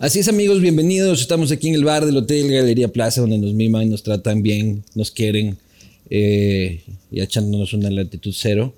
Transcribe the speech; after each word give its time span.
Así 0.00 0.18
es 0.18 0.28
amigos, 0.28 0.62
bienvenidos. 0.62 1.20
Estamos 1.20 1.52
aquí 1.52 1.68
en 1.68 1.74
el 1.74 1.84
bar 1.84 2.06
del 2.06 2.16
Hotel 2.16 2.50
Galería 2.50 2.88
Plaza 2.88 3.20
donde 3.20 3.36
nos 3.36 3.52
miman, 3.52 3.90
nos 3.90 4.02
tratan 4.02 4.42
bien, 4.42 4.82
nos 4.94 5.10
quieren 5.10 5.58
eh, 6.08 6.80
y 7.12 7.20
echándonos 7.20 7.74
una 7.74 7.90
latitud 7.90 8.34
cero. 8.34 8.72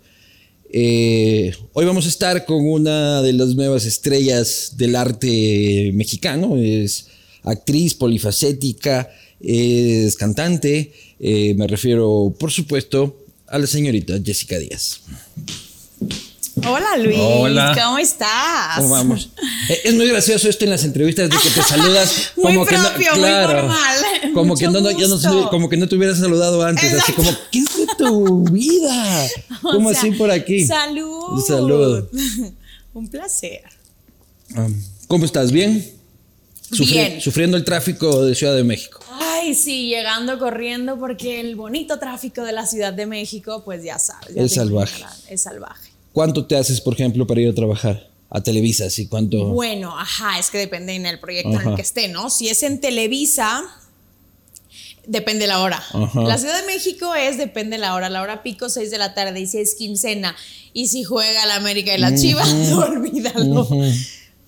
Eh, 0.72 1.54
hoy 1.74 1.84
vamos 1.84 2.06
a 2.06 2.08
estar 2.08 2.44
con 2.44 2.66
una 2.68 3.22
de 3.22 3.34
las 3.34 3.54
nuevas 3.54 3.86
estrellas 3.86 4.74
del 4.76 4.96
arte 4.96 5.92
mexicano. 5.94 6.56
Es 6.56 7.06
actriz 7.44 7.94
polifacética, 7.94 9.08
es 9.38 10.16
cantante. 10.16 10.90
Eh, 11.20 11.54
me 11.54 11.68
refiero, 11.68 12.34
por 12.36 12.50
supuesto, 12.50 13.24
a 13.46 13.60
la 13.60 13.68
señorita 13.68 14.20
Jessica 14.24 14.58
Díaz. 14.58 15.02
Hola 16.66 16.96
Luis, 16.98 17.16
Hola. 17.18 17.74
¿cómo 17.82 17.98
estás? 17.98 18.76
¿Cómo 18.76 18.90
vamos? 18.90 19.30
Eh, 19.70 19.80
Es 19.84 19.94
muy 19.94 20.06
gracioso 20.08 20.48
esto 20.48 20.64
en 20.64 20.70
las 20.70 20.84
entrevistas 20.84 21.30
de 21.30 21.36
que 21.36 21.48
te 21.48 21.62
saludas 21.62 22.32
Muy 22.36 22.52
como 22.54 22.66
que 22.66 22.76
no, 22.76 22.88
propio, 22.88 23.10
muy 23.12 23.18
claro, 23.20 23.58
formal. 23.60 23.96
como 24.34 24.44
Mucho 24.46 24.60
que 24.60 24.66
no, 24.72 24.80
no- 24.80 24.90
ya 24.90 25.06
no 25.08 25.50
como 25.50 25.68
que 25.68 25.76
no 25.78 25.88
te 25.88 25.96
hubieras 25.96 26.18
saludado 26.18 26.62
antes, 26.62 26.92
así 26.94 27.12
como 27.12 27.30
¿qué 27.50 27.58
es 27.60 27.76
de 27.76 27.86
tu 27.96 28.44
vida? 28.44 29.26
O 29.64 29.70
¿Cómo 29.74 29.90
sea, 29.90 30.00
así 30.00 30.10
por 30.12 30.30
aquí? 30.30 30.66
Salud. 30.66 31.40
Salud. 31.46 32.08
Un 32.94 33.08
placer. 33.08 33.62
Ah, 34.56 34.66
¿Cómo 35.06 35.24
estás? 35.24 35.52
¿Bien? 35.52 35.88
Bien. 36.70 37.20
Sufriendo 37.20 37.56
el 37.56 37.64
tráfico 37.64 38.24
de 38.24 38.34
Ciudad 38.34 38.56
de 38.56 38.64
México. 38.64 38.98
Ay, 39.20 39.54
sí, 39.54 39.88
llegando 39.88 40.36
corriendo 40.40 40.98
porque 40.98 41.38
el 41.38 41.54
bonito 41.54 41.98
tráfico 42.00 42.42
de 42.42 42.50
la 42.52 42.66
Ciudad 42.66 42.92
de 42.92 43.06
México, 43.06 43.62
pues 43.64 43.84
ya 43.84 44.00
sabes. 44.00 44.34
ya 44.34 44.42
Es 44.42 44.54
salvaje. 44.54 45.04
Es 45.28 45.42
salvaje. 45.42 45.91
¿Cuánto 46.12 46.46
te 46.46 46.56
haces, 46.56 46.80
por 46.80 46.94
ejemplo, 46.94 47.26
para 47.26 47.40
ir 47.40 47.48
a 47.48 47.54
trabajar 47.54 48.08
a 48.30 48.40
Televisa? 48.42 48.86
¿Y 48.96 49.06
cuánto? 49.06 49.46
Bueno, 49.46 49.98
ajá, 49.98 50.38
es 50.38 50.50
que 50.50 50.58
depende 50.58 50.94
en 50.94 51.06
el 51.06 51.18
proyecto 51.20 51.58
en 51.60 51.68
el 51.70 51.74
que 51.76 51.82
esté, 51.82 52.08
¿no? 52.08 52.28
Si 52.30 52.48
es 52.48 52.62
en 52.62 52.80
Televisa, 52.80 53.62
depende 55.06 55.46
la 55.46 55.60
hora. 55.60 55.82
Ajá. 55.92 56.22
La 56.22 56.38
Ciudad 56.38 56.60
de 56.60 56.66
México 56.66 57.14
es 57.14 57.38
depende 57.38 57.78
la 57.78 57.94
hora. 57.94 58.08
La 58.10 58.22
hora 58.22 58.42
pico, 58.42 58.68
6 58.68 58.90
de 58.90 58.98
la 58.98 59.14
tarde, 59.14 59.40
y 59.40 59.46
si 59.46 59.58
es 59.58 59.74
quincena, 59.74 60.36
y 60.72 60.88
si 60.88 61.02
juega 61.04 61.46
la 61.46 61.56
América 61.56 61.94
y 61.94 61.98
la 61.98 62.14
Chivas, 62.14 62.48
olvídalo. 62.72 63.66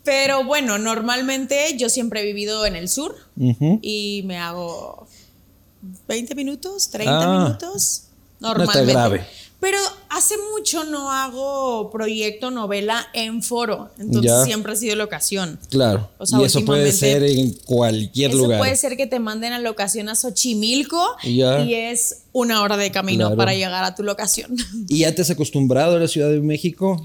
Pero 0.05 0.45
bueno, 0.45 0.79
normalmente 0.79 1.77
yo 1.79 1.89
siempre 1.89 2.21
he 2.21 2.25
vivido 2.25 2.67
en 2.67 2.77
el 2.77 2.91
sur 2.91 3.17
y 3.81 4.23
me 4.27 4.37
hago 4.37 5.07
20 6.09 6.35
minutos, 6.35 6.91
30 6.91 7.19
Ah. 7.23 7.45
minutos. 7.45 8.03
Normalmente. 8.41 8.81
está 8.81 8.93
grave. 8.93 9.27
Pero 9.65 9.79
hace 10.11 10.35
mucho 10.53 10.85
no 10.85 11.11
hago 11.11 11.91
proyecto 11.91 12.51
novela 12.51 13.07
en 13.15 13.43
foro. 13.43 13.91
Entonces 13.99 14.31
Ya. 14.31 14.45
siempre 14.45 14.75
ha 14.75 14.77
sido 14.77 14.95
locación. 14.95 15.59
Claro. 15.71 16.11
O 16.19 16.27
sea, 16.27 16.39
y 16.39 16.45
eso 16.45 16.63
puede 16.67 16.93
ser 16.93 17.23
en 17.23 17.51
cualquier 17.65 18.29
Eso 18.31 18.41
lugar. 18.41 18.59
puede 18.59 18.77
ser 18.77 18.99
que 18.99 19.07
te 19.07 19.19
manden 19.21 19.55
a 19.55 19.59
locación 19.61 20.11
a 20.11 20.17
Xochimilco 20.17 21.03
Ya. 21.25 21.61
y 21.65 21.73
es 21.73 22.25
una 22.33 22.61
hora 22.61 22.77
de 22.77 22.91
camino 22.91 23.25
Claro. 23.29 23.37
para 23.39 23.55
llegar 23.55 23.85
a 23.85 23.95
tu 23.95 24.03
locación. 24.03 24.55
¿Y 24.89 24.99
ya 24.99 25.15
te 25.15 25.23
has 25.23 25.31
acostumbrado 25.31 25.97
a 25.97 25.99
la 25.99 26.09
Ciudad 26.09 26.29
de 26.29 26.41
México? 26.41 27.03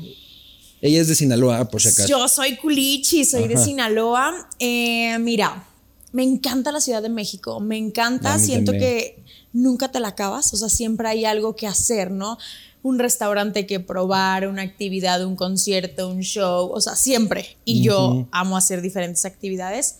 Ella 0.82 1.00
es 1.00 1.08
de 1.08 1.16
Sinaloa, 1.16 1.64
por 1.70 1.82
si 1.82 1.88
acaso. 1.88 2.10
Yo 2.10 2.28
soy 2.28 2.58
culichi, 2.58 3.24
soy 3.24 3.48
de. 3.48 3.56
Sinaloa. 3.58 4.50
Eh, 4.60 5.18
mira, 5.20 5.66
me 6.12 6.24
encanta 6.24 6.74
la 6.74 6.82
Ciudad 6.82 7.02
de 7.02 7.10
México, 7.10 7.62
me 7.62 7.78
encanta, 7.78 8.38
siento 8.38 8.72
también. 8.74 8.92
que 8.92 9.24
nunca 9.54 9.92
te 9.92 10.00
la 10.00 10.10
acabas, 10.10 10.54
o 10.54 10.58
sea, 10.58 10.70
siempre 10.70 11.08
hay 11.10 11.26
algo 11.26 11.56
que 11.56 11.68
hacer, 11.68 12.12
¿no? 12.12 12.38
Un 12.82 13.00
restaurante 13.00 13.66
que 13.66 13.80
probar, 13.80 14.48
una 14.48 14.62
actividad, 14.62 15.26
un 15.26 15.36
concierto, 15.36 16.08
un 16.08 16.22
show, 16.22 16.72
o 16.72 16.80
sea, 16.82 16.96
siempre. 16.96 17.58
Y 17.66 17.84
yo 17.84 18.28
amo 18.32 18.56
hacer 18.58 18.82
diferentes 18.82 19.26
actividades. 19.26 19.96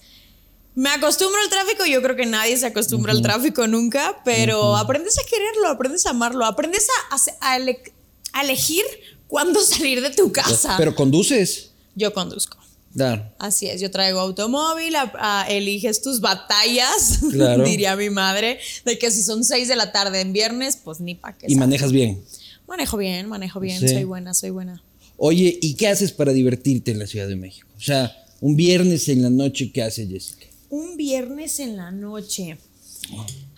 Me 0.76 0.90
acostumbro 0.92 1.42
al 1.42 1.50
tráfico, 1.50 1.86
yo 1.86 2.02
creo 2.02 2.16
que 2.16 2.26
nadie 2.26 2.56
se 2.56 2.68
acostumbra 2.68 3.12
al 3.12 3.22
tráfico 3.22 3.68
nunca, 3.68 4.22
pero 4.24 4.78
aprendes 4.78 5.18
a 5.20 5.24
quererlo, 5.30 5.68
aprendes 5.68 6.06
a 6.06 6.12
amarlo, 6.12 6.46
aprendes 6.46 6.88
a, 7.12 7.50
a 7.52 7.58
ele- 7.58 7.82
a 8.32 8.44
elegir 8.44 8.84
cuándo 9.28 9.60
salir 9.66 10.02
de 10.02 10.12
tu 10.12 10.32
casa. 10.32 10.76
Pero 10.78 10.96
conduces. 10.96 11.72
yo 11.96 12.14
conduzco. 12.14 12.58
Claro. 13.00 13.32
Así 13.40 13.68
es, 13.68 13.80
yo 13.82 13.90
traigo 13.92 14.20
automóvil, 14.20 14.96
a- 14.96 15.12
a- 15.20 15.48
eliges 15.50 16.02
tus 16.02 16.20
batallas, 16.22 17.20
Claro. 17.32 17.64
diría 17.64 17.96
mi 17.96 18.10
madre, 18.10 18.60
de 18.86 19.00
que 19.00 19.10
si 19.12 19.24
son 19.24 19.44
6 19.44 19.68
de 19.68 19.76
la 19.76 19.92
tarde 19.92 20.22
en 20.22 20.34
viernes, 20.34 20.78
pues 20.84 21.00
ni 21.00 21.16
pa' 21.16 21.34
qué. 21.38 21.46
Y 21.48 21.50
sabes. 21.56 21.58
manejas 21.60 21.92
bien. 21.92 22.22
Manejo 22.68 22.98
bien, 22.98 23.28
manejo 23.28 23.60
bien, 23.60 23.80
Sí. 23.80 23.88
soy 23.88 24.04
buena, 24.04 24.34
soy 24.34 24.50
buena. 24.52 24.84
Oye, 25.18 25.58
¿y 25.62 25.74
qué 25.76 25.88
haces 25.88 26.12
para 26.12 26.32
divertirte 26.34 26.92
en 26.92 27.00
la 27.00 27.08
Ciudad 27.08 27.28
de 27.28 27.36
México? 27.36 27.68
O 27.78 27.82
sea, 27.82 28.16
un 28.42 28.56
viernes 28.56 29.10
en 29.10 29.22
la 29.22 29.30
noche, 29.30 29.72
¿qué 29.72 29.82
haces, 29.84 30.08
Jessica? 30.10 30.46
Un 30.70 30.96
viernes 30.98 31.60
en 31.60 31.76
la 31.78 31.92
noche. 31.92 32.58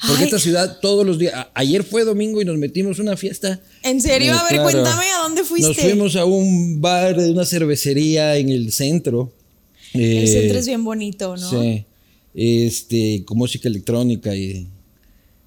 Porque 0.08 0.24
Ay, 0.24 0.26
esta 0.26 0.40
ciudad 0.40 0.80
todos 0.82 1.06
los 1.06 1.20
días. 1.20 1.48
Ayer 1.54 1.84
fue 1.84 2.04
domingo 2.04 2.42
y 2.42 2.46
nos 2.46 2.58
metimos 2.58 2.98
una 3.00 3.16
fiesta. 3.16 3.60
¿En 3.84 4.02
serio? 4.02 4.34
Eh, 4.34 4.38
a 4.38 4.44
ver, 4.44 4.54
claro. 4.54 4.64
cuéntame 4.64 5.06
a 5.12 5.18
dónde 5.20 5.44
fuiste. 5.44 5.68
Nos 5.68 5.78
fuimos 5.78 6.16
a 6.16 6.26
un 6.26 6.82
bar, 6.82 7.18
una 7.20 7.46
cervecería 7.46 8.36
en 8.38 8.50
el 8.50 8.72
centro. 8.72 9.32
El 9.94 10.02
Eh, 10.24 10.28
centro 10.28 10.58
es 10.60 10.66
bien 10.66 10.84
bonito, 10.84 11.36
¿no? 11.38 11.50
Sí. 11.50 11.86
Este, 12.34 13.24
con 13.26 13.38
música 13.38 13.68
electrónica 13.70 14.36
y 14.36 14.68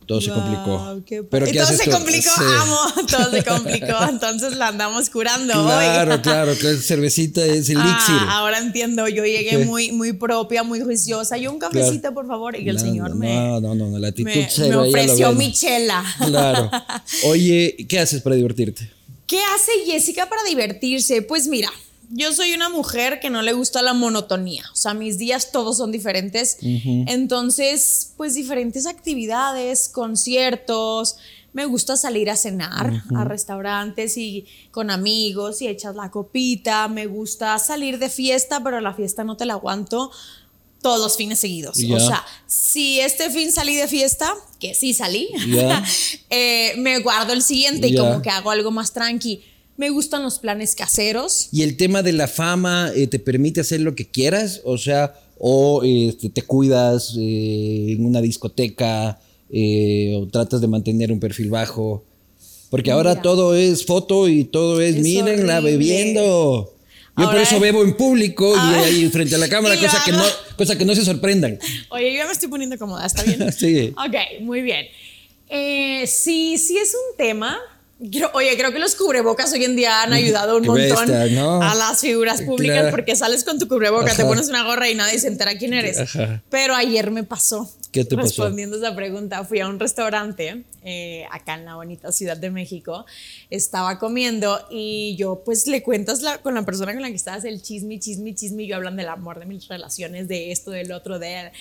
todo 0.07 0.21
se 0.21 0.31
complicó. 0.31 1.01
Pero 1.31 1.47
Y 1.49 1.53
¿qué 1.53 1.59
todo 1.59 1.69
haces 1.69 1.79
se 1.79 1.85
tú? 1.85 1.91
complicó, 1.91 2.31
Sí. 2.37 2.43
amo, 2.61 2.79
todo 3.11 3.31
se 3.31 3.45
complicó, 3.45 3.97
entonces 4.09 4.57
la 4.57 4.69
andamos 4.69 5.11
curando 5.11 5.53
Claro, 5.53 6.15
hoy. 6.15 6.21
claro, 6.21 6.53
que 6.61 6.77
cervecita 6.77 7.45
es 7.45 7.69
elixir. 7.71 7.77
Ah, 7.79 8.39
ahora 8.39 8.59
entiendo, 8.59 9.09
yo 9.09 9.25
llegué 9.25 9.65
muy, 9.65 9.93
muy 9.93 10.13
propia, 10.13 10.63
muy 10.63 10.81
juiciosa. 10.81 11.37
Yo 11.37 11.51
un 11.53 11.59
cafecito, 11.59 12.13
por 12.15 12.27
favor, 12.27 12.57
y 12.59 12.69
el 12.69 12.77
No, 12.77 12.81
señor 12.81 13.15
me, 13.15 13.35
No, 13.35 13.61
no, 13.61 13.75
no, 13.75 13.99
la 13.99 14.09
actitud 14.09 14.31
me, 14.31 14.49
cero, 14.51 14.83
me 14.83 14.89
ofreció 14.89 15.29
ves. 15.31 15.39
mi 15.39 15.53
chela. 15.53 16.05
Claro. 16.27 16.71
Oye, 17.25 17.77
¿qué 17.89 17.99
haces 18.01 18.23
para 18.23 18.37
divertirte? 18.37 18.91
¿Qué 19.27 19.39
hace 19.55 19.73
Jessica 19.91 20.29
para 20.29 20.43
divertirse? 20.45 21.23
Pues 21.23 21.47
mira, 21.49 21.71
yo 22.17 22.33
soy 22.33 22.53
una 22.55 22.69
mujer 22.69 23.19
que 23.21 23.29
no 23.29 23.43
le 23.43 23.53
gusta 23.53 23.83
la 23.83 23.93
monotonía. 23.93 24.65
O 24.73 24.77
sea, 24.77 24.95
mis 24.95 25.19
días 25.19 25.51
todos 25.53 25.77
son 25.79 25.91
diferentes. 25.91 26.59
Entonces, 26.63 28.13
pues 28.17 28.35
diferentes 28.35 28.87
actividades, 28.87 29.89
conciertos. 29.89 31.17
Me 31.53 31.67
gusta 31.67 31.97
salir 31.97 32.31
a 32.31 32.37
cenar 32.37 33.03
a 33.17 33.25
restaurantes 33.25 34.17
y 34.17 34.47
con 34.73 34.91
amigos 34.91 35.63
y 35.63 35.69
echas 35.69 35.95
la 35.95 36.11
copita. 36.11 36.89
Me 36.89 37.07
gusta 37.07 37.59
salir 37.59 37.99
de 37.99 38.11
fiesta, 38.11 38.63
pero 38.63 38.81
la 38.81 38.95
fiesta 38.95 39.25
no 39.25 39.37
te 39.37 39.45
la 39.45 39.55
aguanto 39.55 40.11
todos 40.83 41.01
los 41.01 41.17
fines 41.17 41.39
seguidos. 41.41 41.79
O 41.93 41.99
sea, 42.01 42.25
si 42.47 43.01
este 43.01 43.31
fin 43.31 43.51
salí 43.53 43.75
de 43.75 43.89
fiesta, 43.89 44.35
que 44.61 44.75
sí 44.75 44.93
salí, 44.95 45.29
eh, 46.31 46.75
me 46.79 46.99
guardo 47.01 47.33
el 47.33 47.43
siguiente 47.43 47.89
y 47.89 47.93
Ya. 47.93 48.01
como 48.03 48.21
que 48.23 48.31
hago 48.31 48.51
algo 48.51 48.71
más 48.71 48.93
tranqui. 48.93 49.43
Me 49.77 49.91
gustan 49.91 50.23
los 50.23 50.39
planes 50.39 50.75
caseros. 50.75 51.49
¿Y 51.53 51.63
el 51.63 51.77
tema 51.77 52.03
de 52.03 52.13
la 52.13 52.29
fama 52.29 52.91
eh, 52.95 53.07
te 53.09 53.19
permite 53.19 53.61
hacer 53.61 53.81
lo 53.81 53.95
que 53.95 54.07
quieras? 54.09 54.61
O 54.65 54.79
sea, 54.79 55.15
o 55.39 55.83
este, 55.85 56.29
te 56.31 56.43
cuidas 56.43 57.15
eh, 57.19 57.87
en 57.99 58.05
una 58.07 58.21
discoteca 58.21 59.19
eh, 59.51 60.15
o 60.17 60.27
tratas 60.29 60.61
de 60.61 60.69
mantener 60.69 61.11
un 61.11 61.19
perfil 61.21 61.51
bajo. 61.51 62.05
Porque 62.71 62.91
ahora 62.93 63.21
todo 63.23 63.55
es 63.55 63.85
foto 63.85 64.29
y 64.29 64.45
todo 64.45 64.81
es, 64.81 64.97
Es 64.97 65.03
mírenla 65.03 65.59
horrible. 65.59 65.71
bebiendo. 65.77 66.71
Yo 67.17 67.27
por 67.31 67.37
eso 67.41 67.57
es- 67.57 67.61
bebo 67.61 67.83
en 67.85 67.97
público 67.97 68.53
y 68.55 68.59
Ah. 68.59 68.83
ahí 68.85 69.09
frente 69.09 69.35
a 69.35 69.39
la 69.39 69.49
cámara, 69.55 69.77
cosa 69.79 70.03
que, 70.05 70.11
no, 70.13 70.23
cosa 70.57 70.77
que 70.79 70.85
no 70.85 70.95
se 70.95 71.05
sorprendan. 71.05 71.59
Oye, 71.91 72.13
yo 72.13 72.19
ya 72.19 72.27
me 72.27 72.33
estoy 72.33 72.49
poniendo 72.49 72.77
cómoda, 72.79 73.07
¿está 73.07 73.23
bien? 73.23 73.45
Sí. 73.59 73.93
Ok, 73.97 74.41
muy 74.43 74.63
bien. 74.63 74.87
Eh, 75.49 76.05
sí, 76.09 76.59
sí 76.59 76.77
es 76.77 76.95
un 76.95 77.17
tema. 77.17 77.57
Oye, 78.35 78.57
creo 78.57 78.73
que 78.73 78.79
los 78.79 78.95
cubrebocas 78.97 79.53
hoy 79.53 79.65
en 79.65 79.77
día 79.77 80.03
han 80.03 80.13
ayudado 80.13 80.57
un 80.59 80.67
montón 80.67 81.11
a 81.11 81.75
las 81.75 82.01
figuras 82.01 82.43
públicas 82.43 82.77
Claro. 82.81 82.91
porque 82.91 83.17
sales 83.17 83.45
con 83.45 83.59
tu 83.59 83.67
cubreboca, 83.69 84.15
te 84.15 84.25
pones 84.25 84.49
una 84.49 84.65
gorra 84.65 84.89
y 84.91 84.95
nadie 84.95 85.19
se 85.19 85.29
entera 85.29 85.57
quién 85.57 85.73
eres. 85.75 85.99
Ajá. 85.99 86.43
Pero 86.51 86.75
ayer 86.75 87.11
me 87.11 87.23
pasó. 87.25 87.71
¿Qué 87.93 88.05
te 88.05 88.17
pasó? 88.17 88.27
Respondiendo 88.27 88.77
esa 88.77 88.95
pregunta, 88.97 89.45
fui 89.45 89.61
a 89.61 89.69
un 89.69 89.79
restaurante 89.79 90.65
eh, 90.83 91.25
acá 91.31 91.55
en 91.55 91.65
la 91.65 91.77
bonita 91.77 92.11
Ciudad 92.13 92.37
de 92.37 92.51
México. 92.51 93.07
Estaba 93.51 93.99
comiendo 94.01 94.67
y 94.71 95.15
yo, 95.17 95.43
pues, 95.45 95.67
le 95.69 95.83
cuentas 95.83 96.21
la- 96.21 96.39
con 96.39 96.55
la 96.55 96.65
persona 96.65 96.93
con 96.93 97.03
la 97.03 97.09
que 97.09 97.15
estabas 97.15 97.45
el 97.45 97.63
chisme, 97.63 97.99
chisme, 98.01 98.35
chisme. 98.35 98.65
Y 98.65 98.67
yo 98.67 98.77
hablan 98.77 98.97
del 98.97 99.09
amor, 99.09 99.39
de 99.39 99.47
mis 99.47 99.69
relaciones, 99.69 100.27
de 100.29 100.51
esto, 100.51 100.73
del 100.73 100.91
otro, 100.93 101.19
de. 101.21 101.53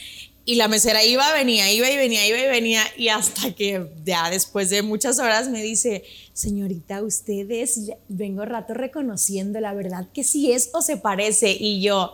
Y 0.46 0.56
la 0.56 0.68
mesera 0.68 1.04
iba, 1.06 1.32
venía, 1.34 1.72
iba 1.72 1.90
y 1.90 1.96
venía, 1.96 2.28
iba 2.28 2.38
y 2.38 2.48
venía. 2.48 2.84
Y 2.98 3.08
hasta 3.08 3.54
que 3.56 3.88
ya 4.04 4.30
después 4.30 4.70
de 4.70 4.82
muchas 4.82 5.18
horas 5.20 5.48
me 5.48 5.64
dice, 5.64 6.04
señorita, 6.34 7.02
ustedes, 7.02 7.80
vengo 8.10 8.44
rato 8.44 8.74
reconociendo, 8.74 9.62
la 9.62 9.74
verdad 9.74 10.06
que 10.14 10.26
sí 10.26 10.52
es 10.52 10.70
o 10.74 10.82
se 10.82 10.98
parece. 10.98 11.56
Y 11.58 11.82
yo, 11.82 12.12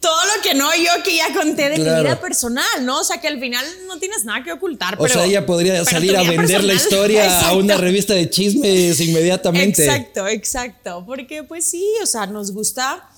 todo 0.00 0.20
lo 0.36 0.42
que 0.42 0.54
no 0.54 0.70
yo 0.76 1.02
que 1.02 1.16
ya 1.16 1.32
conté 1.34 1.68
de 1.68 1.74
Claro. 1.76 1.96
mi 1.96 2.02
vida 2.04 2.20
personal, 2.20 2.64
¿no? 2.82 3.00
O 3.00 3.04
sea, 3.04 3.20
que 3.20 3.26
al 3.28 3.40
final 3.40 3.64
no 3.88 3.98
tienes 3.98 4.24
nada 4.24 4.44
que 4.44 4.52
ocultar. 4.52 4.94
O 4.94 5.02
pero- 5.02 5.14
sea, 5.14 5.24
ella 5.24 5.44
podría 5.46 5.84
salir 5.84 6.16
a 6.16 6.22
vender 6.22 6.62
la 6.62 6.74
historia 6.74 7.48
a 7.48 7.54
una 7.56 7.76
revista 7.76 8.14
de 8.14 8.30
chismes 8.30 9.00
inmediatamente. 9.00 9.84
Exacto, 9.84 10.28
exacto. 10.28 11.04
Porque 11.06 11.42
pues 11.42 11.64
sí, 11.64 11.84
o 12.02 12.06
sea, 12.06 12.26
nos 12.26 12.52
gusta 12.52 13.08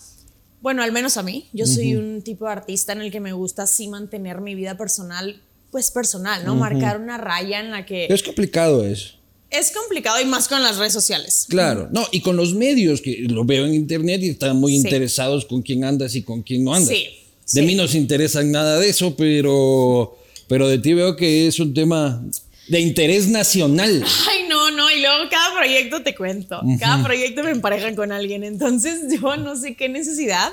Bueno, 0.60 0.82
al 0.82 0.92
menos 0.92 1.16
a 1.16 1.22
mí. 1.22 1.48
Yo 1.52 1.66
soy 1.66 1.96
un 1.96 2.22
tipo 2.22 2.44
de 2.46 2.52
artista 2.52 2.92
en 2.92 3.00
el 3.00 3.10
que 3.10 3.20
me 3.20 3.32
gusta 3.32 3.66
sí 3.66 3.88
mantener 3.88 4.40
mi 4.40 4.54
vida 4.54 4.76
personal, 4.76 5.40
pues 5.70 5.90
personal, 5.90 6.44
¿no? 6.44 6.54
Marcar 6.54 7.00
una 7.00 7.16
raya 7.16 7.60
en 7.60 7.70
la 7.70 7.86
que... 7.86 8.06
Es 8.10 8.22
complicado 8.22 8.84
eso. 8.84 9.14
Es 9.50 9.72
complicado 9.72 10.20
y 10.20 10.26
más 10.26 10.46
con 10.46 10.62
las 10.62 10.76
redes 10.76 10.92
sociales. 10.92 11.46
Claro, 11.48 11.88
no, 11.90 12.06
y 12.12 12.20
con 12.20 12.36
los 12.36 12.54
medios, 12.54 13.00
que 13.00 13.26
lo 13.28 13.44
veo 13.44 13.66
en 13.66 13.74
internet 13.74 14.22
y 14.22 14.28
están 14.28 14.56
muy 14.56 14.76
interesados 14.76 15.44
con 15.44 15.62
quién 15.62 15.82
andas 15.82 16.14
y 16.14 16.22
con 16.22 16.42
quién 16.42 16.62
no 16.62 16.74
andas. 16.74 16.90
Sí. 16.94 17.08
De 17.52 17.62
mí 17.62 17.74
no 17.74 17.88
se 17.88 17.98
interesa 17.98 18.44
nada 18.44 18.78
de 18.78 18.88
eso, 18.88 19.16
pero, 19.16 20.16
pero 20.46 20.68
de 20.68 20.78
ti 20.78 20.94
veo 20.94 21.16
que 21.16 21.48
es 21.48 21.58
un 21.58 21.74
tema 21.74 22.24
de 22.68 22.80
interés 22.80 23.26
nacional. 23.26 24.04
Ay, 24.28 24.48
no, 24.70 24.76
no, 24.76 24.90
y 24.90 25.00
luego 25.00 25.28
cada 25.30 25.54
proyecto 25.56 26.02
te 26.02 26.14
cuento. 26.14 26.60
Cada 26.78 27.02
proyecto 27.02 27.42
me 27.42 27.50
emparejan 27.50 27.94
con 27.94 28.12
alguien, 28.12 28.44
entonces 28.44 29.02
yo 29.20 29.36
no 29.36 29.56
sé 29.56 29.74
qué 29.74 29.88
necesidad. 29.88 30.52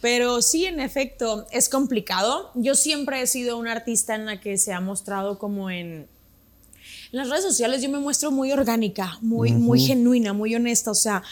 Pero 0.00 0.42
sí, 0.42 0.66
en 0.66 0.78
efecto, 0.78 1.46
es 1.50 1.68
complicado. 1.68 2.50
Yo 2.54 2.74
siempre 2.74 3.22
he 3.22 3.26
sido 3.26 3.56
una 3.56 3.72
artista 3.72 4.14
en 4.14 4.26
la 4.26 4.40
que 4.40 4.58
se 4.58 4.72
ha 4.72 4.80
mostrado 4.80 5.38
como 5.38 5.70
en 5.70 6.06
en 7.12 7.18
las 7.18 7.28
redes 7.28 7.44
sociales 7.44 7.82
yo 7.82 7.88
me 7.88 7.98
muestro 7.98 8.30
muy 8.30 8.52
orgánica, 8.52 9.18
muy, 9.20 9.52
muy 9.52 9.80
genuina, 9.80 10.32
muy 10.32 10.54
honesta. 10.54 10.90
O 10.90 10.94
sea, 10.94 11.22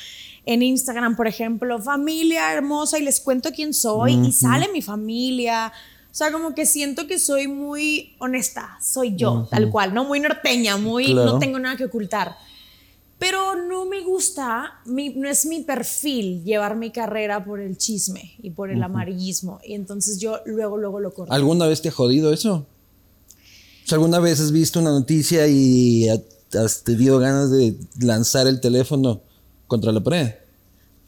en 0.47 0.63
Instagram, 0.63 1.17
por 1.17 1.27
ejemplo, 1.27 1.81
familia 1.81 2.53
hermosa 2.53 2.99
y 2.99 3.03
les 3.03 3.21
cuento 3.21 3.51
quién 3.51 3.75
soy 3.75 4.15
y 4.15 4.33
sale 4.33 4.69
mi 4.73 4.83
familia. 4.83 5.73
O 6.15 6.17
sea, 6.17 6.31
como 6.31 6.55
que 6.55 6.65
siento 6.65 7.09
que 7.09 7.19
soy 7.19 7.49
muy 7.49 8.15
honesta, 8.21 8.79
soy 8.81 9.17
yo, 9.17 9.49
tal 9.51 9.69
cual, 9.69 9.93
¿no? 9.93 10.05
Muy 10.05 10.21
norteña, 10.21 10.77
muy, 10.77 11.13
no 11.13 11.41
tengo 11.41 11.59
nada 11.59 11.77
que 11.77 11.87
ocultar. 11.87 12.37
Pero 13.19 13.57
no 13.57 13.85
me 13.85 14.01
gusta, 14.01 14.81
no 14.85 15.29
es 15.29 15.45
mi 15.45 15.63
perfil 15.63 16.45
llevar 16.45 16.77
mi 16.77 16.93
carrera 16.93 17.45
por 17.45 17.59
el 17.59 17.77
chisme 17.77 18.37
y 18.41 18.51
por 18.51 18.71
el 18.71 18.81
amarillismo. 18.81 19.59
Y 19.65 19.75
entonces 19.75 20.21
yo 20.21 20.39
luego, 20.47 20.77
luego 20.77 21.01
lo 21.01 21.13
corto. 21.13 21.33
¿Alguna 21.33 21.67
vez 21.67 21.83
te 21.83 21.89
ha 21.89 21.93
jodido 21.93 22.33
eso? 22.33 22.65
¿Alguna 23.91 24.21
vez 24.21 24.39
has 24.39 24.53
visto 24.53 24.79
una 24.79 24.93
noticia 24.93 25.49
y 25.49 26.09
has 26.09 26.85
tenido 26.85 27.19
ganas 27.19 27.51
de 27.51 27.77
lanzar 27.99 28.47
el 28.47 28.61
teléfono 28.61 29.21
contra 29.67 29.91
la 29.91 30.01
pared? 30.01 30.33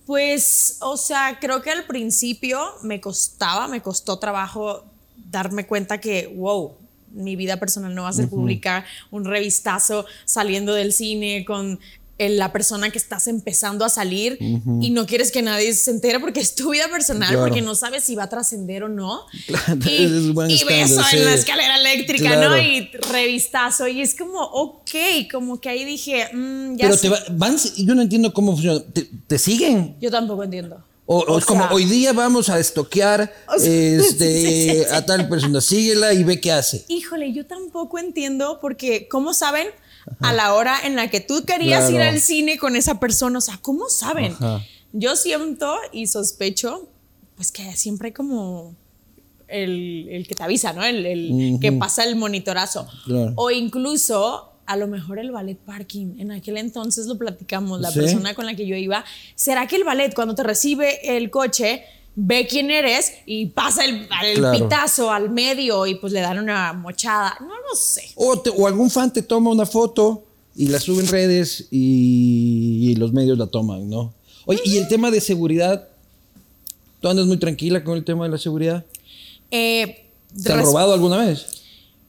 Pues, 0.04 0.78
o 0.80 0.96
sea, 0.96 1.38
creo 1.40 1.62
que 1.62 1.70
al 1.70 1.86
principio 1.86 2.58
me 2.82 3.00
costaba, 3.00 3.68
me 3.68 3.80
costó 3.80 4.18
trabajo 4.18 4.84
darme 5.30 5.66
cuenta 5.66 6.00
que, 6.00 6.32
wow, 6.36 6.76
mi 7.12 7.36
vida 7.36 7.58
personal 7.58 7.94
no 7.94 8.02
va 8.02 8.10
a 8.10 8.12
ser 8.12 8.28
pública, 8.28 8.84
un 9.10 9.24
revistazo 9.24 10.06
saliendo 10.24 10.74
del 10.74 10.92
cine 10.92 11.44
con 11.46 11.78
la 12.18 12.50
persona 12.50 12.90
que 12.90 12.96
estás 12.96 13.26
empezando 13.26 13.84
a 13.84 13.90
salir 13.90 14.38
y 14.40 14.90
no 14.90 15.04
quieres 15.04 15.30
que 15.30 15.42
nadie 15.42 15.74
se 15.74 15.90
entere 15.90 16.18
porque 16.18 16.40
es 16.40 16.54
tu 16.54 16.70
vida 16.70 16.88
personal, 16.88 17.36
porque 17.36 17.60
no 17.60 17.74
sabes 17.74 18.04
si 18.04 18.14
va 18.14 18.24
a 18.24 18.28
trascender 18.28 18.84
o 18.84 18.88
no. 18.88 19.26
y, 19.84 19.92
y 19.92 20.64
beso 20.64 21.02
en 21.12 21.24
la 21.24 21.34
escalera 21.34 21.78
eléctrica, 21.78 22.36
¿no? 22.36 22.56
Y 22.56 22.88
revistazo. 23.12 23.86
Y 23.86 24.00
es 24.00 24.14
como, 24.14 24.40
ok, 24.40 24.90
como 25.30 25.60
que 25.60 25.68
ahí 25.68 25.84
dije, 25.84 26.28
mm, 26.32 26.76
ya 26.76 26.88
Pero 26.88 26.98
te 26.98 27.32
van, 27.32 27.56
yo 27.76 27.94
no 27.94 28.02
entiendo 28.02 28.32
cómo 28.32 28.52
funciona. 28.52 28.82
¿Te, 29.26 29.38
siguen? 29.38 29.96
Yo 30.00 30.10
tampoco 30.10 30.42
entiendo. 30.42 30.82
O, 31.08 31.40
como, 31.46 31.64
hoy 31.66 31.84
día 31.84 32.12
vamos 32.12 32.48
a 32.48 32.58
estoquear 32.58 33.32
este, 33.62 34.86
a 34.92 35.06
tal 35.06 35.28
persona, 35.28 35.60
síguela 35.60 36.12
y 36.12 36.24
ve 36.24 36.40
qué 36.40 36.50
hace. 36.52 36.84
Híjole, 36.88 37.32
yo 37.32 37.46
tampoco 37.46 37.98
entiendo 37.98 38.58
porque, 38.60 39.06
¿cómo 39.08 39.32
saben? 39.32 39.68
a 40.20 40.32
la 40.32 40.54
hora 40.54 40.78
en 40.84 40.96
la 40.96 41.10
que 41.10 41.20
tú 41.20 41.44
querías 41.44 41.90
ir 41.90 42.00
al 42.00 42.20
cine 42.20 42.58
con 42.58 42.76
esa 42.76 43.00
persona. 43.00 43.38
O 43.38 43.40
sea, 43.40 43.58
¿cómo 43.60 43.88
saben? 43.88 44.36
Yo 44.92 45.16
siento 45.16 45.76
y 45.92 46.06
sospecho, 46.06 46.88
pues 47.36 47.52
que 47.52 47.74
siempre 47.76 48.08
hay 48.08 48.12
como 48.12 48.74
el, 49.48 50.24
que 50.28 50.34
te 50.34 50.42
avisa, 50.42 50.72
¿no? 50.72 50.84
El, 50.84 51.58
que 51.60 51.72
pasa 51.72 52.04
el 52.04 52.16
monitorazo. 52.16 52.86
O 53.34 53.50
incluso 53.50 54.52
a 54.66 54.76
lo 54.76 54.88
mejor 54.88 55.18
el 55.18 55.30
ballet 55.30 55.56
parking. 55.56 56.18
En 56.18 56.32
aquel 56.32 56.56
entonces 56.58 57.06
lo 57.06 57.16
platicamos, 57.16 57.80
la 57.80 57.90
persona 57.90 58.34
con 58.34 58.46
la 58.46 58.54
que 58.54 58.66
yo 58.66 58.76
iba. 58.76 59.04
¿Será 59.34 59.66
que 59.66 59.76
el 59.76 59.84
ballet, 59.84 60.14
cuando 60.14 60.34
te 60.34 60.42
recibe 60.42 61.16
el 61.16 61.30
coche, 61.30 61.84
ve 62.16 62.46
quién 62.48 62.70
eres 62.70 63.12
y 63.26 63.46
pasa 63.46 63.84
el, 63.84 64.08
pitazo 64.52 65.12
al 65.12 65.30
medio 65.30 65.86
y 65.86 65.94
pues 65.96 66.12
le 66.12 66.20
dan 66.20 66.38
una 66.38 66.72
mochada. 66.72 67.36
No 67.40 67.46
lo 67.46 67.76
sé. 67.76 68.02
O, 68.16 68.66
algún 68.66 68.90
fan 68.90 69.12
te 69.12 69.22
toma 69.22 69.50
una 69.50 69.66
foto 69.66 70.24
y 70.56 70.68
la 70.68 70.80
sube 70.80 71.02
en 71.02 71.08
redes 71.08 71.68
y, 71.70 72.94
los 72.96 73.12
medios 73.12 73.36
la 73.38 73.46
toman, 73.46 73.88
¿no? 73.88 74.14
Oye, 74.46 74.60
¿y 74.64 74.78
el 74.78 74.88
tema 74.88 75.10
de 75.10 75.20
seguridad? 75.20 75.88
¿Tú 77.00 77.08
andas 77.08 77.26
muy 77.26 77.36
tranquila 77.36 77.84
con 77.84 77.98
el 77.98 78.04
tema 78.04 78.24
de 78.24 78.30
la 78.30 78.38
seguridad? 78.38 78.84
Eh, 79.50 80.06
¿Te 80.42 80.52
han 80.52 80.62
robado 80.62 80.94
alguna 80.94 81.18
vez? 81.18 81.46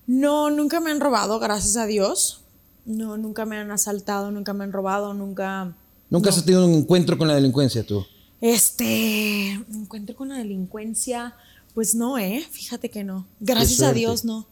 No, 0.07 0.49
nunca 0.49 0.79
me 0.79 0.91
han 0.91 1.01
robado, 1.01 1.39
gracias 1.39 1.75
a 1.75 1.85
Dios. 1.85 2.39
No, 2.87 3.17
nunca 3.17 3.45
me 3.45 3.57
han 3.57 3.69
asaltado, 3.69 4.31
nunca 4.31 4.53
me 4.53 4.63
han 4.63 4.71
robado, 4.71 5.13
nunca... 5.13 5.75
¿Nunca 6.09 6.29
has 6.29 6.43
tenido 6.43 6.65
un 6.65 6.73
encuentro 6.73 7.17
con 7.17 7.27
la 7.27 7.35
delincuencia 7.35 7.85
tú? 7.85 8.05
Este, 8.39 9.51
encuentro 9.51 10.15
con 10.15 10.29
la 10.29 10.37
delincuencia, 10.37 11.35
pues 11.73 11.93
no, 11.93 12.17
¿eh? 12.17 12.43
Fíjate 12.49 12.89
que 12.89 13.03
no. 13.03 13.27
Gracias 13.41 13.81
a 13.81 13.91
Dios 13.91 14.23
no. 14.23 14.47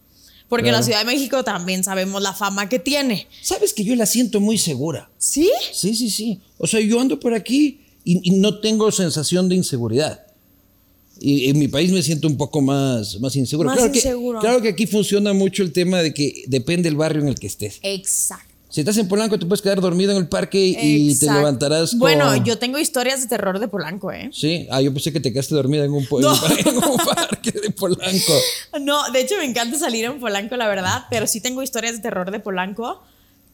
Porque 0.50 0.68
en 0.68 0.74
la 0.74 0.84
Ciudad 0.84 1.00
de 1.00 1.06
México 1.06 1.44
también 1.44 1.84
sabemos 1.84 2.22
la 2.22 2.34
fama 2.34 2.70
que 2.70 2.78
tiene. 2.78 3.28
Sabes 3.42 3.74
que 3.74 3.84
yo 3.84 3.96
la 3.96 4.06
siento 4.06 4.40
muy 4.40 4.58
segura. 4.58 5.10
¿Sí? 5.18 5.50
Sí, 5.72 5.96
sí, 5.96 6.10
sí. 6.10 6.42
O 6.58 6.68
sea, 6.68 6.82
yo 6.82 7.00
ando 7.00 7.20
por 7.20 7.34
aquí 7.34 7.82
y, 8.04 8.32
no 8.32 8.60
tengo 8.60 8.92
sensación 8.92 9.50
de 9.50 9.56
inseguridad. 9.56 10.25
Y 11.20 11.50
en 11.50 11.60
mi 11.60 11.68
país 11.68 11.92
me 11.92 12.02
siento 12.02 12.28
un 12.28 12.38
poco 12.38 12.62
más, 12.62 13.20
más 13.20 13.36
inseguro. 13.36 13.70
Más 13.70 13.78
claro 13.78 13.94
inseguro. 13.94 14.40
Que, 14.40 14.46
claro 14.46 14.62
que 14.62 14.70
aquí 14.70 14.86
funciona 14.86 15.34
mucho 15.34 15.64
el 15.64 15.72
tema 15.72 16.02
de 16.02 16.14
que 16.14 16.44
depende 16.48 16.90
del 16.90 16.98
barrio 16.98 17.22
en 17.22 17.30
el 17.30 17.36
que 17.36 17.48
estés. 17.48 17.80
Exacto. 17.82 18.56
Si 18.76 18.82
estás 18.82 18.98
en 18.98 19.08
Polanco, 19.08 19.40
te 19.40 19.46
puedes 19.46 19.62
quedar 19.62 19.80
dormido 19.80 20.12
en 20.12 20.18
el 20.18 20.28
parque 20.28 20.60
y 20.60 21.18
te 21.18 21.28
levantarás. 21.28 21.92
Con... 21.92 22.00
Bueno, 22.00 22.36
yo 22.44 22.58
tengo 22.58 22.78
historias 22.78 23.22
de 23.22 23.28
terror 23.28 23.60
de 23.60 23.70
Polanco, 23.70 24.12
¿eh? 24.12 24.30
Sí, 24.34 24.68
ah, 24.70 24.82
yo 24.82 24.92
pensé 24.92 25.14
que 25.14 25.22
te 25.22 25.32
quedaste 25.32 25.56
dormida 25.56 25.86
en 25.86 25.94
un, 25.94 26.06
parque 26.06 27.52
de 27.54 27.72
Polanco. 27.72 28.34
No, 28.82 29.10
de 29.12 29.22
hecho 29.22 29.36
me 29.38 29.46
encanta 29.46 29.80
salir 29.80 30.04
en 30.04 30.20
Polanco, 30.20 30.58
la 30.58 30.68
verdad, 30.68 31.06
pero 31.10 31.26
sí 31.26 31.40
tengo 31.40 31.64
historias 31.64 31.96
de 31.96 32.02
terror 32.02 32.30
de 32.32 32.42
Polanco. 32.42 33.02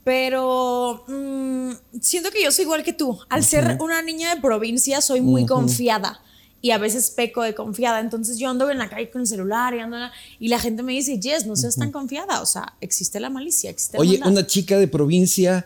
Pero 0.03 1.05
mm, 1.07 1.73
siento 2.01 2.31
que 2.31 2.43
yo 2.43 2.51
soy 2.51 2.63
igual 2.63 2.81
que 2.81 2.93
tú. 2.93 3.19
Al 3.29 3.43
ser 3.43 3.77
una 3.79 4.01
niña 4.01 4.33
de 4.33 4.41
provincia, 4.41 5.01
soy 5.01 5.21
muy 5.21 5.45
confiada 5.45 6.19
y 6.61 6.71
a 6.71 6.77
veces 6.77 7.11
peco 7.11 7.41
de 7.41 7.55
confiada. 7.55 7.99
Entonces 7.99 8.37
yo 8.37 8.49
ando 8.49 8.69
en 8.69 8.77
la 8.77 8.89
calle 8.89 9.09
con 9.09 9.21
el 9.21 9.27
celular 9.27 9.73
y 9.73 9.79
ando 9.79 9.97
y 10.39 10.47
la 10.47 10.59
gente 10.59 10.83
me 10.83 10.93
dice, 10.93 11.19
Jess, 11.21 11.45
no 11.45 11.55
seas 11.55 11.75
tan 11.75 11.91
confiada. 11.91 12.41
O 12.41 12.45
sea, 12.45 12.73
existe 12.81 13.19
la 13.19 13.29
malicia, 13.29 13.69
existe 13.69 13.97
Oye, 13.97 14.21
una 14.23 14.45
chica 14.45 14.77
de 14.77 14.87
provincia, 14.87 15.65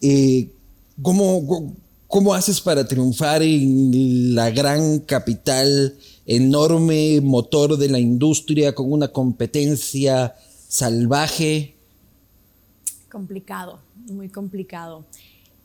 eh, 0.00 0.48
¿cómo, 1.02 1.74
¿cómo 2.06 2.34
haces 2.34 2.60
para 2.60 2.86
triunfar 2.86 3.42
en 3.42 4.34
la 4.34 4.50
gran 4.50 5.00
capital, 5.00 5.96
enorme 6.26 7.20
motor 7.20 7.76
de 7.76 7.88
la 7.88 7.98
industria, 7.98 8.74
con 8.74 8.92
una 8.92 9.08
competencia 9.08 10.36
salvaje? 10.68 11.74
Complicado, 13.10 13.80
muy 14.08 14.28
complicado. 14.28 15.04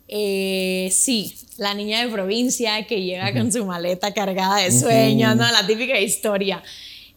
Eh, 0.07 0.89
sí, 0.91 1.35
la 1.57 1.73
niña 1.73 2.05
de 2.05 2.11
provincia 2.11 2.85
que 2.85 3.01
llega 3.01 3.33
con 3.33 3.51
su 3.51 3.65
maleta 3.65 4.13
cargada 4.13 4.57
de 4.57 4.71
sueños, 4.71 5.35
¿no? 5.35 5.51
La 5.51 5.65
típica 5.65 5.99
historia. 5.99 6.61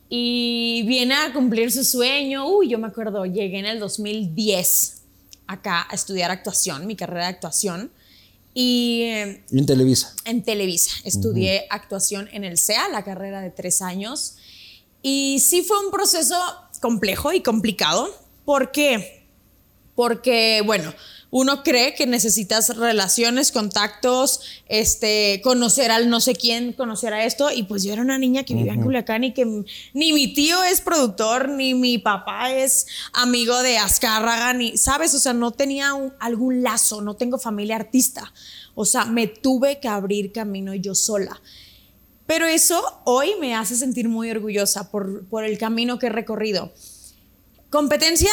Y 0.08 0.84
viene 0.86 1.14
a 1.14 1.32
cumplir 1.32 1.70
su 1.70 1.84
sueño. 1.84 2.48
Uy, 2.48 2.68
yo 2.68 2.78
me 2.78 2.86
acuerdo, 2.86 3.26
llegué 3.26 3.58
en 3.58 3.66
el 3.66 3.78
2010 3.78 5.02
acá 5.46 5.86
a 5.90 5.94
estudiar 5.94 6.30
actuación, 6.30 6.86
mi 6.86 6.96
carrera 6.96 7.24
de 7.24 7.30
actuación. 7.30 7.90
Y. 8.54 9.02
En 9.50 9.66
Televisa. 9.66 10.14
En 10.24 10.42
Televisa. 10.42 10.90
Estudié 11.04 11.66
actuación 11.70 12.28
en 12.32 12.44
el 12.44 12.58
CEA, 12.58 12.88
la 12.88 13.04
carrera 13.04 13.42
de 13.42 13.50
tres 13.50 13.82
años. 13.82 14.36
Y 15.02 15.38
sí 15.40 15.62
fue 15.62 15.78
un 15.84 15.92
proceso 15.92 16.36
complejo 16.80 17.32
y 17.32 17.42
complicado. 17.42 18.08
¿Por 18.44 18.72
qué? 18.72 19.26
Porque, 19.94 20.62
bueno 20.64 20.92
uno 21.30 21.62
cree 21.62 21.94
que 21.94 22.06
necesitas 22.06 22.74
relaciones, 22.76 23.52
contactos, 23.52 24.40
este, 24.66 25.40
conocer 25.44 25.90
al 25.90 26.08
no 26.08 26.20
sé 26.20 26.34
quién, 26.34 26.72
conocer 26.72 27.12
a 27.12 27.24
esto. 27.24 27.50
Y 27.50 27.64
pues 27.64 27.82
yo 27.82 27.92
era 27.92 28.02
una 28.02 28.18
niña 28.18 28.44
que 28.44 28.54
vivía 28.54 28.72
en 28.72 28.82
Culiacán 28.82 29.24
y 29.24 29.34
que 29.34 29.44
ni 29.44 30.12
mi 30.12 30.32
tío 30.32 30.62
es 30.62 30.80
productor, 30.80 31.50
ni 31.50 31.74
mi 31.74 31.98
papá 31.98 32.52
es 32.52 32.86
amigo 33.12 33.62
de 33.62 33.76
Azcárraga, 33.76 34.54
ni, 34.54 34.76
¿sabes? 34.78 35.14
O 35.14 35.18
sea, 35.18 35.34
no 35.34 35.50
tenía 35.50 35.92
algún 36.18 36.62
lazo, 36.62 37.02
no 37.02 37.16
tengo 37.16 37.38
familia 37.38 37.76
artista. 37.76 38.32
O 38.74 38.86
sea, 38.86 39.04
me 39.04 39.26
tuve 39.26 39.80
que 39.80 39.88
abrir 39.88 40.32
camino 40.32 40.74
yo 40.74 40.94
sola. 40.94 41.40
Pero 42.26 42.46
eso 42.46 42.82
hoy 43.04 43.32
me 43.40 43.54
hace 43.54 43.76
sentir 43.76 44.08
muy 44.08 44.30
orgullosa 44.30 44.90
por, 44.90 45.26
por 45.28 45.44
el 45.44 45.58
camino 45.58 45.98
que 45.98 46.06
he 46.06 46.10
recorrido. 46.10 46.72
Competencia, 47.70 48.30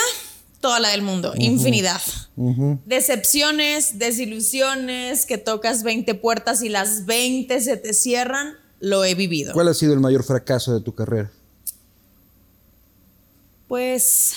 toda 0.65 0.79
la 0.79 0.89
del 0.89 1.03
mundo, 1.03 1.31
infinidad. 1.37 2.01
Decepciones, 2.87 3.99
desilusiones, 3.99 5.27
que 5.27 5.37
tocas 5.37 5.83
20 5.83 6.15
puertas 6.15 6.63
y 6.63 6.69
las 6.69 7.05
20 7.05 7.61
se 7.61 7.77
te 7.77 7.93
cierran, 7.93 8.55
lo 8.79 9.05
he 9.05 9.13
vivido. 9.13 9.53
¿Cuál 9.53 9.67
ha 9.67 9.75
sido 9.75 9.93
el 9.93 9.99
mayor 9.99 10.23
fracaso 10.23 10.73
de 10.73 10.81
tu 10.81 10.95
carrera? 10.95 11.31
Pues 13.67 14.33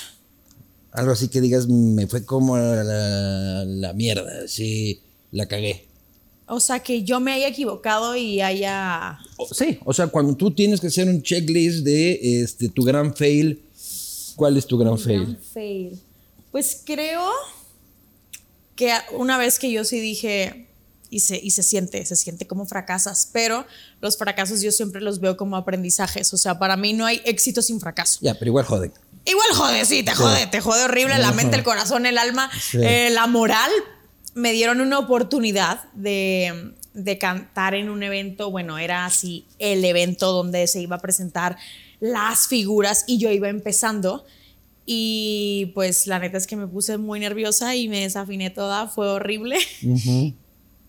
Algo 0.92 1.12
así 1.12 1.28
que 1.28 1.40
digas, 1.40 1.66
me 1.66 2.06
fue 2.06 2.26
como 2.26 2.58
la, 2.58 3.64
la 3.64 3.92
mierda, 3.94 4.47
sí, 4.49 5.00
la 5.30 5.47
cagué. 5.47 5.87
O 6.47 6.61
sea, 6.61 6.80
que 6.80 7.04
yo 7.04 7.20
me 7.20 7.32
haya 7.32 7.49
equivocado 7.49 8.16
y 8.16 8.42
haya... 8.42 9.18
Sí, 9.50 9.78
o 9.82 9.94
sea, 9.94 10.08
cuando 10.08 10.37
tú 10.37 10.50
tienes 10.50 10.78
que 10.78 10.88
hacer 10.88 11.08
un 11.08 11.23
checklist 11.23 11.87
de 11.87 12.42
este, 12.42 12.68
tu 12.68 12.85
gran 12.85 13.16
fail, 13.16 13.62
¿cuál 14.37 14.58
es 14.58 14.66
tu 14.66 14.76
gran 14.76 14.99
fail? 14.99 15.23
Gran 15.23 15.38
fail. 15.38 16.00
Pues 16.52 16.83
creo 16.85 17.31
que 18.76 18.93
una 19.12 19.38
vez 19.38 19.59
que 19.59 19.71
yo 19.71 19.85
sí 19.85 20.00
dije, 20.00 20.69
y 21.11 21.21
se, 21.21 21.37
y 21.38 21.50
se 21.50 21.62
siente, 21.62 22.05
se 22.07 22.17
siente 22.17 22.47
como 22.47 22.67
fracasas, 22.67 23.31
pero 23.33 23.67
los 24.00 24.17
fracasos 24.19 24.61
yo 24.61 24.71
siempre 24.73 25.00
los 25.00 25.21
veo 25.21 25.37
como 25.37 25.57
aprendizajes. 25.57 26.33
O 26.35 26.37
sea, 26.37 26.59
para 26.59 26.76
mí 26.76 26.93
no 26.93 27.07
hay 27.07 27.21
éxito 27.25 27.62
sin 27.62 27.81
fracaso. 27.81 28.19
Ya, 28.23 28.35
pero 28.35 28.50
igual 28.50 28.64
joden. 28.64 28.93
Igual 29.25 29.49
jode, 29.52 29.85
sí, 29.85 30.02
te 30.02 30.14
jode, 30.14 30.47
te 30.47 30.61
jode 30.61 30.85
horrible 30.85 31.19
la 31.19 31.33
mente, 31.33 31.57
el 31.57 31.62
corazón, 31.64 32.07
el 32.07 32.17
alma, 32.17 32.50
Sí. 32.61 32.78
eh, 32.83 33.11
la 33.11 33.26
moral. 33.26 33.71
Me 34.35 34.52
dieron 34.52 34.81
una 34.81 34.99
oportunidad 34.99 35.85
de, 35.95 36.73
de 36.95 37.19
cantar 37.19 37.75
en 37.75 37.90
un 37.90 38.02
evento, 38.02 38.50
bueno, 38.50 38.78
era 38.78 39.05
así 39.05 39.45
el 39.59 39.85
evento 39.85 40.33
donde 40.33 40.67
se 40.67 40.81
iba 40.81 40.97
a 40.97 41.00
presentar 41.00 41.59
las 42.00 42.47
figuras 42.47 43.05
y 43.07 43.19
yo 43.19 43.31
iba 43.31 43.49
empezando. 43.49 44.25
Y 44.90 45.66
pues 45.75 46.07
la 46.07 46.18
neta 46.18 46.38
es 46.38 46.47
que 46.47 46.57
me 46.57 46.66
puse 46.66 46.97
muy 46.97 47.21
nerviosa 47.21 47.76
y 47.76 47.88
me 47.88 48.00
desafiné 48.00 48.49
toda, 48.49 48.88
fue 48.88 49.07
horrible. 49.09 49.59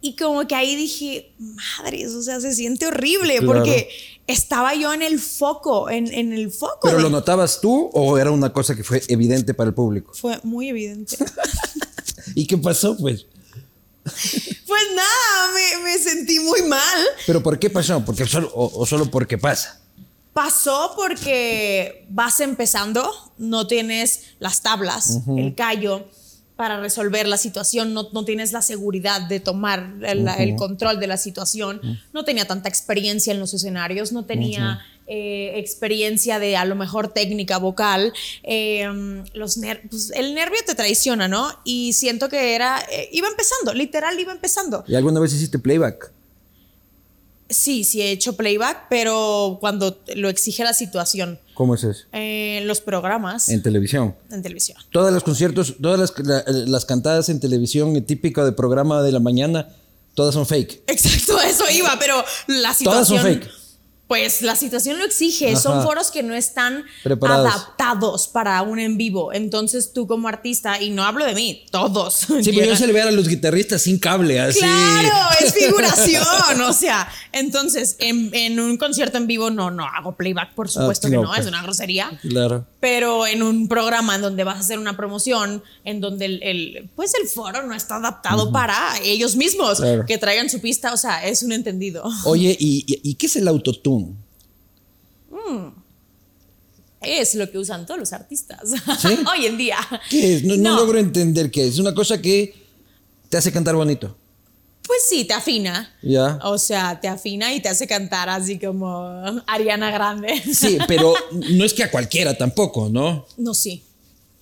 Y 0.01 0.15
como 0.15 0.47
que 0.47 0.55
ahí 0.55 0.77
dije, 0.77 1.33
madres, 1.37 2.13
o 2.13 2.23
sea, 2.23 2.39
se 2.39 2.53
siente 2.53 2.87
horrible 2.87 3.39
Claro. 3.39 3.47
porque 3.47 3.89
estaba 4.27 4.73
yo 4.73 4.93
en 4.93 5.01
el 5.01 5.19
foco, 5.19 5.89
en, 5.89 6.07
en 6.13 6.31
el 6.31 6.51
foco. 6.51 6.79
¿Pero 6.83 6.95
de- 6.95 7.03
lo 7.03 7.09
notabas 7.09 7.59
tú 7.59 7.89
o 7.91 8.17
era 8.17 8.31
una 8.31 8.53
cosa 8.53 8.77
que 8.77 8.85
fue 8.85 9.01
evidente 9.09 9.53
para 9.53 9.67
el 9.67 9.73
público? 9.73 10.13
Fue 10.13 10.39
muy 10.43 10.69
evidente. 10.69 11.17
¿Y 12.33 12.47
qué 12.47 12.57
pasó, 12.57 12.95
pues? 12.95 13.25
Pues 14.05 14.83
nada, 14.95 15.53
me, 15.53 15.83
me 15.83 15.97
sentí 15.97 16.39
muy 16.39 16.61
mal. 16.61 17.05
¿Pero 17.27 17.43
por 17.43 17.59
qué 17.59 17.69
pasó? 17.69 18.01
Porque 18.05 18.25
solo, 18.25 18.49
o, 18.55 18.71
o 18.81 18.85
solo 18.85 19.11
porque 19.11 19.37
pasa? 19.37 19.78
Pasó 20.43 20.93
porque 20.95 22.05
vas 22.09 22.39
empezando, 22.39 23.11
no 23.37 23.67
tienes 23.67 24.35
las 24.39 24.61
tablas, 24.61 25.19
el 25.37 25.53
callo 25.53 26.07
para 26.55 26.79
resolver 26.79 27.27
la 27.27 27.35
situación, 27.37 27.93
no, 27.93 28.07
no 28.13 28.23
tienes 28.23 28.53
la 28.53 28.61
seguridad 28.61 29.19
de 29.27 29.41
tomar 29.41 29.95
el, 30.03 30.25
el 30.43 30.55
control 30.55 30.97
de 31.01 31.07
la 31.07 31.17
situación, 31.17 31.81
no 32.13 32.23
tenía 32.23 32.45
tanta 32.47 32.69
experiencia 32.69 33.33
en 33.33 33.39
los 33.41 33.53
escenarios, 33.53 34.13
no 34.13 34.23
tenía 34.23 34.79
eh, 35.07 35.53
experiencia 35.57 36.39
de 36.39 36.55
a 36.55 36.63
lo 36.63 36.75
mejor 36.75 37.09
técnica 37.09 37.57
vocal, 37.57 38.13
eh, 38.43 38.87
los 39.33 39.57
ner- 39.57 39.81
pues, 39.89 40.09
el 40.15 40.33
nervio 40.35 40.59
te 40.65 40.73
traiciona, 40.73 41.27
¿no? 41.27 41.49
Y 41.65 41.91
siento 41.93 42.29
que 42.29 42.55
era, 42.55 42.79
eh, 42.89 43.09
iba 43.11 43.27
empezando, 43.27 43.73
literal 43.73 44.17
iba 44.17 44.31
empezando. 44.31 44.85
¿Y 44.87 44.95
alguna 44.95 45.19
vez 45.19 45.33
hiciste 45.33 45.59
playback? 45.59 46.13
Sí, 47.49 47.83
sí 47.83 48.01
he 48.01 48.11
hecho 48.11 48.33
playback, 48.37 48.87
pero 48.89 49.57
cuando 49.59 49.97
lo 50.15 50.29
exige 50.29 50.63
la 50.63 50.73
situación. 50.73 51.39
¿Cómo 51.55 51.75
es 51.75 51.83
eso? 51.83 52.03
En 52.11 52.67
los 52.67 52.79
programas 52.81 53.49
En 53.49 53.61
televisión. 53.63 54.15
en 54.31 54.41
televisión. 54.41 54.77
Todos 54.91 55.11
los 55.11 55.23
conciertos, 55.23 55.75
todas 55.81 55.99
las, 55.99 56.13
la- 56.25 56.43
las 56.47 56.85
cantadas 56.85 57.27
en 57.29 57.39
televisión 57.39 57.95
eh, 57.95 58.01
típico 58.01 58.45
de 58.45 58.51
programa 58.51 59.01
de 59.01 59.11
la 59.11 59.19
mañana, 59.19 59.67
todas 60.13 60.33
son 60.35 60.45
fake. 60.45 60.83
Exacto, 60.87 61.39
eso 61.41 61.63
iba, 61.71 61.97
pero 61.99 62.23
la 62.47 62.73
Todas 62.83 63.07
son 63.07 63.17
situación. 63.17 63.21
fake. 63.41 63.51
Pues 64.09 64.41
la 64.41 64.55
situación 64.55 64.97
lo 64.97 65.05
exige, 65.05 65.55
son 65.55 65.83
foros 65.83 66.09
que 66.09 66.23
no 66.23 66.33
están 66.33 66.83
Preparados. 67.03 67.45
adaptados 67.53 68.27
para 68.27 68.59
un 68.63 68.79
en 68.79 68.97
vivo. 68.97 69.31
Entonces 69.33 69.93
tú 69.93 70.07
como 70.07 70.27
artista, 70.27 70.81
y 70.81 70.89
no 70.89 71.03
hablo 71.03 71.23
de 71.25 71.35
mí, 71.35 71.63
todos. 71.71 72.15
Sí, 72.15 72.25
pero 72.27 72.41
yo 72.41 72.51
llegan- 72.63 72.77
se 72.77 72.87
le 72.87 72.93
ve 72.93 73.01
a 73.03 73.11
los 73.11 73.27
guitarristas 73.27 73.83
sin 73.83 73.99
cable, 73.99 74.39
así. 74.39 74.59
Claro, 74.59 75.09
es 75.39 75.53
figuración, 75.53 76.25
o 76.67 76.73
sea, 76.73 77.07
entonces 77.33 77.97
en, 77.99 78.31
en 78.33 78.59
un 78.59 78.77
concierto 78.77 79.17
en 79.19 79.27
vivo 79.27 79.51
no, 79.51 79.69
no 79.69 79.85
hago 79.85 80.15
playback, 80.15 80.55
por 80.55 80.69
supuesto 80.71 81.05
Ah, 81.07 81.09
que 81.11 81.15
no, 81.17 81.21
no, 81.21 81.27
pues. 81.29 81.41
es 81.41 81.45
una 81.47 81.61
grosería. 81.61 82.09
Claro. 82.21 82.65
Pero 82.79 83.27
en 83.27 83.43
un 83.43 83.67
programa 83.67 84.15
en 84.15 84.21
donde 84.21 84.43
vas 84.43 84.55
a 84.57 84.59
hacer 84.61 84.79
una 84.79 84.97
promoción, 84.97 85.61
en 85.85 86.01
donde 86.01 86.25
el, 86.25 86.41
el- 86.41 86.89
pues 86.95 87.13
el 87.21 87.27
foro 87.27 87.61
no 87.61 87.75
está 87.75 87.97
adaptado 87.97 88.51
para 88.51 88.75
ellos 89.03 89.35
mismos, 89.35 89.77
Claro. 89.79 90.05
que 90.07 90.17
traigan 90.17 90.49
su 90.49 90.59
pista, 90.61 90.93
o 90.93 90.97
sea, 90.97 91.23
es 91.27 91.43
un 91.43 91.51
entendido. 91.51 92.03
Oye, 92.25 92.57
¿y, 92.59 92.83
y- 92.87 93.01
y 93.11 93.13
qué 93.13 93.27
es 93.27 93.35
el 93.35 93.47
autotune? 93.47 93.98
Es 97.01 97.35
lo 97.35 97.49
que 97.49 97.57
usan 97.57 97.85
todos 97.85 97.99
los 97.99 98.11
artistas 98.13 98.59
¿Sí? 98.99 99.07
hoy 99.31 99.45
en 99.45 99.57
día. 99.57 99.77
¿Qué 100.09 100.35
es? 100.35 100.43
No, 100.43 100.57
no 100.57 100.71
No. 100.71 100.75
logro 100.81 100.99
entender 100.99 101.49
qué 101.49 101.63
es. 101.67 101.73
Es 101.75 101.79
una 101.79 101.93
cosa 101.93 102.21
que 102.21 102.53
te 103.29 103.37
hace 103.37 103.51
cantar 103.51 103.75
bonito. 103.75 104.15
Pues 104.85 104.99
sí, 105.07 105.23
te 105.23 105.33
afina. 105.33 105.93
Ya. 106.01 106.39
O 106.43 106.57
sea, 106.57 106.99
te 106.99 107.07
afina 107.07 107.53
y 107.53 107.61
te 107.61 107.69
hace 107.69 107.85
cantar 107.87 108.27
así 108.27 108.57
como 108.59 108.91
Ariana 109.47 109.91
Grande. 109.91 110.41
Sí, 110.53 110.77
pero 110.87 111.13
no 111.31 111.63
es 111.63 111.73
que 111.73 111.83
a 111.83 111.91
cualquiera 111.91 112.35
tampoco, 112.37 112.89
¿no? 112.89 113.25
No, 113.37 113.53
sí. 113.53 113.83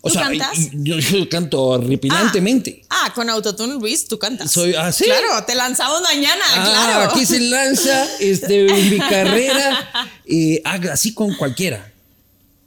O 0.02 0.10
¿Tú 0.10 0.14
sea, 0.14 0.24
cantas? 0.24 0.58
yo, 0.74 1.00
yo 1.00 1.28
canto 1.28 1.62
horripilantemente. 1.64 2.84
Ah, 2.90 3.12
con 3.16 3.30
Autotune 3.30 3.74
Luis, 3.76 4.08
tú 4.08 4.18
cantas. 4.20 4.52
Soy- 4.52 4.76
ah, 4.76 4.92
¿sí? 4.92 5.06
Claro, 5.06 5.44
te 5.46 5.56
lanzamos 5.56 6.02
mañana, 6.02 6.44
Ah, 6.54 6.70
claro. 6.70 7.12
aquí 7.12 7.26
se 7.26 7.40
lanza 7.40 8.06
este, 8.20 8.68
en 8.68 8.90
mi 8.92 9.00
carrera 9.00 10.14
eh, 10.26 10.62
así 10.92 11.14
con 11.14 11.34
cualquiera. 11.36 11.92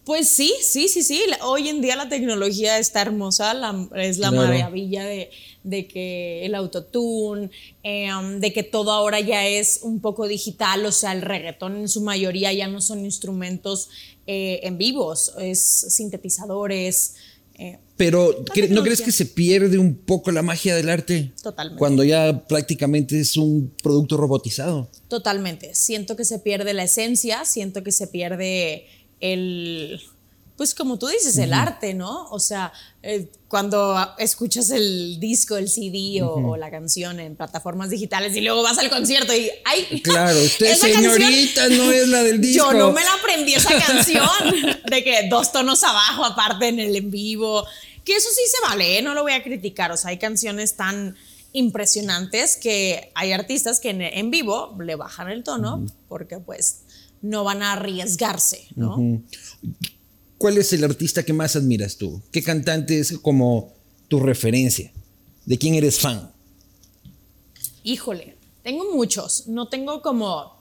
Pues 0.04 0.28
sí, 0.28 0.52
sí, 0.62 0.88
sí, 0.88 1.04
sí. 1.04 1.22
Hoy 1.42 1.68
en 1.68 1.80
día 1.80 1.94
la 1.94 2.08
tecnología 2.08 2.78
está 2.78 3.00
hermosa, 3.02 3.54
la- 3.54 3.86
es 3.96 4.18
la 4.18 4.30
Claro. 4.30 4.48
maravilla 4.48 5.04
de, 5.04 5.30
de 5.62 5.86
que 5.86 6.44
el 6.46 6.54
autotune, 6.56 7.50
eh, 7.84 8.12
um, 8.12 8.40
de 8.40 8.52
que 8.52 8.64
todo 8.64 8.90
ahora 8.90 9.20
ya 9.20 9.46
es 9.46 9.80
un 9.82 10.00
poco 10.00 10.26
digital, 10.26 10.84
o 10.84 10.90
sea, 10.90 11.12
el 11.12 11.22
reggaetón 11.22 11.76
en 11.76 11.88
su 11.88 12.00
mayoría 12.00 12.52
ya 12.52 12.66
no 12.66 12.80
son 12.80 13.04
instrumentos 13.04 13.88
eh, 14.32 14.60
en 14.62 14.78
vivos, 14.78 15.32
es 15.40 15.60
sintetizadores. 15.88 17.14
eh, 17.58 17.78
Pero 17.96 18.44
¿cre- 18.44 18.68
¿no 18.68 18.82
crees 18.84 19.00
que 19.02 19.10
se 19.12 19.26
pierde 19.26 19.76
un 19.76 19.94
poco 19.96 20.30
la 20.30 20.42
magia 20.42 20.76
del 20.76 20.88
arte? 20.88 21.32
Totalmente. 21.42 21.78
Cuando 21.78 22.04
ya 22.04 22.46
prácticamente 22.46 23.18
es 23.18 23.36
un 23.36 23.74
producto 23.82 24.16
robotizado. 24.16 24.88
Totalmente. 25.08 25.74
Siento 25.74 26.14
que 26.14 26.24
se 26.24 26.38
pierde 26.38 26.72
la 26.74 26.84
esencia, 26.84 27.44
siento 27.44 27.82
que 27.82 27.90
se 27.92 28.06
pierde 28.06 28.86
el, 29.20 30.00
pues 30.60 30.74
como 30.74 30.98
tú 30.98 31.06
dices, 31.06 31.38
el 31.38 31.54
arte, 31.54 31.94
¿no? 31.94 32.28
O 32.28 32.38
sea, 32.38 32.70
eh, 33.02 33.30
cuando 33.48 33.96
escuchas 34.18 34.68
el 34.68 35.18
disco, 35.18 35.56
el 35.56 35.70
CD 35.70 36.20
o, 36.22 36.34
o 36.34 36.56
la 36.58 36.70
canción 36.70 37.18
en 37.18 37.34
plataformas 37.34 37.88
digitales 37.88 38.36
y 38.36 38.42
luego 38.42 38.62
vas 38.62 38.76
al 38.76 38.90
concierto 38.90 39.34
y 39.34 39.48
¡ay! 39.64 40.02
Claro, 40.02 40.38
usted 40.44 40.78
canción- 40.78 41.02
señorita 41.14 41.66
no 41.70 41.90
es 41.90 42.08
la 42.08 42.22
del 42.24 42.40
disco. 42.42 42.72
Yo 42.72 42.78
no 42.78 42.92
me 42.92 43.02
la 43.02 43.14
aprendí 43.14 43.54
esa 43.54 43.72
canción 43.80 44.28
de 44.90 45.02
que 45.02 45.28
dos 45.30 45.50
tonos 45.50 45.82
abajo 45.82 46.26
aparte 46.26 46.68
en 46.68 46.78
el 46.78 46.94
en 46.94 47.10
vivo, 47.10 47.64
que 48.04 48.16
eso 48.16 48.28
sí 48.28 48.42
se 48.46 48.68
vale, 48.68 48.98
¿eh? 48.98 49.02
no 49.02 49.14
lo 49.14 49.22
voy 49.22 49.32
a 49.32 49.42
criticar, 49.42 49.90
o 49.92 49.96
sea, 49.96 50.10
hay 50.10 50.18
canciones 50.18 50.76
tan 50.76 51.16
impresionantes 51.54 52.58
que 52.58 53.10
hay 53.14 53.32
artistas 53.32 53.80
que 53.80 53.88
en, 53.88 54.02
en 54.02 54.30
vivo 54.30 54.76
le 54.78 54.94
bajan 54.94 55.30
el 55.30 55.42
tono 55.42 55.86
porque 56.06 56.38
pues 56.38 56.80
no 57.22 57.44
van 57.44 57.62
a 57.62 57.72
arriesgarse, 57.72 58.66
¿no? 58.76 58.96
¿Cuál 60.40 60.56
es 60.56 60.72
el 60.72 60.82
artista 60.84 61.22
que 61.22 61.34
más 61.34 61.54
admiras 61.54 61.98
tú? 61.98 62.22
¿Qué 62.32 62.42
cantante 62.42 62.98
es 62.98 63.18
como 63.18 63.74
tu 64.08 64.20
referencia? 64.20 64.90
¿De 65.44 65.58
quién 65.58 65.74
eres 65.74 65.98
fan? 66.00 66.32
Híjole, 67.82 68.36
tengo 68.62 68.90
muchos, 68.90 69.48
no 69.48 69.68
tengo 69.68 70.00
como 70.00 70.56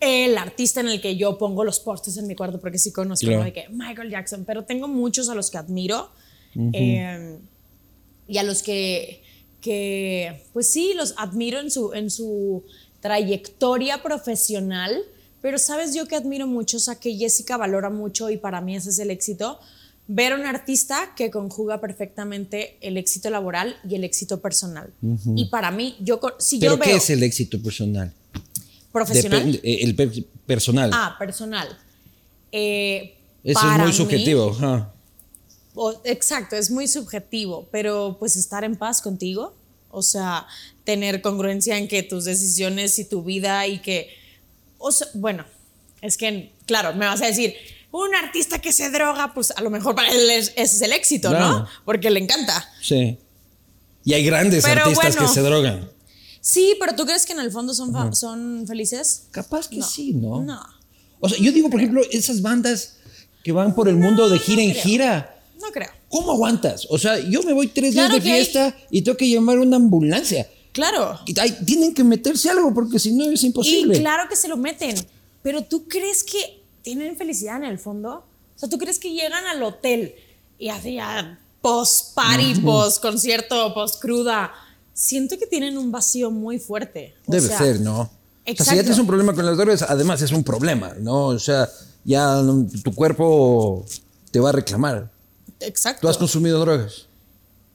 el 0.00 0.38
artista 0.38 0.80
en 0.80 0.88
el 0.88 1.02
que 1.02 1.18
yo 1.18 1.36
pongo 1.36 1.62
los 1.62 1.78
postes 1.80 2.16
en 2.16 2.26
mi 2.26 2.34
cuarto 2.34 2.58
porque 2.58 2.78
sí 2.78 2.90
conozco 2.90 3.26
Claro. 3.26 3.44
de 3.44 3.52
que 3.52 3.68
Michael 3.68 4.08
Jackson, 4.10 4.44
pero 4.46 4.64
tengo 4.64 4.88
muchos 4.88 5.28
a 5.28 5.34
los 5.34 5.50
que 5.50 5.58
admiro 5.58 6.08
eh, 6.72 7.36
y 8.28 8.38
a 8.38 8.42
los 8.44 8.62
que, 8.62 9.22
que, 9.60 10.42
pues 10.54 10.68
sí, 10.72 10.94
los 10.94 11.12
admiro 11.18 11.60
en 11.60 11.70
su, 11.70 11.92
en 11.92 12.10
su 12.10 12.64
trayectoria 13.00 14.02
profesional, 14.02 15.02
pero 15.42 15.58
sabes 15.58 15.94
yo 15.94 16.06
que 16.06 16.16
admiro 16.16 16.46
mucho, 16.46 16.76
o 16.78 16.80
sea, 16.80 16.94
que 16.96 17.14
Jessica 17.16 17.56
valora 17.56 17.90
mucho 17.90 18.30
y 18.30 18.36
para 18.36 18.60
mí 18.60 18.76
ese 18.76 18.90
es 18.90 18.98
el 18.98 19.10
éxito, 19.10 19.58
ver 20.06 20.32
a 20.32 20.36
un 20.36 20.46
artista 20.46 21.12
que 21.16 21.30
conjuga 21.30 21.80
perfectamente 21.80 22.76
el 22.80 22.96
éxito 22.96 23.28
laboral 23.30 23.76
y 23.88 23.94
el 23.94 24.04
éxito 24.04 24.40
personal. 24.40 24.90
Y 25.36 25.46
para 25.46 25.70
mí, 25.70 25.96
yo, 26.00 26.18
si 26.38 26.58
¿Pero 26.58 26.74
yo 26.74 26.80
qué 26.80 26.88
veo 26.90 26.96
es 26.98 27.10
el 27.10 27.22
éxito 27.22 27.60
personal? 27.62 28.12
profesional, 28.92 29.60
eh, 29.62 29.78
el 29.82 29.94
per- 29.94 30.10
personal. 30.46 30.90
ah, 30.94 31.14
personal. 31.18 31.68
Eh, 32.50 33.14
Eso 33.44 33.60
es 33.70 33.78
muy 33.78 33.86
mí- 33.88 33.92
subjetivo. 33.92 34.56
exacto, 36.04 36.56
es 36.56 36.70
muy 36.70 36.88
subjetivo, 36.88 37.68
pero 37.70 38.16
pues 38.18 38.36
estar 38.36 38.64
en 38.64 38.76
paz 38.76 39.00
contigo, 39.02 39.54
o 39.90 40.02
sea, 40.02 40.46
tener 40.84 41.20
congruencia 41.22 41.78
en 41.78 41.86
que 41.86 42.02
tus 42.02 42.24
decisiones 42.24 42.98
y 42.98 43.04
tu 43.04 43.22
vida 43.22 43.66
y 43.66 43.80
que 43.80 44.08
O 44.78 44.90
sea, 44.92 45.08
bueno, 45.14 45.44
es 46.00 46.16
que, 46.16 46.52
claro, 46.66 46.94
me 46.94 47.06
vas 47.06 47.20
a 47.22 47.26
decir, 47.26 47.54
un 47.90 48.14
artista 48.14 48.60
que 48.60 48.72
se 48.72 48.90
droga, 48.90 49.32
pues 49.34 49.50
a 49.50 49.60
lo 49.62 49.70
mejor 49.70 49.94
para 49.94 50.08
él 50.10 50.30
es- 50.30 50.52
ese 50.56 50.76
es 50.76 50.82
el 50.82 50.92
éxito, 50.92 51.30
Claro. 51.30 51.60
¿no? 51.60 51.68
Porque 51.84 52.10
le 52.10 52.20
encanta. 52.20 52.68
Sí. 52.82 53.18
Y 54.04 54.12
hay 54.14 54.24
grandes 54.24 54.64
Pero 54.64 54.82
artistas 54.84 55.14
bueno. 55.16 55.28
que 55.28 55.34
se 55.34 55.40
drogan. 55.42 55.90
Sí, 56.40 56.76
pero 56.78 56.94
¿tú 56.94 57.04
crees 57.04 57.26
que 57.26 57.32
en 57.32 57.40
el 57.40 57.50
fondo 57.50 57.74
son, 57.74 58.64
felices? 58.66 59.24
Capaz 59.32 59.68
que 59.68 59.78
No. 59.78 59.86
sí, 59.86 60.12
¿no? 60.14 60.42
No. 60.42 60.62
O 61.20 61.28
sea, 61.28 61.38
yo 61.38 61.50
digo, 61.52 61.68
por 61.68 61.80
ejemplo, 61.80 62.02
esas 62.12 62.40
bandas 62.42 62.94
que 63.42 63.50
van 63.52 63.74
por 63.74 63.88
el 63.88 63.96
mundo 63.96 64.28
de 64.28 64.38
gira 64.38 64.62
en 64.62 64.70
creo. 64.70 64.82
gira. 64.82 65.40
No 65.60 65.66
creo. 65.72 65.88
¿Cómo 66.08 66.32
aguantas? 66.32 66.86
O 66.90 66.98
sea, 66.98 67.18
yo 67.18 67.42
me 67.42 67.52
voy 67.52 67.66
tres 67.68 67.92
Claro 67.92 68.14
días 68.14 68.24
de 68.24 68.30
hay- 68.30 68.36
fiesta 68.44 68.76
y 68.90 69.02
tengo 69.02 69.16
que 69.18 69.28
llamar 69.28 69.58
una 69.58 69.76
ambulancia. 69.76 70.48
Claro. 70.78 71.18
Y 71.26 71.38
hay- 71.40 71.58
tienen 71.64 71.92
que 71.92 72.04
meterse 72.04 72.48
algo 72.50 72.72
porque 72.72 72.98
si 73.00 73.12
no 73.12 73.28
es 73.30 73.42
imposible. 73.42 73.96
Y 73.96 74.00
claro 74.00 74.28
que 74.28 74.36
se 74.36 74.46
lo 74.48 74.56
meten. 74.56 74.94
Pero 75.42 75.62
¿tú 75.64 75.88
crees 75.88 76.22
que 76.22 76.62
tienen 76.82 77.16
felicidad 77.16 77.56
en 77.56 77.64
el 77.64 77.78
fondo? 77.78 78.24
O 78.54 78.58
sea, 78.58 78.68
¿tú 78.68 78.78
crees 78.78 78.98
que 78.98 79.12
llegan 79.12 79.44
al 79.46 79.62
hotel 79.62 80.14
y 80.58 80.68
hacían 80.68 81.38
post 81.60 82.14
party, 82.14 82.60
post 82.60 83.02
concierto, 83.02 83.74
post 83.74 84.00
cruda? 84.00 84.52
Siento 84.94 85.36
que 85.38 85.46
tienen 85.46 85.76
un 85.78 85.90
vacío 85.90 86.30
muy 86.30 86.58
fuerte. 86.60 87.14
O 87.26 87.32
Debe 87.32 87.48
sea, 87.48 87.58
ser, 87.58 87.80
¿no? 87.80 88.00
O 88.00 88.04
sea, 88.04 88.10
si 88.44 88.46
ya 88.46 88.52
Exacto. 88.52 88.80
tienes 88.82 88.98
un 88.98 89.06
problema 89.06 89.34
con 89.34 89.44
las 89.46 89.56
drogas, 89.56 89.82
además 89.82 90.22
es 90.22 90.30
un 90.32 90.42
problema, 90.44 90.94
¿no? 91.00 91.26
O 91.26 91.38
sea, 91.40 91.68
ya 92.04 92.40
tu 92.84 92.94
cuerpo 92.94 93.84
te 94.30 94.38
va 94.40 94.50
a 94.50 94.52
reclamar. 94.52 95.10
Exacto. 95.60 96.02
¿Tú 96.02 96.08
has 96.08 96.16
consumido 96.16 96.58
drogas? 96.60 97.06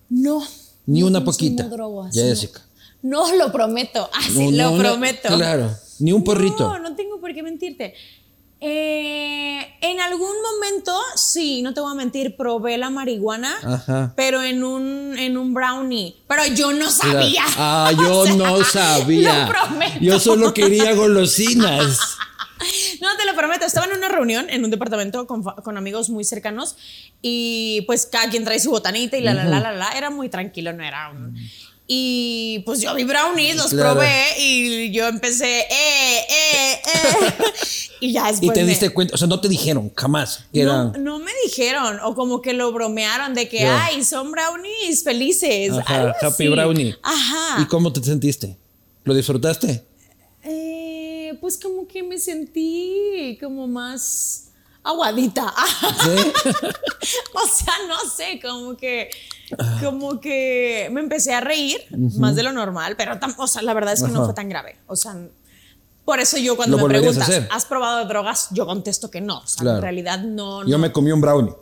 No. 0.10 0.42
Ni 0.86 1.00
no 1.02 1.08
una 1.08 1.24
poquita. 1.24 1.64
drogas, 1.64 2.14
Jessica. 2.14 2.60
No. 2.60 2.73
No, 3.04 3.36
lo 3.36 3.52
prometo. 3.52 4.10
Ah, 4.14 4.22
sí, 4.24 4.50
No, 4.52 4.52
lo 4.52 4.72
no, 4.72 4.72
no, 4.72 4.90
prometo. 4.90 5.36
claro. 5.36 5.70
Ni 6.00 6.12
un 6.12 6.24
porrito. 6.24 6.68
No, 6.68 6.80
no 6.80 6.96
tengo 6.96 7.20
por 7.22 7.34
qué 7.34 7.44
mentirte. 7.44 7.94
Eh, 8.66 9.60
en 9.82 10.00
algún 10.00 10.32
momento, 10.42 10.98
sí, 11.18 11.62
no 11.62 11.74
te 11.74 11.82
voy 11.82 11.92
a 11.92 11.96
mentir, 11.96 12.38
probé 12.38 12.78
la 12.78 12.90
marihuana, 12.90 13.54
Ajá. 13.62 14.14
pero 14.16 14.42
en 14.42 14.64
un, 14.64 15.16
en 15.20 15.38
un 15.38 15.54
brownie. 15.54 16.16
Pero 16.30 16.46
yo 16.48 16.72
no 16.72 16.90
sabía. 16.90 17.44
Ah, 17.58 17.92
O 17.98 18.02
yo 18.02 18.24
sea, 18.26 18.36
no 18.36 18.64
sabía. 18.64 19.46
Lo 19.46 19.52
prometo. 19.52 19.98
Yo 20.00 20.18
solo 20.20 20.54
quería 20.54 20.94
golosinas. 20.94 22.00
No, 23.02 23.10
te 23.18 23.26
lo 23.26 23.36
prometo. 23.36 23.66
Estaba 23.66 23.88
en 23.88 23.98
una 23.98 24.08
reunión 24.08 24.50
en 24.50 24.64
un 24.64 24.72
departamento 24.72 25.28
con, 25.28 25.44
con 25.44 25.76
amigos 25.76 26.10
muy 26.10 26.24
cercanos 26.24 26.78
y 27.22 27.82
pues 27.88 28.06
cada 28.06 28.30
quien 28.30 28.46
trae 28.46 28.58
su 28.62 28.70
botanita 28.70 29.18
y 29.18 29.22
la, 29.22 29.34
la, 29.34 29.44
la, 29.44 29.60
la, 29.60 29.74
la. 29.74 29.90
Era 29.98 30.10
muy 30.10 30.30
tranquilo, 30.30 30.72
no 30.72 30.82
era 30.82 31.10
un... 31.10 31.36
Y 31.86 32.60
pues 32.66 32.80
yo 32.82 32.96
vi 32.96 33.04
brownies, 33.04 33.56
los 33.58 33.72
Claro. 33.72 33.92
probé 33.94 34.26
y 34.40 34.92
yo 34.94 35.06
empecé, 35.08 35.60
eh, 35.62 36.20
eh, 36.30 36.74
eh. 36.74 37.44
y 38.02 38.14
ya 38.14 38.28
después 38.32 38.52
Y 38.52 38.54
te 38.54 38.62
me- 38.64 38.70
diste 38.70 38.90
cuenta, 38.92 39.16
o 39.16 39.18
sea, 39.18 39.28
no 39.28 39.42
te 39.42 39.50
dijeron 39.50 39.92
jamás 39.96 40.46
que 40.54 40.64
no, 40.64 40.72
eran. 40.92 41.04
no 41.04 41.20
me 41.20 41.32
dijeron, 41.46 42.00
o 42.04 42.16
como 42.16 42.42
que 42.42 42.54
lo 42.54 42.72
bromearon 42.72 43.34
de 43.34 43.50
que, 43.50 43.66
ay, 43.66 44.04
son 44.06 44.32
brownies 44.32 45.04
felices. 45.04 45.74
Ajá, 45.74 45.96
algo 45.96 46.14
happy 46.22 46.26
así. 46.46 46.48
brownie. 46.48 46.96
Ajá. 47.04 47.62
¿Y 47.62 47.66
cómo 47.66 47.92
te 47.92 48.02
sentiste? 48.02 48.58
¿Lo 49.04 49.14
disfrutaste? 49.14 49.84
Eh, 50.46 51.38
pues 51.42 51.58
como 51.58 51.86
que 51.88 52.02
me 52.02 52.18
sentí 52.18 53.38
como 53.42 53.68
más 53.68 54.52
aguadita. 54.84 55.54
¿Sí? 56.04 56.10
o 57.34 57.48
sea, 57.48 57.74
no 57.88 58.10
sé, 58.10 58.40
como 58.42 58.76
que, 58.78 59.10
como 59.84 60.20
que 60.20 60.90
me 60.92 61.02
empecé 61.02 61.34
a 61.34 61.42
reír 61.42 61.78
más 62.18 62.36
de 62.36 62.44
lo 62.44 62.52
normal, 62.52 62.96
pero, 62.98 63.18
o 63.38 63.48
sea, 63.48 63.62
la 63.62 63.74
verdad 63.74 63.94
es 63.94 64.04
que 64.04 64.12
no 64.12 64.26
fue 64.26 64.34
tan 64.34 64.50
grave. 64.50 64.78
O 64.88 64.96
sea, 64.96 65.16
por 66.06 66.20
eso 66.20 66.38
yo 66.38 66.56
cuando 66.56 66.78
¿Lo 66.78 66.88
me 66.88 67.00
preguntas? 67.00 67.30
¿has 67.50 67.66
probado 67.66 68.06
drogas? 68.08 68.48
Yo 68.52 68.66
contesto 68.66 69.10
que 69.10 69.22
no. 69.22 69.40
O 69.40 69.48
sea, 69.48 69.62
Claro. 69.62 69.78
en 69.78 69.84
realidad 69.84 70.20
no. 70.20 70.68
Yo 70.68 70.78
me 70.78 70.92
comí 70.92 71.12
un 71.12 71.22
brownie. 71.22 71.54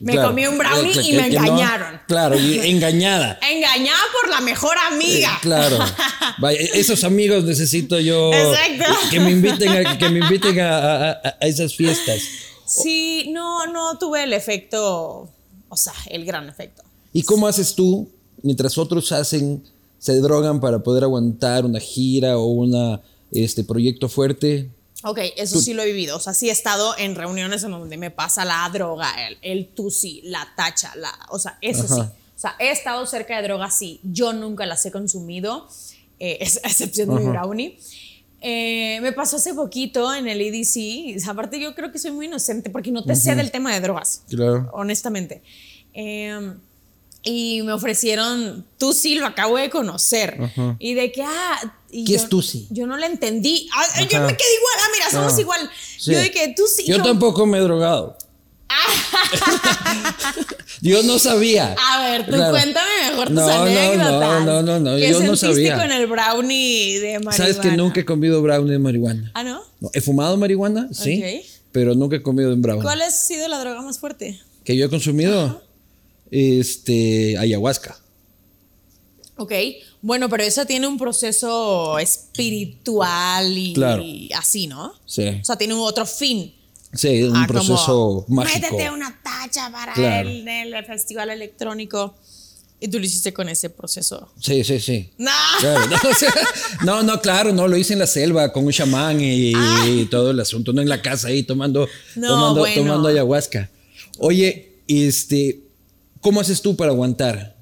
Me 0.00 0.16
comí 0.16 0.46
un 0.46 0.58
brownie 0.58 0.90
Eh, 0.92 1.02
y 1.02 1.10
que- 1.12 1.16
me 1.16 1.30
no- 1.30 1.38
engañaron. 1.44 2.00
claro, 2.06 2.38
y 2.38 2.58
engañada. 2.70 3.38
Engañada 3.40 3.98
por 4.20 4.30
la 4.30 4.40
mejor 4.40 4.76
amiga. 4.90 5.30
Eh, 5.34 5.38
claro. 5.40 5.78
Vaya, 6.38 6.58
esos 6.74 7.04
amigos 7.04 7.44
necesito 7.44 7.98
yo 7.98 8.32
Exacto. 8.32 8.94
que 9.10 9.18
me 9.20 9.30
inviten 9.30 9.86
a, 9.86 9.96
que 9.98 10.08
me 10.10 10.18
inviten 10.20 10.60
a, 10.60 10.76
a- 10.78 11.10
a- 11.12 11.36
a 11.40 11.46
esas 11.46 11.74
fiestas. 11.74 12.20
Sí, 12.66 13.30
no, 13.32 13.66
no 13.66 13.96
tuve 13.98 14.24
el 14.24 14.34
efecto, 14.34 15.30
o 15.68 15.76
sea, 15.76 15.94
el 16.10 16.24
gran 16.26 16.48
efecto. 16.48 16.82
¿Y 17.12 17.22
cómo 17.22 17.46
haces 17.46 17.74
tú 17.74 18.08
mientras 18.42 18.78
otros 18.78 19.12
hacen, 19.12 19.62
se 19.98 20.20
drogan 20.20 20.60
para 20.60 20.82
poder 20.82 21.04
aguantar 21.04 21.64
una 21.64 21.80
gira 21.80 22.38
o 22.38 22.46
una 22.46 23.00
este 23.30 23.64
proyecto 23.64 24.08
fuerte? 24.08 24.70
Ok, 25.04 25.18
eso 25.36 25.60
sí 25.60 25.74
lo 25.74 25.82
he 25.82 25.86
vivido. 25.86 26.16
O 26.16 26.20
sea, 26.20 26.34
sí 26.34 26.48
he 26.48 26.52
estado 26.52 26.94
en 26.98 27.14
reuniones 27.14 27.62
en 27.62 27.70
donde 27.70 27.96
me 27.96 28.10
pasa 28.10 28.44
la 28.44 28.68
droga, 28.72 29.12
el, 29.28 29.38
el 29.42 29.68
tusi, 29.68 30.22
la 30.24 30.48
tacha, 30.56 30.94
la, 30.96 31.12
o 31.30 31.38
sea, 31.38 31.58
eso 31.60 31.84
Ajá. 31.84 31.94
sí. 31.94 32.00
O 32.38 32.40
sea, 32.40 32.54
he 32.60 32.70
estado 32.70 33.04
cerca 33.06 33.36
de 33.36 33.42
drogas, 33.42 33.76
sí. 33.76 34.00
Yo 34.04 34.32
nunca 34.32 34.64
las 34.64 34.84
he 34.86 34.92
consumido, 34.92 35.66
eh, 36.20 36.38
a 36.64 36.68
excepción 36.68 37.08
de 37.08 37.20
mi 37.24 37.30
brownie. 37.30 37.78
Eh, 38.40 39.00
me 39.02 39.12
pasó 39.12 39.36
hace 39.36 39.54
poquito 39.54 40.14
en 40.14 40.28
el 40.28 40.40
EDC. 40.40 41.28
Aparte, 41.28 41.58
yo 41.58 41.74
creo 41.74 41.90
que 41.90 41.98
soy 41.98 42.12
muy 42.12 42.26
inocente 42.26 42.70
porque 42.70 42.92
no 42.92 43.02
te 43.02 43.16
sé 43.16 43.34
del 43.34 43.50
tema 43.50 43.74
de 43.74 43.80
drogas. 43.80 44.22
Claro. 44.28 44.70
honestamente. 44.72 45.42
Eh, 45.94 46.52
y 47.28 47.62
me 47.62 47.72
ofrecieron, 47.72 48.64
tú 48.78 48.92
sí 48.92 49.14
lo 49.16 49.26
acabo 49.26 49.56
de 49.58 49.70
conocer. 49.70 50.38
Ajá. 50.42 50.76
Y 50.78 50.94
de 50.94 51.12
que, 51.12 51.22
ah. 51.22 51.74
y 51.90 52.04
¿Qué 52.04 52.12
yo- 52.12 52.18
es 52.18 52.28
Tusi? 52.28 52.66
Yo 52.70 52.86
no 52.86 52.96
le 52.96 53.06
entendí. 53.06 53.68
Ah, 53.76 54.00
yo 54.00 54.20
me 54.20 54.36
quedé 54.36 54.54
igual. 54.56 54.74
Ah, 54.80 54.86
mira, 54.94 55.10
somos 55.10 55.34
Ah, 55.36 55.40
igual. 55.40 55.70
sí. 55.98 56.12
Yo 56.12 56.18
de 56.18 56.30
que 56.30 56.54
tú 56.56 56.62
sí. 56.74 56.84
Yo 56.86 56.98
no- 56.98 57.04
tampoco 57.04 57.46
me 57.46 57.58
he 57.58 57.60
drogado. 57.60 58.16
Yo 60.82 61.02
no 61.02 61.18
sabía. 61.18 61.74
A 61.92 62.02
ver, 62.02 62.26
tú 62.26 62.32
Claro. 62.32 62.52
cuéntame 62.52 62.90
mejor 63.10 63.26
tus 63.28 63.34
No, 63.36 63.46
no, 63.46 63.62
anécdotas. 63.62 64.20
no, 64.20 64.40
no, 64.44 64.62
no, 64.62 64.80
no, 64.80 64.96
¿Qué 64.96 65.10
yo 65.10 65.20
no 65.22 65.36
sabía. 65.36 65.76
con 65.76 65.90
el 65.90 66.06
brownie 66.06 66.98
de 66.98 67.12
marihuana? 67.18 67.36
¿Sabes 67.36 67.56
que 67.58 67.72
nunca 67.76 68.00
he 68.00 68.04
comido 68.04 68.40
brownie 68.42 68.72
de 68.72 68.78
marihuana? 68.78 69.30
Ah, 69.34 69.42
¿no? 69.42 69.62
No, 69.80 69.90
he 69.92 70.00
fumado 70.00 70.36
marihuana, 70.36 70.88
sí, 70.92 71.22
Ok. 71.22 71.46
pero 71.72 71.94
nunca 71.94 72.16
he 72.16 72.22
comido 72.22 72.52
en 72.52 72.62
brownie. 72.62 72.82
¿Cuál 72.82 73.02
ha 73.02 73.10
sido 73.10 73.48
la 73.48 73.58
droga 73.58 73.82
más 73.82 73.98
fuerte? 73.98 74.40
Que 74.64 74.76
yo 74.76 74.86
he 74.86 74.90
consumido, 74.90 75.62
este, 76.30 77.36
ayahuasca. 77.38 77.98
Ok, 79.36 79.52
bueno, 80.02 80.28
pero 80.28 80.42
eso 80.42 80.64
tiene 80.66 80.86
un 80.88 80.98
proceso 80.98 81.98
espiritual 81.98 83.56
y, 83.56 83.72
Claro. 83.72 84.02
y 84.02 84.30
así, 84.32 84.66
¿no? 84.66 84.92
Sí, 85.06 85.28
O 85.40 85.44
sea, 85.44 85.56
tiene 85.56 85.74
un 85.74 85.80
otro 85.80 86.04
fin. 86.06 86.54
sí, 86.92 87.22
un 87.22 87.36
Ah, 87.36 87.46
proceso 87.46 88.24
como, 88.26 88.40
mágico. 88.42 88.66
Métete 88.70 88.90
una 88.90 89.20
tacha 89.22 89.70
para 89.70 89.92
Claro. 89.92 90.28
el, 90.28 90.46
el 90.48 90.84
festival 90.86 91.30
electrónico. 91.30 92.14
Y 92.80 92.86
tú 92.88 93.00
lo 93.00 93.04
hiciste 93.06 93.32
con 93.32 93.48
ese 93.48 93.70
proceso. 93.70 94.28
Sí, 94.40 94.62
sí, 94.62 94.78
sí. 94.78 95.10
No. 95.18 95.30
Claro, 95.58 95.86
no, 95.88 95.96
o 96.10 96.14
sea, 96.14 96.32
no, 96.84 97.02
no, 97.02 97.20
claro, 97.20 97.52
no, 97.52 97.66
lo 97.66 97.76
hice 97.76 97.92
en 97.94 97.98
la 97.98 98.06
selva 98.06 98.52
con 98.52 98.64
un 98.64 98.70
chamán 98.72 99.20
y, 99.20 99.52
y 99.52 100.06
todo 100.08 100.30
el 100.30 100.38
asunto, 100.38 100.72
no 100.72 100.80
en 100.80 100.88
la 100.88 101.02
casa 101.02 101.26
ahí 101.28 101.42
tomando, 101.42 101.84
Ah. 101.84 101.88
No, 102.16 102.28
tomando, 102.28 102.60
bueno. 102.60 102.76
tomando 102.82 103.08
ayahuasca. 103.08 103.68
Oye, 104.18 104.76
este, 104.86 105.60
¿cómo 106.20 106.40
haces 106.40 106.60
tú 106.62 106.76
para 106.76 106.92
aguantar? 106.92 107.56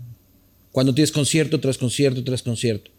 Cuando 0.72 0.94
tienes 0.94 1.10
concierto 1.12 1.58
tras 1.60 1.78
concierto 1.78 2.22
tras 2.24 2.42
concierto. 2.42 2.90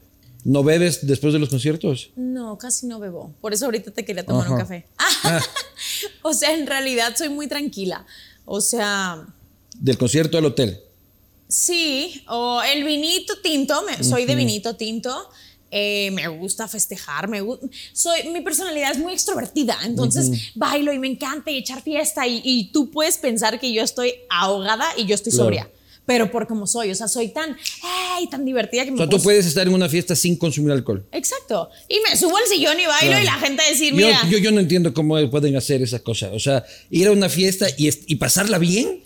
¿No 0.43 0.63
bebes 0.63 1.06
después 1.06 1.34
de 1.34 1.39
los 1.39 1.50
conciertos? 1.50 2.12
No, 2.15 2.58
casi 2.58 2.88
no 2.88 3.00
bebo. 3.00 3.34
Por 3.41 3.54
eso 3.54 3.65
ahorita 3.65 3.91
te 3.91 4.06
quería 4.06 4.26
tomar 4.26 4.50
un 4.50 4.58
café. 4.58 4.86
Ah. 5.24 5.41
o 6.22 6.32
sea, 6.34 6.54
en 6.54 6.67
realidad 6.67 7.15
soy 7.17 7.30
muy 7.30 7.48
tranquila. 7.48 8.06
O 8.46 8.62
sea, 8.62 9.26
Del 9.80 9.98
concierto 9.98 10.38
al 10.38 10.46
hotel. 10.46 10.80
sí, 11.48 12.24
o 12.30 12.62
el 12.62 12.84
vinito 12.84 13.34
tinto, 13.41 13.82
soy 14.02 14.26
de 14.26 14.36
vinito 14.36 14.76
tinto. 14.76 15.30
Eh, 15.72 16.12
me 16.12 16.28
gusta 16.30 16.68
festejar, 16.68 17.28
me 17.28 17.42
soy, 17.94 18.30
mi 18.34 18.42
personalidad 18.42 18.92
es 18.92 18.98
muy 19.00 19.14
extrovertida, 19.14 19.78
entonces 19.86 20.52
bailo 20.56 20.94
y 20.94 21.00
me 21.00 21.08
encanta 21.08 21.52
y 21.52 21.58
echar 21.58 21.82
fiesta 21.84 22.26
y, 22.28 22.42
y 22.44 22.72
tú 22.72 22.90
puedes 22.90 23.18
pensar 23.18 23.60
que 23.60 23.72
yo 23.74 23.82
estoy 23.84 24.14
ahogada 24.30 24.86
y 24.98 25.06
yo 25.06 25.16
estoy 25.16 25.32
Claro. 25.34 25.46
sobria, 25.46 25.70
pero 26.06 26.32
por 26.32 26.48
como 26.48 26.68
soy, 26.68 26.90
o 26.92 26.96
sea, 26.96 27.10
soy 27.10 27.28
tan, 27.30 27.58
¡ay! 27.84 28.28
tan 28.28 28.46
divertida 28.46 28.86
que 28.86 28.92
me 28.92 28.96
O 28.96 28.98
sea, 29.00 29.10
tú 29.10 29.22
puedes 29.22 29.46
estar 29.46 29.68
en 29.68 29.74
una 29.74 29.90
fiesta 29.90 30.16
sin 30.16 30.38
consumir 30.38 30.72
alcohol. 30.72 31.06
Exacto, 31.12 31.70
y 31.90 31.98
me 32.10 32.16
subo 32.16 32.38
al 32.38 32.46
sillón 32.48 32.80
y 32.80 32.86
bailo 32.86 33.10
Claro. 33.12 33.24
y 33.24 33.26
la 33.26 33.34
gente 33.34 33.64
decir, 33.70 33.90
Yo, 33.92 34.08
mira, 34.08 34.22
yo, 34.30 34.38
yo 34.38 34.52
no 34.52 34.62
entiendo 34.62 34.94
cómo 34.94 35.16
pueden 35.30 35.58
hacer 35.58 35.82
esa 35.82 36.00
cosa. 36.00 36.32
O 36.32 36.40
sea, 36.40 36.64
ir 36.90 37.08
a 37.08 37.12
una 37.12 37.28
fiesta 37.28 37.68
y, 37.78 37.90
y 38.08 38.16
pasarla 38.16 38.58
bien 38.58 39.04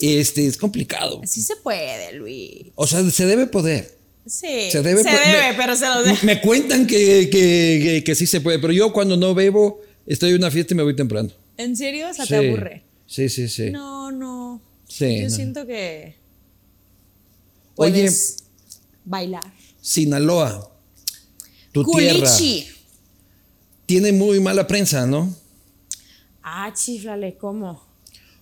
este, 0.00 0.46
es 0.46 0.56
complicado. 0.56 1.20
sí 1.24 1.42
se 1.42 1.56
puede, 1.56 2.12
Luis. 2.14 2.66
O 2.76 2.86
sea, 2.86 3.08
se 3.10 3.26
debe 3.26 3.46
poder. 3.46 3.98
Sí, 4.26 4.70
Se 4.70 4.80
debe, 4.82 5.02
po- 5.04 5.10
me- 5.10 5.54
pero 5.56 5.76
se 5.76 5.86
lo 5.86 6.02
de- 6.02 6.16
Me 6.22 6.40
cuentan 6.40 6.86
que, 6.86 7.28
que, 7.30 7.80
que- 7.82 8.02
que 8.04 8.14
sí 8.14 8.26
se 8.26 8.40
puede, 8.40 8.58
pero 8.58 8.72
yo 8.72 8.92
cuando 8.92 9.16
no 9.16 9.34
bebo, 9.34 9.82
estoy 10.06 10.30
en 10.30 10.36
una 10.36 10.50
fiesta 10.50 10.72
y 10.72 10.76
me 10.78 10.82
voy 10.82 10.96
temprano. 10.96 11.30
¿En 11.58 11.76
serio? 11.76 12.08
O 12.10 12.14
sea, 12.14 12.24
Sí. 12.24 12.30
te 12.30 12.48
aburre. 12.48 12.82
Sí, 13.06 13.28
sí, 13.28 13.48
sí. 13.48 13.70
No, 13.70 14.10
no. 14.10 14.62
Sí, 14.88 15.18
Yo 15.20 15.24
no. 15.24 15.30
siento 15.30 15.66
que 15.66 16.16
Oye, 17.76 18.08
bailar. 19.04 19.42
Sinaloa, 19.80 20.70
tu 21.72 21.84
tierra. 21.84 22.20
Culichi. 22.30 22.68
tiene 23.86 24.12
muy 24.12 24.40
mala 24.40 24.66
prensa, 24.66 25.06
¿no? 25.06 25.34
Ah, 26.42 26.72
chiflale, 26.74 27.36
¿cómo? 27.36 27.82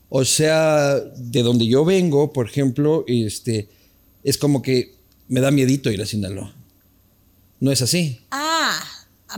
O 0.09 0.25
sea, 0.25 0.95
de 1.01 1.43
donde 1.43 1.67
yo 1.67 1.85
vengo, 1.85 2.33
por 2.33 2.47
ejemplo, 2.49 3.05
este, 3.09 3.69
es 4.23 4.39
como 4.39 4.63
que 4.63 4.95
me 5.33 5.41
da 5.41 5.51
miedito 5.51 5.91
ir 5.91 6.01
a 6.03 6.07
Sinaloa. 6.07 6.53
¿No 7.59 7.73
es 7.73 7.81
así? 7.81 8.21
Ah, 8.31 8.79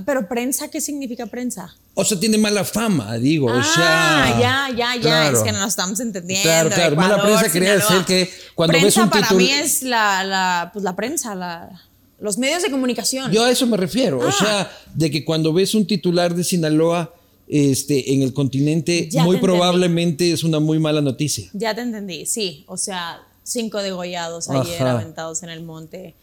pero 0.04 0.26
prensa, 0.28 0.68
¿qué 0.68 0.80
significa 0.80 1.26
prensa? 1.26 1.72
O 1.94 2.04
sea, 2.04 2.18
tiene 2.18 2.37
mala 2.37 2.64
fama, 2.64 3.16
digo. 3.18 3.48
ah, 3.48 3.59
o 3.61 3.62
sea, 3.62 4.40
ya, 4.40 4.68
ya, 4.76 4.94
ya. 4.96 5.00
claro. 5.00 5.37
Es 5.38 5.44
que 5.44 5.52
no 5.52 5.61
nos 5.61 5.68
estamos 5.68 6.00
entendiendo. 6.00 6.42
Claro, 6.42 6.70
claro. 6.70 6.96
Mala 6.96 7.14
Ecuador, 7.14 7.38
prensa 7.38 7.52
quería 7.52 7.74
Sinaloa. 7.80 7.98
decir 8.00 8.07
que 8.07 8.30
cuando 8.57 8.72
ves 8.72 8.83
Prensa 8.83 9.02
un 9.04 9.11
para 9.11 9.30
mí 9.30 9.48
es 9.50 9.83
la, 9.85 10.24
la, 10.24 10.70
pues 10.72 10.83
la 10.85 10.96
prensa, 10.96 11.35
la, 11.37 11.80
los 12.18 12.38
medios 12.38 12.62
de 12.64 12.70
comunicación. 12.72 13.30
Yo 13.30 13.44
a 13.44 13.50
eso 13.52 13.64
me 13.68 13.76
refiero. 13.76 14.18
O 14.18 14.26
Ah. 14.28 14.33
sea, 14.33 14.72
de 14.94 15.11
que 15.12 15.24
cuando 15.24 15.52
ves 15.52 15.74
un 15.76 15.87
titular 15.87 16.35
de 16.35 16.42
Sinaloa 16.42 17.14
este, 17.46 18.14
en 18.14 18.22
el 18.22 18.33
continente, 18.33 19.09
Ya 19.12 19.22
muy 19.22 19.37
probablemente 19.37 20.33
es 20.33 20.42
una 20.42 20.59
muy 20.59 20.80
mala 20.80 21.00
noticia. 21.02 21.48
Ya 21.52 21.72
te 21.72 21.83
entendí, 21.83 22.26
sí. 22.26 22.64
O 22.66 22.76
sea, 22.76 23.20
cinco 23.44 23.80
degollados 23.83 24.50
ayer 24.50 24.83
Ajá. 24.83 24.92
aventados 24.98 25.42
en 25.44 25.50
el 25.50 25.62
monte. 25.62 26.16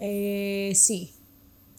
Eh, 0.00 0.72
sí, 0.74 1.12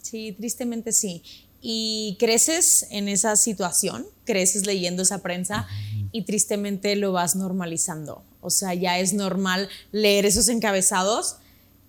sí, 0.02 0.32
tristemente 0.38 0.92
sí. 0.94 1.22
Y 1.62 2.16
creces 2.20 2.86
en 2.92 3.08
esa 3.10 3.36
situación, 3.36 4.06
creces 4.24 4.66
leyendo 4.66 5.02
esa 5.02 5.22
prensa 5.22 5.68
y 6.12 6.22
tristemente 6.24 6.96
lo 6.96 7.12
vas 7.12 7.36
normalizando. 7.36 8.24
O 8.42 8.52
sea, 8.52 8.74
ya 8.76 9.00
es 9.00 9.14
normal 9.14 9.68
leer 9.92 10.26
esos 10.28 10.48
encabezados, 10.48 11.38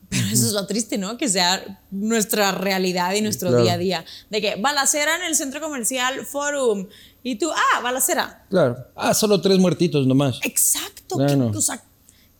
pero 0.09 0.25
eso 0.29 0.47
es 0.47 0.53
lo 0.53 0.67
triste, 0.67 0.97
¿no? 0.97 1.19
Que 1.19 1.29
sea 1.29 1.83
nuestra 1.91 2.53
realidad 2.53 3.13
y 3.15 3.21
nuestro 3.21 3.51
Claro. 3.51 3.65
día 3.65 3.73
a 3.75 3.79
día. 3.79 4.05
De 4.31 4.41
que 4.41 4.55
balacera 4.57 5.17
en 5.17 5.23
el 5.25 5.35
centro 5.35 5.61
comercial 5.61 6.25
Forum 6.25 6.87
y 7.23 7.37
tú, 7.37 7.51
ah, 7.53 7.81
balacera, 7.83 8.47
Claro. 8.49 8.79
Ah, 8.95 9.13
solo 9.13 9.41
tres 9.43 9.59
muertitos 9.59 10.07
nomás. 10.07 10.39
Exacto. 10.43 11.17
Claro. 11.17 11.53
O 11.55 11.61
sea, 11.61 11.83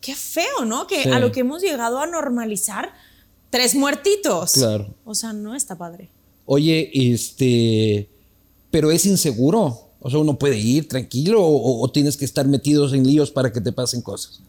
qué 0.07 0.15
feo, 0.15 0.63
¿no? 0.65 0.87
Que 0.87 1.03
Sí. 1.03 1.09
a 1.09 1.19
lo 1.19 1.33
que 1.33 1.41
hemos 1.41 1.61
llegado 1.61 1.99
a 1.99 2.07
normalizar 2.07 2.93
tres 3.49 3.75
muertitos. 3.75 4.53
Claro. 4.53 4.95
O 5.03 5.13
sea, 5.13 5.33
no 5.33 5.53
está 5.53 5.77
padre. 5.77 6.09
Oye, 6.45 6.89
este, 6.93 8.09
pero 8.71 8.89
es 8.89 9.05
inseguro. 9.05 9.89
O 9.99 10.09
sea, 10.09 10.19
uno 10.19 10.37
puede 10.39 10.57
ir 10.57 10.87
tranquilo 10.87 11.43
o, 11.45 11.81
o 11.83 11.91
tienes 11.91 12.15
que 12.15 12.23
estar 12.23 12.47
metidos 12.47 12.93
en 12.93 13.05
líos 13.05 13.31
para 13.31 13.51
que 13.51 13.59
te 13.59 13.73
pasen 13.73 14.01
cosas. 14.01 14.39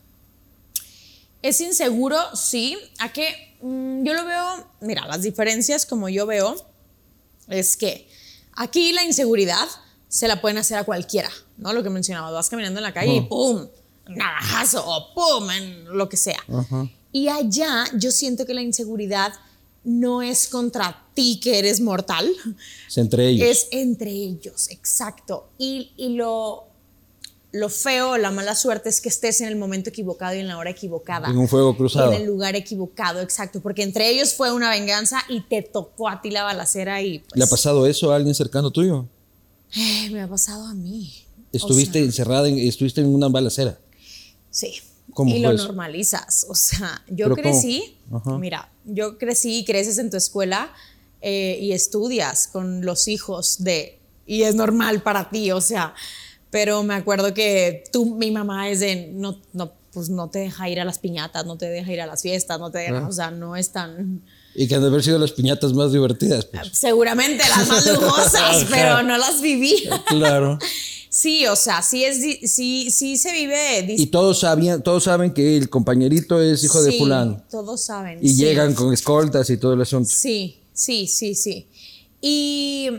Es 1.42 1.60
inseguro, 1.60 2.16
sí. 2.34 2.76
A 3.00 3.12
que 3.12 3.56
mm, 3.60 4.04
yo 4.04 4.14
lo 4.14 4.24
veo, 4.24 4.66
mira, 4.80 5.06
las 5.08 5.22
diferencias 5.22 5.86
como 5.86 6.08
yo 6.08 6.24
veo 6.26 6.54
es 7.48 7.76
que 7.76 8.06
aquí 8.54 8.92
la 8.92 9.02
inseguridad 9.04 9.66
se 10.08 10.28
la 10.28 10.40
pueden 10.40 10.58
hacer 10.58 10.78
a 10.78 10.84
cualquiera, 10.84 11.30
¿no? 11.56 11.72
Lo 11.72 11.82
que 11.82 11.90
mencionaba, 11.90 12.30
vas 12.30 12.48
caminando 12.48 12.78
en 12.78 12.84
la 12.84 12.94
calle 12.94 13.16
y 13.16 13.20
¡pum! 13.22 13.66
Navajazo 14.08 14.84
o 14.86 15.14
¡pum! 15.14 15.50
En 15.50 15.84
lo 15.96 16.08
que 16.08 16.16
sea. 16.16 16.42
Y 17.12 17.28
allá 17.28 17.84
yo 17.96 18.10
siento 18.10 18.44
que 18.46 18.54
la 18.54 18.62
inseguridad 18.62 19.32
no 19.84 20.20
es 20.22 20.48
contra 20.48 21.04
ti 21.14 21.40
que 21.42 21.58
eres 21.58 21.80
mortal, 21.80 22.28
Es 22.88 22.98
entre 22.98 23.28
ellos. 23.28 23.48
es 23.48 23.68
entre 23.70 24.10
ellos, 24.10 24.68
exacto. 24.70 25.48
Y, 25.56 25.92
y 25.96 26.10
lo, 26.10 26.64
lo 27.52 27.68
feo, 27.70 28.18
la 28.18 28.30
mala 28.30 28.54
suerte 28.54 28.90
es 28.90 29.00
que 29.00 29.08
estés 29.08 29.40
en 29.40 29.48
el 29.48 29.56
momento 29.56 29.88
equivocado 29.88 30.34
y 30.34 30.40
en 30.40 30.48
la 30.48 30.58
hora 30.58 30.68
equivocada. 30.70 31.28
En 31.30 31.38
un 31.38 31.48
fuego 31.48 31.74
cruzado. 31.76 32.12
En 32.12 32.20
el 32.20 32.26
lugar 32.26 32.54
equivocado, 32.56 33.20
exacto. 33.22 33.60
Porque 33.60 33.82
entre 33.82 34.10
ellos 34.10 34.34
fue 34.34 34.52
una 34.52 34.68
venganza 34.68 35.20
y 35.28 35.40
te 35.42 35.62
tocó 35.62 36.08
a 36.08 36.20
ti 36.20 36.30
la 36.30 36.42
balacera 36.42 37.00
y 37.00 37.20
pues, 37.20 37.38
¿Le 37.38 37.44
ha 37.44 37.48
pasado 37.48 37.86
eso 37.86 38.12
a 38.12 38.16
alguien 38.16 38.34
cercano 38.34 38.70
tuyo? 38.70 39.06
eh, 39.74 40.10
me 40.10 40.20
ha 40.20 40.28
pasado 40.28 40.66
a 40.66 40.74
mí. 40.74 41.14
O 41.52 41.56
Estuviste 41.56 41.94
sea, 42.00 42.02
encerrada, 42.02 42.48
en, 42.48 42.58
estuviste 42.58 43.00
en 43.00 43.06
una 43.14 43.28
balacera. 43.28 43.78
Sí. 44.50 44.80
¿Cómo 45.14 45.30
y 45.30 45.40
fue 45.40 45.48
lo 45.48 45.52
eso? 45.52 45.64
normalizas. 45.66 46.46
O 46.48 46.54
sea, 46.54 47.02
yo 47.08 47.34
crecí, 47.34 47.96
mira, 48.38 48.70
yo 48.84 49.18
crecí 49.18 49.58
y 49.58 49.64
creces 49.64 49.98
en 49.98 50.10
tu 50.10 50.16
escuela 50.16 50.70
eh, 51.22 51.58
y 51.60 51.72
estudias 51.72 52.46
con 52.48 52.84
los 52.84 53.08
hijos 53.08 53.62
de, 53.64 53.98
y 54.26 54.42
es 54.42 54.54
normal 54.54 55.02
para 55.02 55.30
ti, 55.30 55.50
o 55.50 55.60
sea, 55.60 55.94
pero 56.50 56.82
me 56.82 56.94
acuerdo 56.94 57.34
que 57.34 57.84
tú, 57.92 58.14
mi 58.16 58.30
mamá 58.30 58.68
es 58.68 58.80
de, 58.80 59.10
no, 59.12 59.40
no, 59.52 59.72
pues 59.92 60.10
no 60.10 60.28
te 60.28 60.38
deja 60.40 60.68
ir 60.68 60.78
a 60.80 60.84
las 60.84 60.98
piñatas, 60.98 61.44
no 61.46 61.56
te 61.56 61.66
deja 61.68 61.92
ir 61.92 62.00
a 62.00 62.06
las 62.06 62.22
fiestas, 62.22 62.60
no 62.60 62.70
te 62.70 62.78
deja, 62.78 62.98
Ah. 62.98 63.08
o 63.08 63.12
sea, 63.12 63.30
no 63.30 63.56
es 63.56 63.70
tan, 63.72 64.22
Y 64.54 64.68
que 64.68 64.74
han 64.74 64.82
de 64.82 64.88
haber 64.88 65.02
sido 65.02 65.18
las 65.18 65.32
piñatas 65.32 65.72
más 65.72 65.90
divertidas. 65.92 66.44
pues. 66.44 66.68
seguramente 66.72 67.42
las 67.48 67.66
más 67.66 67.86
lujosas, 67.86 68.66
pero 68.70 69.02
no 69.02 69.16
las 69.18 69.40
viví. 69.40 69.88
Claro. 70.06 70.58
Sí, 71.18 71.48
o 71.48 71.56
sea, 71.56 71.82
sí 71.82 72.04
es, 72.04 72.48
sí, 72.48 72.92
sí 72.92 73.16
se 73.16 73.32
vive. 73.32 73.86
Y 73.88 74.06
todos 74.06 74.38
sabían, 74.38 74.84
todos 74.84 75.02
saben 75.02 75.34
que 75.34 75.56
el 75.56 75.68
compañerito 75.68 76.40
es 76.40 76.62
hijo 76.62 76.80
de 76.80 76.92
Sí, 76.92 76.98
fulano. 77.00 77.42
Todos 77.50 77.80
saben. 77.80 78.20
Y 78.22 78.28
sí. 78.28 78.36
llegan 78.36 78.72
con 78.72 78.92
escoltas 78.92 79.50
y 79.50 79.56
todo 79.56 79.72
el 79.72 79.80
asunto. 79.82 80.08
Sí, 80.08 80.60
sí, 80.72 81.08
sí, 81.08 81.34
sí. 81.34 81.66
Y, 82.20 82.90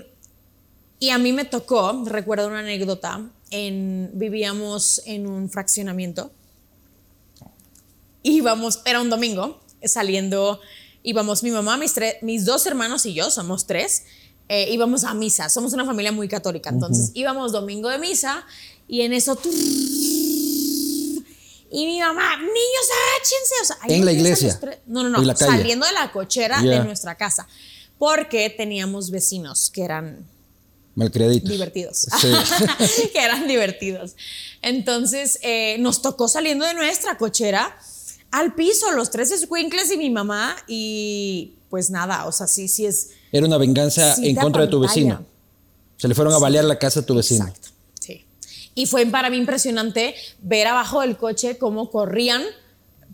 y 1.00 1.12
a 1.12 1.18
mí 1.18 1.32
me 1.32 1.46
tocó, 1.46 2.04
recuerdo 2.08 2.50
una 2.50 2.60
anécdota, 2.60 3.26
en, 3.52 4.12
vivíamos 4.16 5.02
en 5.06 5.26
un 5.26 5.50
fraccionamiento. 5.50 6.30
Íbamos, 8.24 8.82
era 8.84 9.00
un 9.00 9.10
domingo, 9.10 9.62
saliendo, 9.86 10.60
íbamos 11.04 11.42
mi 11.42 11.52
mamá, 11.52 11.78
mis, 11.78 11.94
tres, 11.94 12.16
mis 12.22 12.44
dos 12.44 12.66
hermanos 12.66 13.06
y 13.06 13.14
yo, 13.14 13.32
somos 13.32 13.66
tres, 13.66 14.04
eh, 14.50 14.68
íbamos 14.72 15.04
a 15.06 15.14
misa, 15.14 15.48
somos 15.48 15.72
una 15.74 15.86
familia 15.86 16.12
muy 16.12 16.28
católica, 16.28 16.70
entonces 16.70 17.12
íbamos 17.14 17.52
domingo 17.54 17.88
de 17.90 18.00
misa 18.00 18.46
y 18.88 19.02
en 19.02 19.14
eso... 19.14 19.40
Y 21.72 21.86
mi 21.86 22.00
mamá, 22.00 22.36
niños, 22.38 22.88
agáchense. 23.14 23.56
O 23.62 23.66
sea, 23.66 23.78
En 23.96 24.06
la 24.06 24.12
iglesia, 24.12 24.60
No, 24.88 25.04
no, 25.04 25.10
no. 25.10 25.22
la. 25.22 25.36
Saliendo 25.36 25.86
de 25.86 25.94
la 25.94 26.12
cochera 26.12 26.62
de 26.62 26.84
nuestra 26.84 27.16
casa. 27.16 27.48
Porque 27.98 28.50
teníamos 28.50 29.12
vecinos 29.12 29.70
que 29.70 29.84
eran 29.84 30.26
Malcriaditos. 30.96 31.50
divertidos. 31.50 32.08
Sí. 32.20 32.32
que 33.14 33.20
eran 33.20 33.48
divertidos. 33.48 34.16
Entonces, 34.62 35.38
eh, 35.44 35.78
nos 35.80 36.02
tocó 36.02 36.28
saliendo 36.28 36.66
de 36.66 36.74
nuestra 36.74 37.18
cochera 37.18 37.78
al 38.32 38.56
piso, 38.56 38.92
los 38.92 39.12
tres 39.12 39.32
escuincles 39.32 39.92
y 39.92 39.98
mi 39.98 40.10
mamá. 40.10 40.56
Y 40.68 41.54
pues 41.70 41.90
nada, 41.92 42.26
o 42.26 42.32
sea, 42.32 42.48
sí, 42.48 42.68
sí 42.68 42.86
es. 42.88 43.12
Era 43.32 43.46
una 43.46 43.58
venganza 43.58 44.16
Sí 44.16 44.30
en 44.30 44.36
contra 44.36 44.64
de 44.64 44.68
tu 44.68 44.80
vecino. 44.80 45.24
Se 45.98 46.08
le 46.08 46.16
fueron 46.16 46.34
a 46.34 46.38
balear 46.38 46.66
la 46.66 46.80
casa 46.80 47.02
a 47.02 47.04
tu 47.04 47.16
vecino. 47.16 47.46
Exacto, 47.46 47.70
sí. 48.00 48.26
Y 48.76 48.86
fue 48.86 49.06
para 49.08 49.30
mí 49.30 49.38
impresionante 49.38 50.16
ver 50.42 50.68
abajo 50.68 51.02
del 51.02 51.18
coche 51.18 51.58
cómo 51.58 51.90
corrían, 51.92 52.44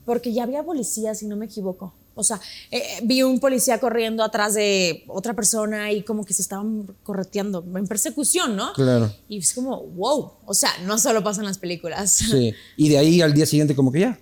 porque 0.05 0.33
ya 0.33 0.43
había 0.43 0.63
policías, 0.63 1.19
si 1.19 1.25
no 1.25 1.35
me 1.35 1.45
equivoco. 1.45 1.93
O 2.17 2.23
sea, 2.23 2.39
eh, 2.71 2.81
vi 3.03 3.23
un 3.23 3.39
policía 3.39 3.77
corriendo 3.79 4.23
atrás 4.23 4.53
de 4.53 5.03
otra 5.07 5.33
persona 5.33 5.91
y 5.91 6.01
como 6.01 6.23
que 6.23 6.33
se 6.33 6.41
estaban 6.41 6.87
correteando 7.03 7.63
en 7.75 7.87
persecución, 7.87 8.55
¿no? 8.55 8.71
Claro. 8.73 9.13
Y 9.27 9.39
es 9.39 9.53
como, 9.53 9.81
wow. 9.81 10.31
O 10.45 10.53
sea, 10.53 10.69
no 10.85 10.97
solo 10.97 11.21
pasa 11.23 11.41
en 11.41 11.47
las 11.47 11.57
películas. 11.57 12.11
Sí. 12.11 12.53
Y 12.77 12.89
de 12.89 12.97
ahí 12.97 13.21
al 13.21 13.33
día 13.33 13.45
siguiente 13.45 13.75
como 13.75 13.91
que 13.91 13.99
ya. 13.99 14.19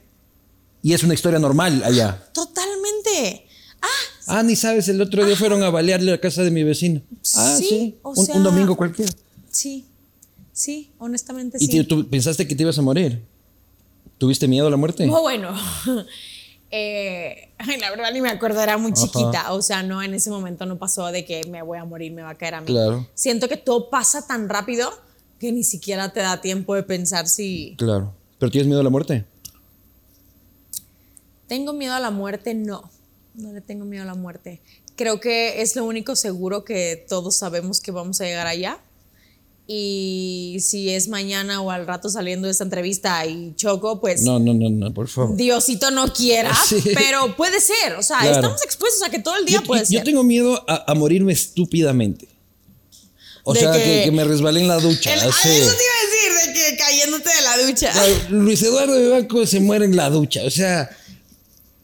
Y 0.82 0.93
es 0.93 1.03
una 1.03 1.13
historia 1.13 1.38
normal 1.38 1.84
allá. 1.84 2.29
Totalmente. 2.34 3.45
Ah, 3.79 3.88
Ah, 4.27 4.43
ni 4.43 4.55
sabes, 4.55 4.88
el 4.88 5.01
otro 5.01 5.25
día 5.25 5.36
fueron 5.36 5.62
a 5.63 5.69
balearle 5.69 6.12
la 6.12 6.17
casa 6.19 6.43
de 6.43 6.51
mi 6.51 6.63
vecino. 6.63 7.01
Ah, 7.36 7.55
Sí, 7.57 7.65
sí. 7.69 7.95
o 8.03 8.12
un, 8.12 8.25
sea- 8.25 8.36
un 8.36 8.43
domingo 8.43 8.75
cualquiera. 8.75 9.12
sí. 9.49 9.86
Sí, 10.55 10.91
honestamente 10.99 11.57
¿Y 11.59 11.65
sí. 11.65 11.77
te- 11.79 11.83
tú 11.83 12.07
pensaste 12.07 12.47
que 12.47 12.53
te 12.53 12.62
ibas 12.62 12.77
a 12.77 12.83
morir? 12.83 13.23
¿Tuviste 14.19 14.47
miedo 14.47 14.67
a 14.67 14.69
la 14.69 14.77
muerte? 14.77 15.07
No, 15.07 15.19
bueno. 15.21 15.49
eh, 16.71 17.49
la 17.79 17.89
verdad 17.89 18.12
ni 18.13 18.21
me 18.21 18.29
acuerdo, 18.29 18.62
era 18.62 18.77
muy 18.77 18.93
chiquita. 18.93 19.51
O 19.53 19.63
sea, 19.63 19.81
no, 19.81 20.03
en 20.03 20.13
ese 20.13 20.29
momento 20.29 20.67
no 20.67 20.77
pasó 20.77 21.07
de 21.07 21.25
que 21.25 21.41
me 21.49 21.63
voy 21.63 21.79
a 21.79 21.86
morir, 21.86 22.12
me 22.12 22.21
va 22.21 22.29
a 22.29 22.36
caer 22.36 22.53
a 22.53 22.62
mí. 22.62 22.67
Claro. 22.67 23.07
Siento 23.15 23.49
que 23.49 23.57
todo 23.57 23.89
pasa 23.89 24.27
tan 24.27 24.47
rápido 24.47 24.91
que 25.39 25.51
ni 25.51 25.63
siquiera 25.63 26.13
te 26.13 26.19
da 26.19 26.39
tiempo 26.39 26.75
de 26.75 26.83
pensar 26.83 27.27
si 27.27 27.73
Claro. 27.79 28.13
¿Pero 28.38 28.51
tienes 28.51 28.67
miedo 28.67 28.79
a 28.81 28.83
la 28.83 28.89
muerte? 28.91 29.25
tengo 31.47 31.73
miedo 31.73 31.93
a 31.93 31.99
la 31.99 32.12
muerte. 32.12 32.53
No, 32.53 32.89
no 33.35 33.51
le 33.53 33.61
tengo 33.61 33.85
miedo 33.85 34.03
a 34.03 34.07
la 34.07 34.15
muerte. 34.15 34.61
Creo 34.95 35.19
que 35.19 35.61
es 35.61 35.75
lo 35.75 35.85
único 35.85 36.15
seguro 36.15 36.63
que 36.63 37.05
todos 37.09 37.35
sabemos 37.35 37.81
que 37.81 37.91
vamos 37.91 38.21
a 38.21 38.25
llegar 38.25 38.45
allá. 38.47 38.79
Y 39.65 40.57
si 40.59 40.89
es 40.89 41.07
mañana 41.07 41.61
o 41.61 41.71
al 41.71 41.87
rato 41.87 42.09
saliendo 42.09 42.47
de 42.47 42.51
esta 42.51 42.65
entrevista 42.65 43.25
y 43.25 43.53
choco, 43.55 44.01
pues 44.01 44.21
No, 44.23 44.37
no, 44.37 44.53
no, 44.53 44.69
no, 44.69 44.93
por 44.93 45.07
favor. 45.07 45.37
Diosito 45.37 45.89
no 45.89 46.11
quiera, 46.11 46.53
Sí. 46.67 46.81
pero 46.93 47.35
puede 47.37 47.61
ser. 47.61 47.93
O 47.97 48.03
sea, 48.03 48.19
Claro. 48.19 48.35
estamos 48.35 48.61
expuestos 48.63 49.01
a 49.07 49.09
que 49.09 49.19
todo 49.19 49.37
el 49.37 49.45
día 49.45 49.59
Yo, 49.61 49.65
puede 49.67 49.81
yo 49.83 49.99
ser. 49.99 50.03
tengo 50.03 50.23
miedo 50.23 50.63
a, 50.67 50.91
a 50.91 50.95
morirme 50.95 51.31
estúpidamente. 51.31 52.27
O 53.45 53.53
De 53.53 53.61
sea, 53.61 53.71
que, 53.73 53.79
que- 53.83 54.01
que 54.05 54.11
me 54.11 54.23
resbalé 54.25 54.59
en 54.61 54.67
la 54.67 54.79
ducha. 54.79 55.13
El- 55.13 55.21
ah, 55.21 55.29
así. 55.29 55.49
Eso 55.49 55.71
te 55.71 55.83
iba 55.83 55.93
a 55.93 56.37
decir, 56.43 56.53
de 56.53 56.59
que 56.71 56.77
cayéndote 56.77 57.29
de 57.29 57.41
la 57.41 57.57
ducha. 57.65 57.91
Ah, 57.95 58.05
Luis 58.31 58.61
Eduardo 58.63 58.93
de 58.93 59.09
Banco 59.09 59.45
se 59.45 59.59
muere 59.61 59.85
en 59.85 59.95
la 59.95 60.09
ducha. 60.09 60.41
O 60.45 60.49
sea, 60.49 60.89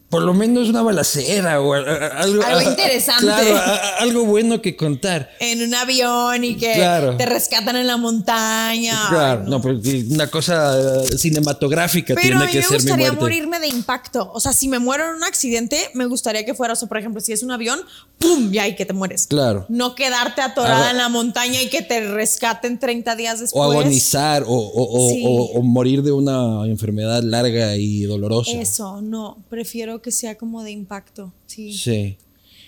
por 0.10 0.24
lo 0.24 0.34
menos 0.34 0.69
una 0.69 0.82
balacera 0.82 1.62
o 1.62 1.74
algo, 1.74 2.43
algo 2.43 2.69
interesante. 2.69 3.26
Claro, 3.26 3.60
algo 4.00 4.26
bueno 4.26 4.60
que 4.60 4.76
contar. 4.76 5.30
En 5.39 5.62
un 5.62 5.76
avión 5.76 6.43
y 6.43 6.56
que 6.56 6.74
te 7.17 7.26
rescatan 7.28 7.76
en 7.76 7.86
la 7.86 7.98
montaña. 7.98 9.08
Claro, 9.10 9.43
no, 9.43 9.62
porque 9.62 10.06
una 10.10 10.28
cosa 10.28 11.06
cinematográfica 11.15 12.15
tiene 12.15 12.48
que 12.48 12.63
ser 12.63 12.63
mi 12.63 12.69
muerte. 12.69 12.69
me 12.69 12.78
gustaría 12.78 13.12
morirme 13.13 13.60
de 13.60 13.67
impacto. 13.67 14.32
O 14.34 14.39
sea, 14.39 14.52
si 14.52 14.67
me 14.67 14.80
muero 14.80 15.10
en 15.10 15.17
un 15.17 15.24
accidente, 15.24 15.91
me 15.93 16.08
gustaría 16.08 16.43
que 16.43 16.56
fuera, 16.56 16.74
o 16.74 16.88
por 16.88 16.98
ejemplo, 16.98 17.22
si 17.22 17.32
es 17.32 17.43
un 17.43 17.52
avión, 17.52 17.80
¡pum! 18.17 18.52
Ya 18.52 18.67
y 18.67 18.76
que 18.76 18.88
te 18.88 18.93
mueres. 18.93 19.28
Claro. 19.28 19.67
No 19.69 19.93
quedarte 19.93 20.41
atorada 20.41 20.89
en 20.89 20.98
la 20.98 21.10
montaña 21.10 21.62
y 21.62 21.69
que 21.69 21.84
te 21.84 22.02
rescaten 22.02 22.80
30 22.80 23.15
días 23.15 23.39
después. 23.41 23.63
O 23.63 23.72
agonizar 23.72 24.43
o, 24.48 24.54
o 24.54 25.62
morir 25.62 26.02
de 26.02 26.12
una 26.12 26.65
enfermedad 26.65 27.22
larga 27.22 27.76
y 27.76 28.04
dolorosa. 28.04 28.52
Eso, 28.52 29.02
no. 29.04 29.38
Prefiero 29.50 29.98
que 30.01 30.12
sea 30.12 30.38
como 30.38 30.63
de 30.63 30.71
impacto. 30.71 31.33
Sí. 31.47 31.73
Sí. 31.73 32.17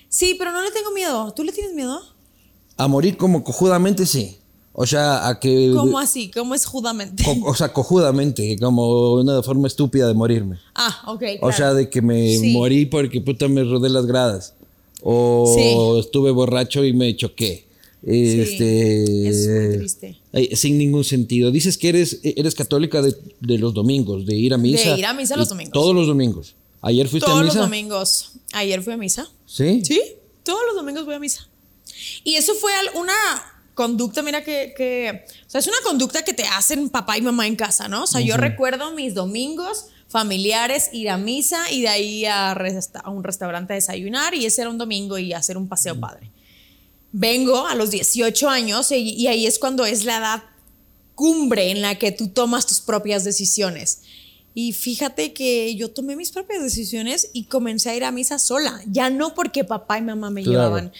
Sí, 0.10 0.36
pero 0.38 0.52
no 0.52 0.62
le 0.62 0.72
tengo 0.72 0.92
miedo. 0.92 1.34
¿Tú 1.34 1.44
le 1.44 1.52
tienes 1.52 1.74
miedo? 1.74 2.02
A 2.78 2.88
morir 2.88 3.18
como 3.18 3.44
cojudamente, 3.44 4.06
sí. 4.06 4.38
O 4.74 4.86
sea, 4.86 5.28
a 5.28 5.40
que. 5.40 5.72
¿Cómo 5.76 6.00
así? 6.00 6.32
¿Cómo 6.32 6.56
es 6.56 6.66
judamente? 6.66 7.24
o 7.46 7.54
sea, 7.56 7.74
cojudamente, 7.74 8.58
como 8.60 9.14
una 9.16 9.44
forma 9.44 9.68
estúpida 9.68 10.08
de 10.08 10.14
morirme. 10.14 10.60
Ah, 10.76 11.04
ok. 11.08 11.24
O 11.42 11.52
sea, 11.52 11.74
de 11.74 11.90
que 11.90 12.02
me 12.02 12.38
morí 12.54 12.86
porque 12.86 13.22
puta 13.22 13.48
me 13.48 13.64
rodé 13.64 13.90
las 13.90 14.06
gradas. 14.06 14.54
O 15.04 15.98
estuve 16.00 16.32
borracho 16.32 16.86
y 16.86 16.94
me 16.94 17.16
choqué. 17.16 17.66
Este, 18.04 19.30
es 19.30 19.48
muy 19.48 19.78
triste. 19.78 20.18
Sin 20.56 20.78
ningún 20.78 21.04
sentido. 21.04 21.52
Dices 21.52 21.78
que 21.78 21.90
eres, 21.90 22.20
eres 22.24 22.56
católica 22.56 23.02
de, 23.02 23.16
de, 23.40 23.58
los 23.58 23.74
domingos, 23.74 24.26
de 24.26 24.36
ir 24.36 24.54
a 24.54 24.58
misa. 24.58 24.94
De 24.94 25.00
ir 25.00 25.06
a 25.06 25.14
misa 25.14 25.36
los 25.38 25.50
domingos. 25.50 25.74
Todos 25.74 25.94
los 25.94 26.08
domingos. 26.08 26.56
¿Ayer 26.82 27.08
fuiste 27.08 27.30
a 27.30 27.34
misa? 27.34 27.42
Todos 27.42 27.56
los 27.56 27.64
domingos. 27.64 28.32
Ayer 28.54 28.82
fui 28.82 28.94
a 28.94 28.98
misa. 28.98 29.30
¿Sí? 29.46 29.82
Sí, 29.86 30.02
todos 30.44 30.62
los 30.68 30.76
domingos 30.76 31.06
voy 31.06 31.16
a 31.16 31.20
misa. 31.20 31.48
Y 32.24 32.36
eso 32.36 32.54
fue 32.56 32.72
una 32.96 33.14
conducta, 33.74 34.22
mira 34.22 34.44
que, 34.44 35.26
o 35.46 35.50
sea, 35.50 35.60
es 35.60 35.68
una 35.68 35.78
conducta 35.84 36.24
que 36.24 36.34
te 36.34 36.44
hacen 36.44 36.90
papá 36.90 37.18
y 37.18 37.22
mamá 37.22 37.48
en 37.48 37.56
casa, 37.56 37.88
¿no? 37.88 38.04
O 38.04 38.08
sea, 38.08 38.22
yo 38.22 38.38
recuerdo 38.38 38.92
mis 38.92 39.14
domingos 39.14 39.86
familiares 40.08 40.90
ir 40.92 41.10
a 41.10 41.18
misa 41.18 41.72
y 41.72 41.82
de 41.82 41.88
ahí 41.88 42.26
a, 42.26 42.56
un 43.06 43.24
restaurante 43.24 43.74
a 43.74 43.76
desayunar 43.76 44.34
y 44.34 44.46
ese 44.46 44.62
era 44.62 44.70
un 44.70 44.78
domingo 44.78 45.18
y 45.18 45.34
hacer 45.34 45.58
un 45.58 45.68
paseo 45.68 46.00
padre. 46.00 46.32
Vengo 47.14 47.68
a 47.68 47.76
los 47.76 47.92
18 47.92 48.50
años 48.50 48.92
y 48.92 49.28
ahí 49.28 49.46
es 49.46 49.60
cuando 49.60 49.86
es 49.86 50.06
la 50.06 50.18
edad 50.18 50.44
cumbre 51.16 51.72
en 51.72 51.82
la 51.82 52.00
que 52.00 52.12
tú 52.12 52.30
tomas 52.30 52.66
tus 52.66 52.82
propias 52.82 53.24
decisiones. 53.24 54.02
Y 54.54 54.74
fíjate 54.74 55.34
que 55.34 55.76
yo 55.76 55.92
tomé 55.92 56.16
mis 56.16 56.32
propias 56.32 56.62
decisiones 56.62 57.30
y 57.34 57.46
comencé 57.46 57.90
a 57.90 57.96
ir 57.96 58.04
a 58.04 58.12
misa 58.12 58.38
sola, 58.38 58.82
ya 58.86 59.10
no 59.10 59.34
porque 59.34 59.64
papá 59.64 59.98
y 59.98 60.02
mamá 60.02 60.30
me 60.30 60.44
llevaban, 60.44 60.92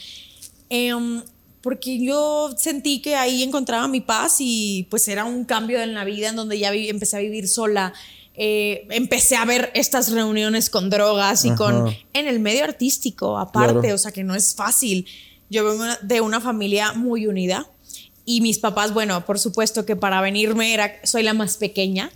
em, 0.70 1.22
porque 1.62 2.00
yo 2.04 2.54
sentí 2.58 3.02
que 3.02 3.16
ahí 3.16 3.44
encontraba 3.44 3.88
mi 3.88 4.02
paz 4.02 4.38
y 4.40 4.88
pues 4.90 5.08
era 5.08 5.26
un 5.26 5.44
cambio 5.44 5.82
en 5.82 5.94
la 5.94 6.06
vida 6.06 6.30
en 6.30 6.36
donde 6.36 6.58
ya 6.58 6.74
empecé 6.74 7.18
a 7.18 7.20
vivir 7.20 7.48
sola. 7.48 7.94
Eh, 8.34 8.88
empecé 8.90 9.36
a 9.36 9.44
ver 9.44 9.72
estas 9.76 10.12
reuniones 10.12 10.70
con 10.70 10.90
drogas 10.90 11.44
y 11.44 11.54
con 11.54 11.94
en 12.14 12.28
el 12.28 12.40
medio 12.40 12.64
artístico 12.64 13.38
aparte, 13.38 13.92
o 13.94 13.98
sea 13.98 14.12
que 14.12 14.24
no 14.24 14.34
es 14.34 14.56
fácil. 14.56 15.06
Yo 15.50 15.66
vengo 15.66 15.84
de 16.02 16.22
una 16.22 16.40
familia 16.40 16.94
muy 16.94 17.28
unida 17.28 17.70
y 18.32 18.40
mis 18.40 18.60
papás, 18.60 18.94
bueno, 18.94 19.26
por 19.26 19.40
supuesto 19.40 19.86
que 19.86 19.98
para 19.98 20.22
venirme 20.22 20.74
era, 20.74 20.90
soy 21.04 21.22
la 21.22 21.34
más 21.34 21.58
pequeña. 21.58 22.10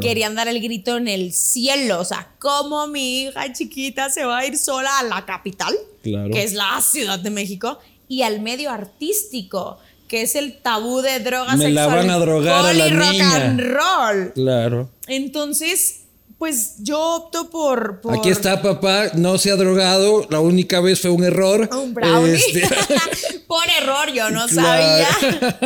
Querían 0.00 0.36
dar 0.36 0.46
el 0.46 0.62
grito 0.62 0.96
en 0.96 1.08
el 1.08 1.32
cielo. 1.32 1.98
O 1.98 2.04
sea, 2.04 2.30
¿cómo 2.38 2.86
mi 2.86 3.22
hija 3.22 3.52
chiquita 3.52 4.08
se 4.08 4.24
va 4.24 4.38
a 4.38 4.46
ir 4.46 4.56
sola 4.58 4.96
a 5.00 5.02
la 5.02 5.26
capital? 5.26 5.74
Que 6.04 6.44
es 6.44 6.52
la 6.52 6.80
Ciudad 6.80 7.18
de 7.18 7.30
México. 7.30 7.80
Y 8.06 8.22
al 8.22 8.42
medio 8.42 8.70
artístico, 8.70 9.78
que 10.06 10.22
es 10.22 10.36
el 10.36 10.58
tabú 10.58 11.00
de 11.00 11.18
drogas 11.18 11.56
Me 11.56 11.72
la 11.72 11.88
van 11.88 12.10
a 12.10 12.18
drogar 12.18 12.66
a 12.66 12.72
la 12.72 12.88
rock 12.88 13.20
and 13.20 13.60
roll. 13.60 14.32
Claro. 14.34 14.88
Entonces, 15.08 16.02
pues 16.38 16.76
yo 16.80 17.16
opto 17.16 17.48
por, 17.48 18.02
Aquí 18.10 18.28
está 18.28 18.60
papá, 18.60 19.12
no 19.14 19.38
se 19.38 19.50
ha 19.50 19.56
drogado, 19.56 20.26
la 20.28 20.40
única 20.40 20.80
vez 20.80 21.00
fue 21.00 21.10
un 21.10 21.24
error. 21.24 21.68
Un 21.72 21.94
brownie. 21.94 22.34
Este, 22.34 22.68
por 23.46 23.64
error, 23.80 24.12
yo 24.12 24.30
no 24.30 24.46
sabía. 24.46 25.08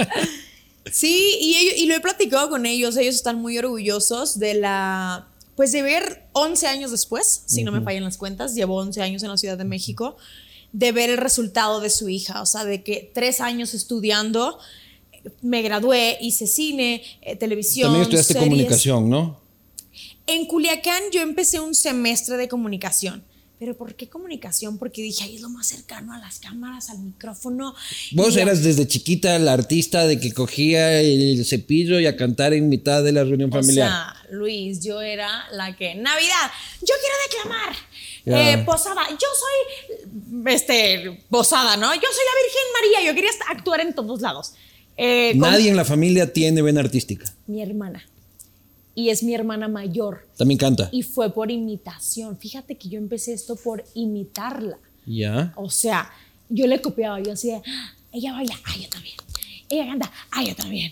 sí, 0.92 1.36
y, 1.40 1.82
y 1.82 1.86
lo 1.86 1.96
he 1.96 2.00
platicado 2.00 2.48
con 2.48 2.66
ellos, 2.66 2.96
ellos 2.96 3.16
están 3.16 3.40
muy 3.40 3.58
orgullosos 3.58 4.38
de 4.38 4.54
la... 4.54 5.26
Pues 5.56 5.72
de 5.72 5.82
ver 5.82 6.24
11 6.32 6.68
años 6.68 6.90
después, 6.90 7.42
si 7.44 7.64
no 7.64 7.72
me 7.72 7.82
fallan 7.82 8.04
las 8.04 8.16
cuentas, 8.16 8.54
llevo 8.54 8.76
11 8.76 9.02
años 9.02 9.22
en 9.22 9.28
la 9.28 9.36
Ciudad 9.36 9.58
de 9.58 9.64
México, 9.64 10.16
de 10.72 10.92
ver 10.92 11.10
el 11.10 11.18
resultado 11.18 11.80
de 11.80 11.90
su 11.90 12.08
hija, 12.08 12.40
o 12.40 12.46
sea, 12.46 12.64
de 12.64 12.82
que 12.82 13.10
tres 13.12 13.42
años 13.42 13.74
estudiando, 13.74 14.58
me 15.42 15.60
gradué, 15.60 16.16
hice 16.22 16.46
cine, 16.46 17.02
eh, 17.20 17.36
televisión. 17.36 17.88
También 17.88 18.02
estudiaste 18.04 18.38
comunicación, 18.38 19.10
¿no? 19.10 19.38
En 20.32 20.46
Culiacán 20.46 21.02
yo 21.10 21.22
empecé 21.22 21.58
un 21.58 21.74
semestre 21.74 22.36
de 22.36 22.46
comunicación. 22.46 23.24
¿Pero 23.58 23.76
por 23.76 23.96
qué 23.96 24.08
comunicación? 24.08 24.78
Porque 24.78 25.02
dije, 25.02 25.24
ahí 25.24 25.34
es 25.34 25.42
lo 25.42 25.48
más 25.50 25.66
cercano 25.66 26.14
a 26.14 26.18
las 26.18 26.38
cámaras, 26.38 26.88
al 26.88 27.00
micrófono. 27.00 27.74
Vos 28.12 28.36
eras 28.36 28.62
desde 28.62 28.86
chiquita 28.86 29.36
la 29.40 29.54
artista 29.54 30.06
de 30.06 30.20
que 30.20 30.32
cogía 30.32 31.00
el 31.00 31.44
cepillo 31.44 31.98
y 31.98 32.06
a 32.06 32.16
cantar 32.16 32.54
en 32.54 32.68
mitad 32.68 33.02
de 33.02 33.10
la 33.10 33.24
reunión 33.24 33.50
familiar. 33.50 33.88
O 33.88 33.90
sea, 33.90 34.14
Luis, 34.30 34.80
yo 34.84 35.00
era 35.02 35.46
la 35.50 35.74
que, 35.74 35.96
Navidad, 35.96 36.50
yo 36.80 36.94
quiero 37.00 37.16
declamar. 37.28 37.76
Eh, 38.26 38.62
posada, 38.64 39.08
yo 39.10 39.26
soy, 39.42 40.46
este, 40.46 41.24
posada, 41.28 41.76
¿no? 41.76 41.92
Yo 41.92 42.00
soy 42.00 42.24
la 42.24 42.40
Virgen 42.40 42.94
María, 42.94 43.10
yo 43.10 43.14
quería 43.16 43.30
actuar 43.48 43.80
en 43.80 43.94
todos 43.94 44.20
lados. 44.20 44.52
Eh, 44.96 45.32
Nadie 45.34 45.70
en 45.70 45.76
la 45.76 45.84
familia 45.84 46.32
tiene 46.32 46.62
vena 46.62 46.80
artística. 46.80 47.34
Mi 47.48 47.62
hermana 47.62 48.06
y 49.00 49.08
es 49.08 49.22
mi 49.22 49.34
hermana 49.34 49.66
mayor. 49.66 50.28
También 50.36 50.58
canta. 50.58 50.90
Y 50.92 51.02
fue 51.02 51.32
por 51.32 51.50
imitación. 51.50 52.36
Fíjate 52.36 52.76
que 52.76 52.88
yo 52.90 52.98
empecé 52.98 53.32
esto 53.32 53.56
por 53.56 53.82
imitarla. 53.94 54.78
Ya. 55.06 55.54
O 55.56 55.70
sea, 55.70 56.10
yo 56.50 56.66
le 56.66 56.82
copiaba, 56.82 57.18
yo 57.20 57.32
hacía, 57.32 57.62
ah, 57.66 57.94
ella 58.12 58.32
baila, 58.32 58.54
ah, 58.66 58.74
yo 58.78 58.88
también. 58.90 59.16
Ella 59.70 59.86
canta, 59.86 60.12
ah, 60.30 60.44
yo 60.44 60.54
también. 60.54 60.90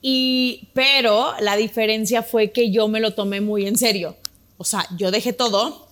Y, 0.00 0.68
pero 0.72 1.34
la 1.40 1.56
diferencia 1.56 2.22
fue 2.22 2.50
que 2.50 2.70
yo 2.70 2.88
me 2.88 3.00
lo 3.00 3.12
tomé 3.12 3.42
muy 3.42 3.66
en 3.66 3.76
serio. 3.76 4.16
O 4.56 4.64
sea, 4.64 4.86
yo 4.96 5.10
dejé 5.10 5.34
todo. 5.34 5.88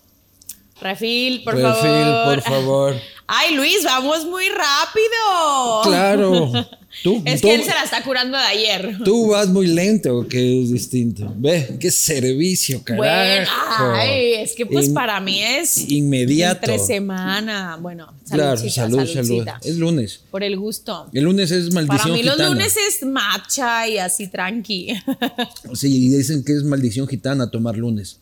Refil, 0.81 1.45
por 1.45 1.61
favor. 1.61 1.83
Refil, 1.83 2.15
por 2.25 2.43
favor. 2.43 2.97
Ay, 3.27 3.55
Luis, 3.55 3.85
vamos 3.85 4.25
muy 4.25 4.47
rápido. 4.49 5.83
Claro. 5.83 6.51
es 7.25 7.43
que 7.43 7.55
él 7.55 7.63
se 7.63 7.71
la 7.71 7.85
está 7.85 8.03
curando 8.03 8.37
de 8.37 8.45
ayer. 8.45 8.99
Tú 9.05 9.29
vas 9.29 9.49
muy 9.49 9.67
lento, 9.67 10.27
que 10.27 10.63
es 10.63 10.73
distinto. 10.73 11.33
Ve, 11.37 11.77
qué 11.79 11.91
servicio, 11.91 12.83
carajo. 12.83 13.03
Bueno, 13.03 13.51
ay, 13.95 14.35
es 14.35 14.55
que 14.55 14.67
pues 14.67 14.89
para 14.89 15.21
mí 15.21 15.43
es 15.43 15.91
inmediato. 15.91 16.71
Entre 16.71 16.85
semana. 16.85 17.79
Bueno, 17.81 18.13
claro, 18.31 18.69
salud, 18.69 19.07
salud. 19.07 19.47
Es 19.63 19.77
lunes. 19.77 20.21
Por 20.31 20.43
el 20.43 20.57
gusto. 20.59 21.09
El 21.13 21.25
lunes 21.25 21.51
es 21.51 21.73
maldición 21.73 22.03
Para 22.03 22.15
mí 22.15 22.23
los 22.23 22.39
lunes 22.39 22.75
es 22.77 23.07
matcha 23.07 23.87
y 23.89 23.99
así 23.99 24.29
tranqui. 24.29 24.95
sí, 25.75 26.09
dicen 26.09 26.45
que 26.45 26.53
es 26.53 26.65
maldición 26.65 27.07
gitana 27.07 27.51
tomar 27.51 27.77
lunes. 27.77 28.19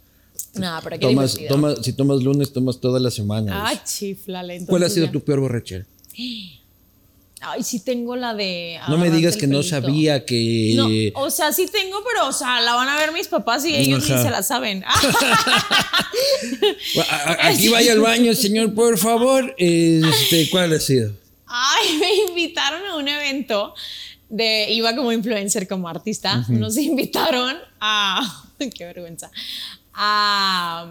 No, 0.55 0.79
pero 0.83 0.99
qué 0.99 1.07
tomas, 1.07 1.39
tomas, 1.49 1.79
Si 1.83 1.93
tomas 1.93 2.23
lunes, 2.23 2.53
tomas 2.53 2.81
toda 2.81 2.99
la 2.99 3.11
semana. 3.11 3.67
Ay, 3.67 3.79
chiflale. 3.85 4.65
¿Cuál 4.67 4.85
ha 4.85 4.89
sido 4.89 5.11
tu 5.11 5.21
peor 5.21 5.41
borrachera? 5.41 5.87
Ay, 7.41 7.63
sí 7.63 7.81
tengo 7.81 8.17
la 8.17 8.33
de. 8.33 8.81
No 8.89 8.97
me 8.97 9.11
digas 9.11 9.37
que 9.37 9.47
no 9.47 9.63
sabía 9.63 10.25
que. 10.25 10.73
No, 10.75 10.89
o 11.21 11.31
sea, 11.31 11.53
sí 11.53 11.67
tengo, 11.67 12.03
pero, 12.03 12.29
o 12.29 12.33
sea, 12.33 12.63
la 12.63 12.75
van 12.75 12.89
a 12.89 12.97
ver 12.97 13.13
mis 13.13 13.29
papás 13.29 13.65
y 13.67 13.75
ellos 13.77 14.09
ni 14.09 14.17
se 14.17 14.31
la 14.31 14.43
saben. 14.43 14.83
Aquí 17.41 17.69
vaya 17.69 17.93
al 17.93 18.01
baño, 18.01 18.35
señor, 18.35 18.75
por 18.75 18.97
favor. 18.99 19.55
Este, 19.59 20.49
¿Cuál 20.51 20.73
ha 20.73 20.81
sido? 20.81 21.13
Ay, 21.47 21.99
me 21.99 22.15
invitaron 22.29 22.85
a 22.87 22.97
un 22.97 23.07
evento 23.07 23.75
de. 24.31 24.69
Iba 24.71 24.97
como 24.97 25.13
influencer, 25.13 25.69
como 25.69 25.89
artista. 25.89 26.45
Nos 26.49 26.79
invitaron 26.79 27.57
a. 27.81 28.45
Qué 28.59 28.85
vergüenza. 28.87 29.31
A, 29.93 30.91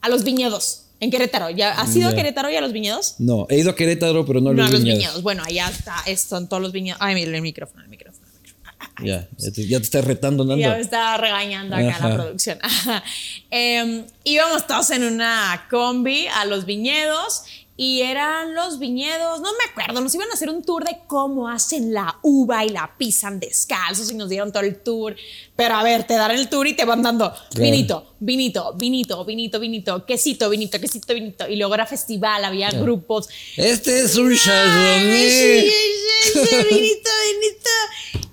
a 0.00 0.08
los 0.10 0.24
viñedos. 0.24 0.85
En 0.98 1.10
Querétaro, 1.10 1.50
¿ya 1.50 1.72
has 1.72 1.94
ido 1.94 2.08
a 2.08 2.14
Querétaro 2.14 2.50
y 2.50 2.56
a 2.56 2.60
los 2.60 2.72
viñedos? 2.72 3.16
No, 3.18 3.46
he 3.50 3.58
ido 3.58 3.70
a 3.70 3.74
Querétaro, 3.74 4.24
pero 4.24 4.40
no 4.40 4.50
a 4.50 4.52
los, 4.52 4.58
no, 4.58 4.64
a 4.66 4.70
los 4.70 4.82
viñedos. 4.82 5.22
Bueno, 5.22 5.42
allá 5.44 5.68
está, 5.68 5.94
son 6.16 6.48
todos 6.48 6.62
los 6.62 6.72
viñedos. 6.72 6.98
Ay, 7.02 7.14
mira 7.14 7.34
el 7.34 7.42
micrófono, 7.42 7.82
el 7.82 7.90
micrófono. 7.90 8.26
ya, 9.04 9.28
ya 9.36 9.50
te, 9.50 9.66
ya 9.66 9.78
te 9.78 9.84
estás 9.84 10.04
retando, 10.04 10.44
Nando. 10.44 10.60
Ya 10.60 10.74
me 10.74 10.80
está 10.80 11.16
regañando 11.18 11.76
acá 11.76 11.98
la 12.00 12.14
producción. 12.14 12.58
eh, 13.50 14.04
íbamos 14.24 14.66
todos 14.66 14.90
en 14.90 15.04
una 15.04 15.66
combi 15.68 16.28
a 16.28 16.46
los 16.46 16.64
viñedos 16.64 17.44
y 17.78 18.00
eran 18.00 18.54
los 18.54 18.78
viñedos, 18.78 19.40
no 19.40 19.50
me 19.52 19.70
acuerdo, 19.70 20.00
nos 20.00 20.14
iban 20.14 20.30
a 20.30 20.32
hacer 20.32 20.48
un 20.48 20.62
tour 20.62 20.84
de 20.84 20.98
cómo 21.06 21.48
hacen 21.48 21.92
la 21.92 22.18
uva 22.22 22.64
y 22.64 22.70
la 22.70 22.96
pisan 22.96 23.38
descalzos 23.38 24.10
y 24.10 24.14
nos 24.14 24.30
dieron 24.30 24.50
todo 24.50 24.62
el 24.62 24.80
tour. 24.82 25.14
Pero 25.54 25.74
a 25.74 25.82
ver, 25.82 26.04
te 26.04 26.14
dan 26.14 26.30
el 26.30 26.48
tour 26.48 26.66
y 26.66 26.74
te 26.74 26.86
van 26.86 27.02
dando 27.02 27.34
vinito, 27.54 28.14
vinito, 28.18 28.72
vinito, 28.74 29.24
vinito, 29.26 29.60
vinito, 29.60 30.06
quesito, 30.06 30.48
vinito, 30.48 30.80
quesito, 30.80 31.12
vinito. 31.12 31.48
Y 31.48 31.56
luego 31.56 31.74
era 31.74 31.84
festival, 31.84 32.44
había 32.46 32.70
grupos. 32.70 33.28
Este 33.56 34.04
es 34.04 34.16
un 34.16 34.34
chardonnay. 34.34 35.70
vinito, 36.70 37.10
vinito. 37.26 37.70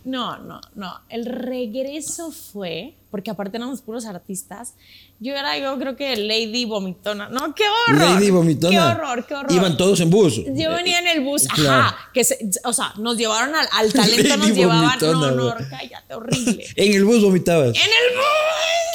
No, 0.06 0.38
no, 0.38 0.60
no. 0.76 1.02
El 1.10 1.26
regreso 1.26 2.32
fue, 2.32 2.96
porque 3.10 3.32
aparte 3.32 3.58
éramos 3.58 3.82
puros 3.82 4.06
artistas, 4.06 4.76
yo 5.24 5.34
era, 5.34 5.58
yo 5.58 5.80
creo 5.80 5.96
que 5.96 6.18
Lady 6.18 6.66
Vomitona. 6.66 7.30
No, 7.30 7.56
qué 7.56 7.64
horror. 7.88 8.12
Lady 8.12 8.30
Vomitona. 8.30 8.72
Qué 8.72 8.80
horror, 8.80 9.26
qué 9.26 9.36
horror. 9.36 9.52
Iban 9.54 9.78
todos 9.78 10.02
en 10.02 10.10
bus. 10.10 10.36
Yo 10.36 10.72
venía 10.72 11.00
en 11.00 11.08
el 11.08 11.22
bus, 11.22 11.48
ajá. 11.50 12.10
Que 12.14 12.28
o 12.66 12.74
sea, 12.74 12.94
nos 12.98 13.16
llevaron 13.18 13.56
al, 13.56 13.66
al 13.72 13.94
talento, 13.94 14.36
nos 14.36 14.52
llevaban. 14.52 15.00
no, 15.00 15.32
no, 15.32 15.56
cállate, 15.70 16.14
horrible. 16.14 16.66
en 16.76 16.94
el 16.94 17.06
bus 17.06 17.24
vomitabas. 17.24 17.70
En 17.70 17.84
el 17.84 18.18
bus. 18.18 18.26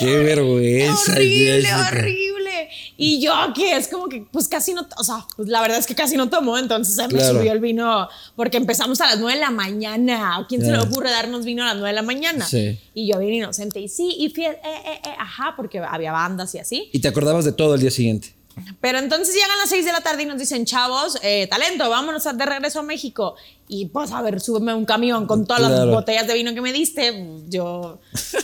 Qué 0.00 0.18
vergüenza. 0.18 1.12
Horrible, 1.12 1.74
horrible. 1.74 2.47
Y 2.96 3.20
yo 3.20 3.32
que 3.54 3.76
es 3.76 3.88
como 3.88 4.08
que, 4.08 4.24
pues 4.30 4.48
casi 4.48 4.74
no, 4.74 4.86
o 4.96 5.04
sea, 5.04 5.26
pues 5.36 5.48
la 5.48 5.60
verdad 5.60 5.78
es 5.78 5.86
que 5.86 5.94
casi 5.94 6.16
no 6.16 6.28
tomó, 6.28 6.58
entonces 6.58 6.94
se 6.94 7.08
me 7.08 7.20
subió 7.20 7.52
el 7.52 7.60
vino, 7.60 8.08
porque 8.36 8.56
empezamos 8.56 9.00
a 9.00 9.06
las 9.06 9.18
9 9.18 9.34
de 9.34 9.40
la 9.40 9.50
mañana. 9.50 10.46
¿Quién 10.48 10.62
se 10.62 10.72
le 10.72 10.78
ocurre 10.78 11.10
darnos 11.10 11.44
vino 11.44 11.62
a 11.62 11.68
las 11.68 11.76
9 11.76 11.88
de 11.88 11.94
la 11.94 12.02
mañana? 12.02 12.46
Sí. 12.46 12.78
Y 12.94 13.10
yo 13.10 13.18
bien 13.18 13.34
inocente, 13.34 13.80
y 13.80 13.88
sí, 13.88 14.16
y 14.18 14.30
fui, 14.30 14.44
eh, 14.44 14.58
eh, 14.64 15.00
eh, 15.04 15.10
ajá, 15.18 15.54
porque 15.56 15.78
había 15.78 16.12
bandas 16.12 16.54
y 16.54 16.58
así. 16.58 16.90
Y 16.92 17.00
te 17.00 17.08
acordabas 17.08 17.44
de 17.44 17.52
todo 17.52 17.74
el 17.74 17.80
día 17.80 17.90
siguiente. 17.90 18.38
Pero 18.80 18.98
entonces 18.98 19.34
llegan 19.34 19.58
las 19.58 19.70
6 19.70 19.84
de 19.84 19.92
la 19.92 20.00
tarde 20.00 20.22
y 20.22 20.26
nos 20.26 20.38
dicen, 20.38 20.64
chavos, 20.64 21.18
eh, 21.22 21.46
talento, 21.48 21.88
vámonos 21.88 22.24
de 22.24 22.46
regreso 22.46 22.80
a 22.80 22.82
México. 22.82 23.36
Y 23.68 23.86
pues, 23.86 24.12
a 24.12 24.22
ver, 24.22 24.40
súbeme 24.40 24.74
un 24.74 24.84
camión 24.84 25.26
con 25.26 25.46
todas 25.46 25.62
las 25.62 25.86
botellas 25.86 26.26
de 26.26 26.34
vino 26.34 26.54
que 26.54 26.60
me 26.60 26.72
diste. 26.72 27.26
Yo, 27.48 28.00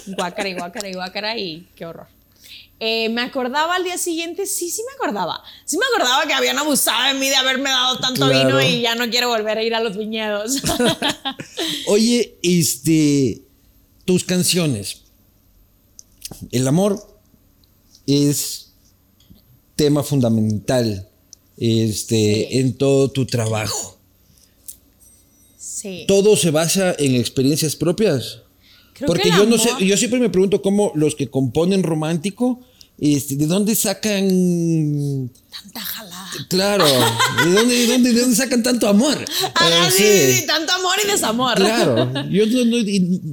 guácara 0.07 0.48
y 0.48 0.55
guácara 0.55 0.88
y 0.88 0.94
guácara 0.94 1.38
y 1.38 1.68
qué 1.74 1.87
horror. 1.87 2.07
Eh, 2.86 3.08
me 3.08 3.22
acordaba 3.22 3.76
al 3.76 3.84
día 3.84 3.96
siguiente, 3.96 4.44
sí, 4.44 4.68
sí 4.68 4.82
me 4.86 4.92
acordaba. 4.92 5.42
Sí 5.64 5.78
me 5.78 5.86
acordaba 5.86 6.26
que 6.26 6.34
habían 6.34 6.58
abusado 6.58 7.14
de 7.14 7.18
mí 7.18 7.30
de 7.30 7.34
haberme 7.34 7.70
dado 7.70 7.98
tanto 7.98 8.28
vino 8.28 8.60
y 8.60 8.82
ya 8.82 8.94
no 8.94 9.08
quiero 9.08 9.28
volver 9.28 9.56
a 9.56 9.62
ir 9.62 9.74
a 9.74 9.80
los 9.80 9.96
viñedos. 9.96 10.62
Oye, 11.86 12.36
este, 12.42 13.40
tus 14.04 14.24
canciones. 14.24 15.00
El 16.50 16.68
amor 16.68 17.00
es 18.06 18.74
tema 19.76 20.02
fundamental 20.02 21.08
este, 21.56 22.60
en 22.60 22.76
todo 22.76 23.10
tu 23.10 23.24
trabajo. 23.24 23.98
Sí. 25.56 26.04
Todo 26.06 26.36
se 26.36 26.50
basa 26.50 26.94
en 26.98 27.14
experiencias 27.14 27.76
propias. 27.76 28.40
Porque 29.06 29.30
yo 29.30 29.46
no 29.46 29.56
sé, 29.56 29.70
yo 29.80 29.96
siempre 29.96 30.20
me 30.20 30.28
pregunto 30.28 30.60
cómo 30.60 30.92
los 30.94 31.14
que 31.14 31.28
componen 31.28 31.82
romántico, 31.82 32.60
este, 32.98 33.37
¿de 33.37 33.46
dónde 33.46 33.74
sacan 33.74 35.30
tanta 35.50 35.80
jalada? 35.80 36.30
Claro, 36.48 36.85
¿de 36.85 37.50
dónde, 37.52 37.74
de 37.74 37.87
dónde, 37.88 38.12
de 38.12 38.20
dónde 38.20 38.37
sacan 38.37 38.62
tanto 38.62 38.88
amor? 38.88 39.24
Ah, 39.54 39.88
sí, 39.90 40.02
sí, 40.02 40.33
sí, 40.33 40.46
tanto 40.46 40.72
amor 40.72 40.94
y 41.02 41.07
desamor. 41.09 41.57
Claro, 41.57 42.12
yo 42.30 42.46
no, 42.46 42.76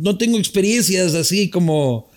no, 0.01 0.17
tengo 0.17 0.37
experiencias 0.37 1.13
así 1.13 1.49
como... 1.49 2.09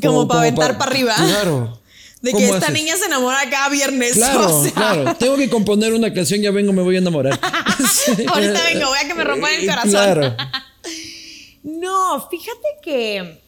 Como, 0.00 0.26
para 0.28 0.40
aventar 0.40 0.78
para 0.78 0.90
arriba. 0.90 1.14
Claro. 1.16 1.80
De 2.22 2.32
que 2.32 2.48
esta 2.48 2.70
niña 2.70 2.96
se 2.96 3.04
enamora 3.04 3.50
cada 3.50 3.68
viernes. 3.68 4.14
Claro, 4.14 4.62
claro. 4.74 5.14
Tengo 5.16 5.36
que 5.36 5.50
componer 5.50 5.92
una 5.92 6.14
canción, 6.14 6.40
ya 6.40 6.50
vengo, 6.50 6.72
me 6.72 6.80
voy 6.80 6.94
a 6.94 7.00
enamorar. 7.00 7.38
Ahorita 8.28 8.64
vengo, 8.64 8.88
voy 8.88 8.98
a 8.98 9.06
que 9.06 9.14
me 9.14 9.24
rompan 9.24 9.52
el 9.54 9.66
corazón. 9.66 9.90
Claro. 9.90 10.36
No, 11.64 12.28
fíjate 12.28 12.68
que 12.82 13.40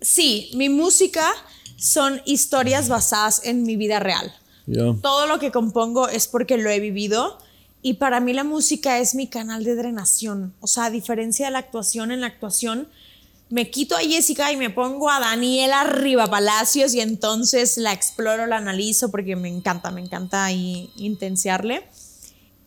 sí, 0.00 0.50
mi 0.54 0.70
música 0.70 1.30
son 1.80 2.20
historias 2.26 2.88
basadas 2.88 3.40
en 3.44 3.62
mi 3.62 3.76
vida 3.76 3.98
real. 3.98 4.32
Todo 5.02 5.26
lo 5.26 5.40
que 5.40 5.50
compongo 5.50 6.08
es 6.08 6.28
porque 6.28 6.56
lo 6.56 6.70
he 6.70 6.78
vivido 6.78 7.38
y 7.82 7.94
para 7.94 8.20
mí 8.20 8.32
la 8.32 8.44
música 8.44 8.98
es 8.98 9.14
mi 9.14 9.26
canal 9.26 9.64
de 9.64 9.74
drenación. 9.74 10.54
O 10.60 10.66
sea, 10.66 10.84
a 10.84 10.90
diferencia 10.90 11.46
de 11.46 11.52
la 11.52 11.58
actuación, 11.58 12.12
en 12.12 12.20
la 12.20 12.28
actuación 12.28 12.88
me 13.48 13.68
quito 13.70 13.96
a 13.96 14.00
Jessica 14.00 14.52
y 14.52 14.56
me 14.56 14.70
pongo 14.70 15.10
a 15.10 15.18
Daniela 15.18 15.82
Riva 15.82 16.28
Palacios 16.28 16.94
y 16.94 17.00
entonces 17.00 17.78
la 17.78 17.92
exploro, 17.92 18.46
la 18.46 18.58
analizo 18.58 19.10
porque 19.10 19.34
me 19.34 19.48
encanta, 19.48 19.90
me 19.90 20.02
encanta 20.02 20.52
intensiarle. 20.52 21.88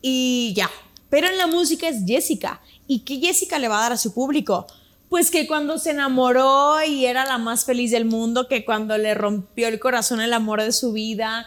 Y 0.02 0.52
ya. 0.54 0.70
Pero 1.08 1.28
en 1.28 1.38
la 1.38 1.46
música 1.46 1.88
es 1.88 2.04
Jessica 2.04 2.60
¿Y 2.86 3.00
qué 3.00 3.18
Jessica 3.18 3.58
le 3.58 3.68
va 3.68 3.78
a 3.78 3.82
dar 3.82 3.92
a 3.92 3.96
su 3.96 4.12
público? 4.12 4.66
Pues 5.14 5.30
que 5.30 5.46
cuando 5.46 5.78
se 5.78 5.92
enamoró 5.92 6.82
y 6.84 7.06
era 7.06 7.24
la 7.24 7.38
más 7.38 7.64
feliz 7.64 7.92
del 7.92 8.04
mundo, 8.04 8.48
que 8.48 8.64
cuando 8.64 8.98
le 8.98 9.14
rompió 9.14 9.68
el 9.68 9.78
corazón 9.78 10.20
el 10.20 10.32
amor 10.32 10.60
de 10.60 10.72
su 10.72 10.92
vida. 10.92 11.46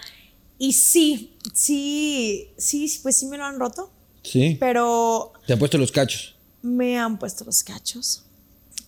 Y 0.57 0.71
sí, 0.71 1.35
sí, 1.53 2.47
sí, 2.57 2.97
pues 3.03 3.17
sí 3.17 3.25
me 3.25 3.37
lo 3.37 3.43
han 3.43 3.59
roto. 3.59 3.91
Sí. 4.23 4.55
Pero... 4.57 5.33
¿Te 5.45 5.51
han 5.51 5.59
puesto 5.59 5.77
los 5.77 5.91
cachos? 5.91 6.35
Me 6.61 6.97
han 6.97 7.19
puesto 7.19 7.43
los 7.43 7.61
cachos. 7.61 8.23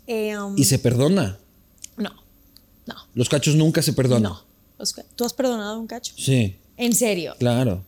Eh, 0.07 0.39
um, 0.39 0.57
¿Y 0.57 0.63
se 0.63 0.79
perdona? 0.79 1.37
No, 1.97 2.11
no. 2.85 2.95
¿Los 3.15 3.27
cachos 3.27 3.55
nunca 3.55 3.81
se 3.81 3.91
perdonan? 3.91 4.31
No. 4.31 4.43
¿Tú 5.17 5.25
has 5.25 5.33
perdonado 5.33 5.77
un 5.77 5.87
cacho? 5.87 6.13
Sí. 6.15 6.55
¿En 6.77 6.95
serio? 6.95 7.35
Claro. 7.37 7.83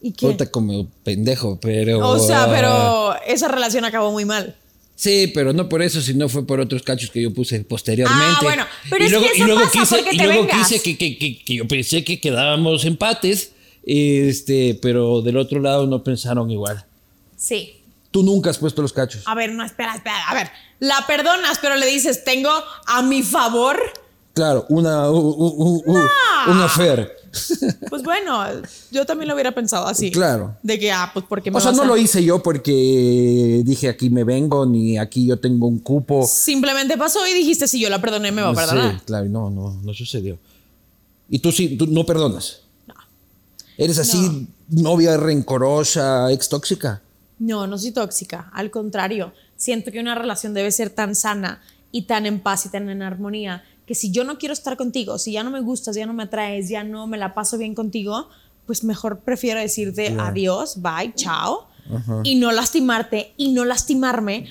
¿Y 0.00 0.10
qué? 0.10 0.50
como 0.50 0.88
pendejo, 1.04 1.60
pero. 1.60 2.00
O 2.00 2.18
sea, 2.18 2.48
pero 2.50 3.14
esa 3.28 3.46
relación 3.46 3.84
acabó 3.84 4.10
muy 4.10 4.24
mal. 4.24 4.56
Sí, 4.94 5.30
pero 5.34 5.52
no 5.52 5.68
por 5.68 5.82
eso, 5.82 6.00
sino 6.00 6.28
fue 6.28 6.46
por 6.46 6.60
otros 6.60 6.82
cachos 6.82 7.10
que 7.10 7.22
yo 7.22 7.32
puse 7.32 7.58
posteriormente. 7.64 8.36
Ah, 8.36 8.40
bueno, 8.42 8.66
pero 8.88 9.02
y 9.02 9.06
es 9.06 9.12
luego, 9.12 9.26
que 9.26 9.32
eso 9.32 9.42
y 9.42 9.46
luego 9.46 9.70
quise, 9.70 10.04
y 10.12 10.18
luego 10.18 10.46
quise 10.46 10.82
que, 10.82 10.96
que, 10.96 11.18
que, 11.18 11.54
yo 11.56 11.66
pensé 11.66 12.04
que 12.04 12.20
quedábamos 12.20 12.84
empates, 12.84 13.52
este, 13.84 14.78
pero 14.80 15.22
del 15.22 15.38
otro 15.38 15.60
lado 15.60 15.86
no 15.86 16.04
pensaron 16.04 16.50
igual. 16.50 16.84
Sí. 17.36 17.80
Tú 18.10 18.22
nunca 18.22 18.50
has 18.50 18.58
puesto 18.58 18.82
los 18.82 18.92
cachos. 18.92 19.22
A 19.26 19.34
ver, 19.34 19.52
no, 19.52 19.64
espera, 19.64 19.94
espera. 19.94 20.28
A 20.28 20.34
ver, 20.34 20.50
la 20.78 21.04
perdonas, 21.06 21.58
pero 21.60 21.76
le 21.76 21.86
dices, 21.86 22.24
tengo 22.24 22.52
a 22.86 23.02
mi 23.02 23.22
favor. 23.22 23.80
Claro, 24.34 24.66
una, 24.68 25.10
una 25.10 26.68
fer. 26.68 27.21
Pues 27.88 28.02
bueno, 28.02 28.44
yo 28.90 29.06
también 29.06 29.28
lo 29.28 29.34
hubiera 29.34 29.52
pensado 29.52 29.86
así. 29.86 30.10
Claro. 30.10 30.56
De 30.62 30.78
que, 30.78 30.92
ah, 30.92 31.10
pues 31.12 31.24
porque 31.28 31.50
me 31.50 31.56
O 31.56 31.60
sea, 31.60 31.72
no 31.72 31.84
lo 31.84 31.96
hice 31.96 32.22
yo 32.22 32.42
porque 32.42 33.62
dije 33.64 33.88
aquí 33.88 34.10
me 34.10 34.24
vengo, 34.24 34.66
ni 34.66 34.98
aquí 34.98 35.26
yo 35.26 35.38
tengo 35.38 35.66
un 35.66 35.78
cupo. 35.78 36.26
Simplemente 36.26 36.96
pasó 36.96 37.26
y 37.26 37.32
dijiste, 37.32 37.66
si 37.66 37.80
yo 37.80 37.88
la 37.88 38.00
perdoné, 38.00 38.32
me 38.32 38.42
va 38.42 38.50
a 38.50 38.54
perdonar. 38.54 38.98
Sí, 38.98 39.04
claro, 39.06 39.28
no, 39.28 39.50
no, 39.50 39.80
no 39.82 39.94
sucedió. 39.94 40.38
¿Y 41.28 41.38
tú 41.38 41.52
sí, 41.52 41.76
tú 41.76 41.86
no 41.86 42.04
perdonas? 42.04 42.60
No. 42.86 42.94
¿Eres 43.78 43.98
así 43.98 44.46
novia 44.68 45.16
rencorosa, 45.16 46.30
ex 46.30 46.48
tóxica? 46.48 47.02
No, 47.38 47.66
no 47.66 47.78
soy 47.78 47.92
tóxica. 47.92 48.50
Al 48.52 48.70
contrario, 48.70 49.32
siento 49.56 49.90
que 49.90 50.00
una 50.00 50.14
relación 50.14 50.54
debe 50.54 50.70
ser 50.70 50.90
tan 50.90 51.14
sana 51.14 51.62
y 51.90 52.02
tan 52.02 52.26
en 52.26 52.40
paz 52.40 52.66
y 52.66 52.68
tan 52.68 52.88
en 52.88 53.02
armonía 53.02 53.64
que 53.86 53.94
si 53.94 54.10
yo 54.10 54.24
no 54.24 54.38
quiero 54.38 54.52
estar 54.52 54.76
contigo, 54.76 55.18
si 55.18 55.32
ya 55.32 55.42
no 55.42 55.50
me 55.50 55.60
gustas, 55.60 55.96
ya 55.96 56.06
no 56.06 56.12
me 56.12 56.24
atraes, 56.24 56.68
ya 56.68 56.84
no 56.84 57.06
me 57.06 57.18
la 57.18 57.34
paso 57.34 57.58
bien 57.58 57.74
contigo, 57.74 58.28
pues 58.66 58.84
mejor 58.84 59.20
prefiero 59.20 59.60
decirte 59.60 60.16
adiós, 60.18 60.80
bye, 60.80 61.12
chao, 61.14 61.66
y 62.22 62.36
no 62.36 62.52
lastimarte 62.52 63.32
y 63.36 63.52
no 63.52 63.64
lastimarme, 63.64 64.46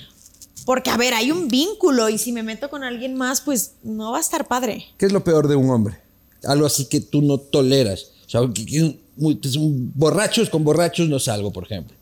porque 0.64 0.90
a 0.90 0.96
ver, 0.96 1.14
hay 1.14 1.30
un 1.30 1.48
vínculo 1.48 2.08
y 2.08 2.18
si 2.18 2.32
me 2.32 2.42
meto 2.42 2.70
con 2.70 2.84
alguien 2.84 3.14
más, 3.14 3.40
pues 3.40 3.74
no 3.82 4.12
va 4.12 4.18
a 4.18 4.20
estar 4.20 4.46
padre. 4.46 4.84
¿Qué 4.98 5.06
es 5.06 5.12
lo 5.12 5.24
peor 5.24 5.48
de 5.48 5.56
un 5.56 5.70
hombre? 5.70 5.98
Algo 6.44 6.66
así 6.66 6.86
que 6.86 7.00
tú 7.00 7.22
no 7.22 7.38
toleras. 7.38 8.12
O 8.26 8.28
sea, 8.28 8.40
que, 8.52 9.00
borrachos 9.94 10.50
con 10.50 10.64
borrachos 10.64 11.08
no 11.08 11.18
salgo, 11.18 11.52
por 11.52 11.64
ejemplo. 11.64 11.96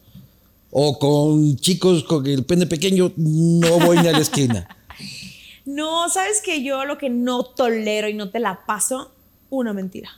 O 0.70 0.98
con 0.98 1.56
chicos 1.56 2.04
con 2.04 2.26
el 2.26 2.44
pene 2.44 2.66
pequeño 2.66 3.12
no 3.16 3.78
voy 3.80 3.98
ni 3.98 4.08
a 4.08 4.12
la 4.12 4.18
esquina. 4.18 4.68
No, 5.74 6.08
sabes 6.08 6.40
que 6.40 6.62
yo 6.62 6.84
lo 6.84 6.98
que 6.98 7.10
no 7.10 7.44
tolero 7.44 8.08
y 8.08 8.14
no 8.14 8.30
te 8.30 8.40
la 8.40 8.64
paso, 8.66 9.12
una 9.50 9.72
mentira. 9.72 10.10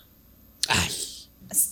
Ay. 0.68 0.90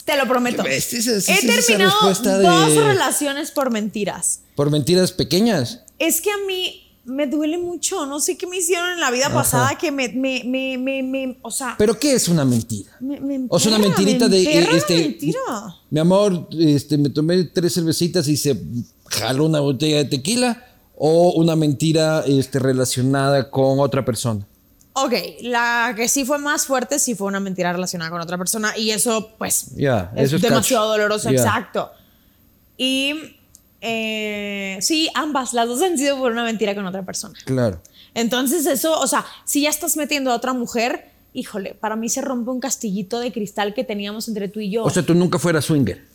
Te 0.05 0.17
lo 0.17 0.29
prometo. 0.29 0.63
He 0.67 0.81
terminado 0.81 2.13
dos 2.13 2.75
relaciones 2.75 3.51
por 3.51 3.71
mentiras. 3.71 4.41
¿Por 4.55 4.71
mentiras 4.71 5.13
pequeñas? 5.13 5.81
Es 5.99 6.21
que 6.21 6.31
a 6.31 6.37
mí 6.47 6.91
me 7.07 7.27
duele 7.27 7.57
mucho. 7.57 8.05
No 8.05 8.21
sé 8.21 8.37
qué 8.37 8.47
me 8.47 8.59
hicieron 8.59 8.91
en 8.91 9.01
la 9.01 9.11
vida 9.11 9.33
pasada 9.33 9.79
que 9.79 9.91
me, 9.91 10.09
me, 10.11 10.45
me, 10.45 11.03
me, 11.03 11.39
o 11.41 11.51
sea. 11.51 11.77
¿Pero 11.79 11.99
qué 11.99 12.13
es 12.13 12.29
una 12.29 12.45
mentira? 12.45 12.91
o 13.49 13.59
sea, 13.59 13.71
una 13.71 13.79
mentirita 13.79 14.29
de. 14.29 14.43
este, 14.77 14.99
mentira. 14.99 15.41
Mi 15.89 16.01
amor, 16.01 16.49
este, 16.59 16.99
me 16.99 17.09
tomé 17.09 17.45
tres 17.45 17.73
cervecitas 17.73 18.29
y 18.29 18.37
se 18.37 18.61
jaló 19.07 19.47
una 19.47 19.61
botella 19.61 19.97
de 19.99 20.05
tequila 20.05 20.67
o 21.03 21.33
una 21.33 21.57
mentira 21.57 22.23
este, 22.27 22.59
relacionada 22.59 23.51
con 23.51 23.81
otra 23.81 24.05
persona. 24.05 24.47
Ok, 24.93 25.15
la 25.41 25.95
que 25.97 26.09
sí 26.09 26.27
fue 26.27 26.39
más 26.39 26.67
fuerte 26.67 26.99
sí 26.99 27.15
fue 27.15 27.27
una 27.29 27.41
mentira 27.41 27.73
relacionada 27.73 28.11
con 28.11 28.21
otra 28.21 28.37
persona 28.37 28.77
y 28.77 28.91
eso 28.91 29.31
pues 29.39 29.75
Ya, 29.77 30.13
es 30.15 30.25
eso 30.25 30.37
es 30.37 30.43
demasiado 30.43 30.91
doloroso, 30.91 31.31
exacto. 31.31 31.91
Y 32.77 33.15
eh, 33.81 34.77
sí, 34.83 35.09
ambas, 35.15 35.55
las 35.55 35.69
dos 35.69 35.81
han 35.81 35.97
sido 35.97 36.19
por 36.19 36.33
una 36.33 36.45
mentira 36.45 36.75
con 36.75 36.85
otra 36.85 37.03
persona. 37.03 37.39
Claro. 37.47 37.81
Entonces 38.13 38.67
eso, 38.67 39.01
o 39.01 39.07
sea, 39.07 39.25
si 39.47 39.63
ya 39.63 39.71
estás 39.71 39.97
metiendo 39.97 40.31
a 40.31 40.35
otra 40.37 40.53
mujer, 40.53 41.11
híjole, 41.33 41.73
para 41.73 41.97
mí 41.97 42.11
se 42.11 42.21
rompe 42.21 42.51
un 42.51 42.61
castillito 42.61 43.21
de 43.21 43.33
cristal 43.33 43.73
que 43.73 43.85
teníamos 43.85 44.29
entre 44.29 44.49
tú 44.49 44.61
y 44.61 44.71
yo. 44.71 44.85
O 44.85 44.91
sea, 44.91 45.03
tú 45.03 45.15
nunca 45.15 45.39
fueras 45.39 45.65
swinger. 45.65 46.10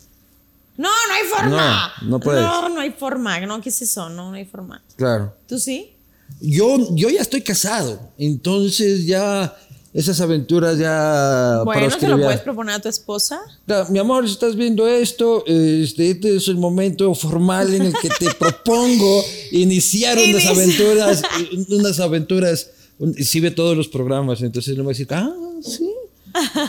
No, 0.76 0.88
no 0.88 1.14
hay 1.14 1.28
forma. 1.28 1.92
No, 2.02 2.08
no 2.08 2.20
puedes. 2.20 2.42
No, 2.42 2.68
no 2.68 2.80
hay 2.80 2.90
forma. 2.90 3.40
No, 3.40 3.60
¿qué 3.60 3.68
es 3.70 3.82
eso? 3.82 4.08
No, 4.08 4.30
no 4.30 4.36
hay 4.36 4.44
forma. 4.44 4.82
Claro. 4.96 5.34
¿Tú 5.46 5.58
sí? 5.58 5.92
Yo, 6.40 6.76
yo 6.94 7.08
ya 7.08 7.20
estoy 7.20 7.40
casado, 7.40 8.10
entonces 8.18 9.06
ya 9.06 9.56
esas 9.96 10.20
aventuras 10.20 10.76
ya 10.76 11.62
Bueno, 11.64 11.88
¿se 11.90 12.06
lo 12.06 12.18
puedes 12.18 12.40
proponer 12.40 12.74
a 12.74 12.80
tu 12.80 12.88
esposa? 12.90 13.40
Mi 13.88 13.98
amor, 13.98 14.26
si 14.26 14.34
estás 14.34 14.54
viendo 14.54 14.86
esto, 14.86 15.42
este, 15.46 16.10
este 16.10 16.36
es 16.36 16.48
el 16.48 16.56
momento 16.56 17.14
formal 17.14 17.72
en 17.72 17.82
el 17.82 17.94
que 17.94 18.10
te 18.10 18.34
propongo 18.38 19.24
iniciar 19.52 20.18
unas 20.18 20.44
aventuras, 20.46 21.22
unas 21.70 22.00
aventuras. 22.00 22.70
Si 23.18 23.40
ve 23.40 23.50
todos 23.50 23.74
los 23.74 23.88
programas, 23.88 24.42
entonces 24.42 24.76
le 24.76 24.82
va 24.82 24.88
a 24.88 24.92
decir, 24.92 25.08
ah, 25.10 25.32
sí. 25.62 25.90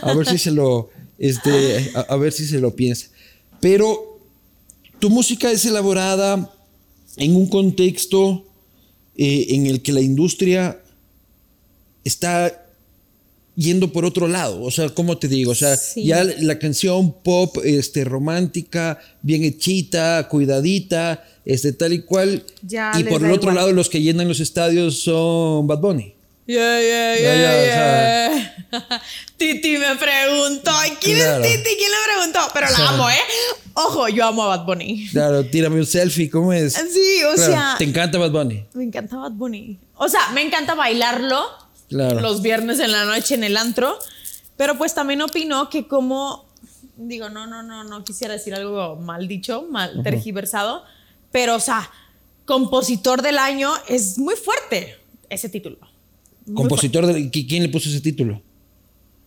A 0.02 0.14
ver 0.14 0.26
si 0.26 0.38
se 0.38 0.50
lo, 0.50 0.88
este, 1.18 1.92
a, 1.94 2.00
a 2.00 2.16
ver 2.16 2.32
si 2.32 2.46
se 2.46 2.58
lo 2.58 2.74
piensa. 2.74 3.08
Pero 3.60 4.20
tu 4.98 5.10
música 5.10 5.50
es 5.50 5.64
elaborada 5.64 6.52
en 7.16 7.34
un 7.36 7.48
contexto 7.48 8.44
eh, 9.16 9.46
en 9.50 9.66
el 9.66 9.82
que 9.82 9.92
la 9.92 10.00
industria 10.00 10.80
está 12.04 12.64
yendo 13.56 13.92
por 13.92 14.04
otro 14.04 14.28
lado. 14.28 14.62
O 14.62 14.70
sea, 14.70 14.88
¿cómo 14.90 15.18
te 15.18 15.26
digo? 15.26 15.50
O 15.50 15.54
sea, 15.54 15.76
Sí. 15.76 16.04
ya 16.04 16.22
la 16.22 16.58
canción 16.60 17.12
pop 17.22 17.56
este, 17.64 18.04
romántica, 18.04 18.98
bien 19.22 19.42
hechita, 19.42 20.28
cuidadita, 20.30 21.24
este, 21.44 21.72
tal 21.72 21.92
y 21.92 22.02
cual. 22.02 22.44
Ya 22.62 22.92
y 22.98 23.02
por 23.04 23.24
el 23.24 23.32
otro 23.32 23.50
igual. 23.50 23.54
lado, 23.56 23.72
los 23.72 23.88
que 23.88 24.00
llenan 24.00 24.28
los 24.28 24.38
estadios 24.40 24.98
son 25.00 25.66
Bad 25.66 25.80
Bunny. 25.80 26.14
Yeah, 26.48 26.80
yeah, 26.80 27.14
Ya, 27.20 27.34
ya, 27.36 27.52
yeah. 27.68 29.02
Titi 29.36 29.76
me 29.76 29.94
preguntó. 29.96 30.70
¿y 30.86 30.90
¿Quién 30.96 31.16
Claro. 31.18 31.44
es 31.44 31.52
Titi? 31.62 31.76
¿Quién 31.76 31.90
le 31.90 31.96
preguntó? 32.14 32.40
Pero 32.54 32.66
la 32.70 32.88
amo, 32.88 33.10
¿eh? 33.10 33.20
Ojo, 33.74 34.08
yo 34.08 34.24
amo 34.26 34.44
a 34.44 34.56
Bad 34.56 34.64
Bunny. 34.64 35.08
Claro, 35.10 35.44
tírame 35.44 35.76
un 35.76 35.84
selfie, 35.86 36.30
¿cómo 36.30 36.54
es? 36.54 36.72
Sí, 36.72 37.22
o 37.24 37.34
Claro, 37.34 37.52
sea, 37.52 37.74
Te 37.76 37.84
encanta 37.84 38.16
Bad 38.16 38.30
Bunny. 38.30 38.64
me 38.72 38.84
encanta 38.84 39.16
Bad 39.18 39.32
Bunny. 39.32 39.78
O 39.96 40.08
sea, 40.08 40.30
me 40.32 40.40
encanta 40.40 40.74
bailarlo 40.74 41.44
Claro. 41.90 42.20
los 42.20 42.40
viernes 42.40 42.80
en 42.80 42.92
la 42.92 43.04
noche 43.04 43.34
en 43.34 43.44
el 43.44 43.56
antro. 43.58 43.98
Pero 44.56 44.78
pues 44.78 44.94
también 44.94 45.20
opino 45.20 45.68
que 45.68 45.86
como, 45.86 46.48
digo, 46.96 47.28
no, 47.28 47.46
no, 47.46 47.62
no, 47.62 47.84
no 47.84 48.04
quisiera 48.04 48.32
decir 48.32 48.54
algo 48.54 48.96
mal 48.96 49.28
dicho, 49.28 49.66
mal 49.70 50.02
tergiversado, 50.02 50.82
pero 51.30 51.56
o 51.56 51.60
sea, 51.60 51.90
compositor 52.46 53.20
del 53.20 53.36
año 53.38 53.70
es 53.86 54.16
muy 54.18 54.34
fuerte 54.34 54.96
ese 55.28 55.50
título. 55.50 55.76
Compositor 56.54 57.06
de. 57.06 57.30
¿qui- 57.30 57.46
¿Quién 57.48 57.62
le 57.62 57.68
puso 57.68 57.88
ese 57.88 58.00
título? 58.00 58.42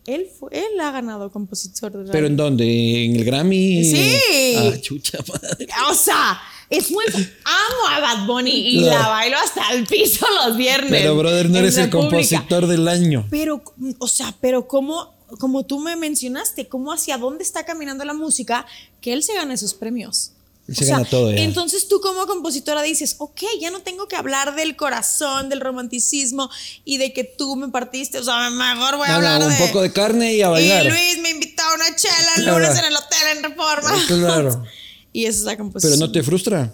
Él, 0.08 0.28
fue, 0.40 0.50
él 0.54 0.80
ha 0.82 0.90
ganado 0.92 1.32
compositor 1.32 1.92
del 1.92 2.10
¿Pero 2.12 2.26
en 2.26 2.36
dónde? 2.36 3.06
¿En 3.06 3.16
el 3.16 3.24
Grammy? 3.24 3.84
Sí. 3.86 4.56
Ah, 4.58 4.74
chucha 4.82 5.20
madre. 5.28 5.68
O 5.90 5.94
sea, 5.94 6.40
es 6.72 6.90
muy. 6.90 7.06
Amo 7.06 7.88
a 7.90 8.00
Bad 8.00 8.26
Bunny 8.26 8.50
y 8.52 8.80
la 8.82 9.08
bailo 9.10 9.38
hasta 9.38 9.72
el 9.74 9.86
piso 9.86 10.26
los 10.44 10.58
viernes. 10.58 10.90
Pero, 10.90 11.16
brother, 11.16 11.50
no 11.52 11.60
eres 11.60 11.78
el 11.78 11.90
compositor 11.92 12.66
del 12.66 12.88
año. 12.88 13.28
Pero, 13.30 13.62
o 14.00 14.08
sea, 14.08 14.36
pero 14.42 14.68
como, 14.68 15.14
como 15.40 15.64
tú 15.68 15.80
me 15.80 15.96
mencionaste, 15.96 16.68
cómo 16.68 16.92
hacia 16.92 17.20
dónde 17.20 17.44
está 17.44 17.64
caminando 17.64 18.04
la 18.04 18.16
música, 18.16 18.66
que 19.02 19.14
él 19.14 19.22
se 19.22 19.36
gana 19.36 19.54
esos 19.54 19.76
premios. 19.76 20.32
Se 20.74 20.86
gana 20.86 21.06
todo, 21.06 21.32
ya. 21.32 21.42
Entonces 21.44 21.88
tú 21.88 22.02
como 22.02 22.26
compositora 22.28 22.82
dices, 22.82 23.16
ok, 23.20 23.42
ya 23.60 23.72
no 23.72 23.82
tengo 23.82 24.08
que 24.08 24.16
hablar 24.16 24.56
del 24.56 24.76
corazón, 24.76 25.50
del 25.50 25.62
romanticismo 25.62 26.50
y 26.86 26.98
de 26.98 27.14
que 27.14 27.24
tú 27.24 27.56
me 27.56 27.70
partiste, 27.70 28.20
o 28.20 28.24
sea, 28.24 28.50
mejor 28.50 28.98
voy 28.98 29.08
a 29.08 29.14
No, 29.14 29.22
no, 29.22 29.28
hablar 29.28 29.44
un 29.44 29.58
de... 29.58 29.68
poco 29.68 29.82
de 29.82 29.92
carne 29.92 30.34
y 30.34 30.42
a 30.42 30.50
bailar. 30.50 30.86
Y 30.86 30.90
Luis 30.90 31.20
me 31.20 31.30
invitó 31.32 31.64
a 31.64 31.76
una 31.76 31.96
chela 31.96 32.36
el 32.38 32.46
lunes 32.54 32.78
en 32.78 32.86
el 32.86 32.96
hotel 32.96 33.38
en 33.38 33.44
Reforma. 33.44 33.92
Claro. 34.08 34.64
Y 35.14 35.26
esa 35.26 35.40
es 35.40 35.44
la 35.44 35.58
composición. 35.58 36.00
Pero 36.00 36.08
no 36.08 36.12
te 36.14 36.24
frustra. 36.24 36.74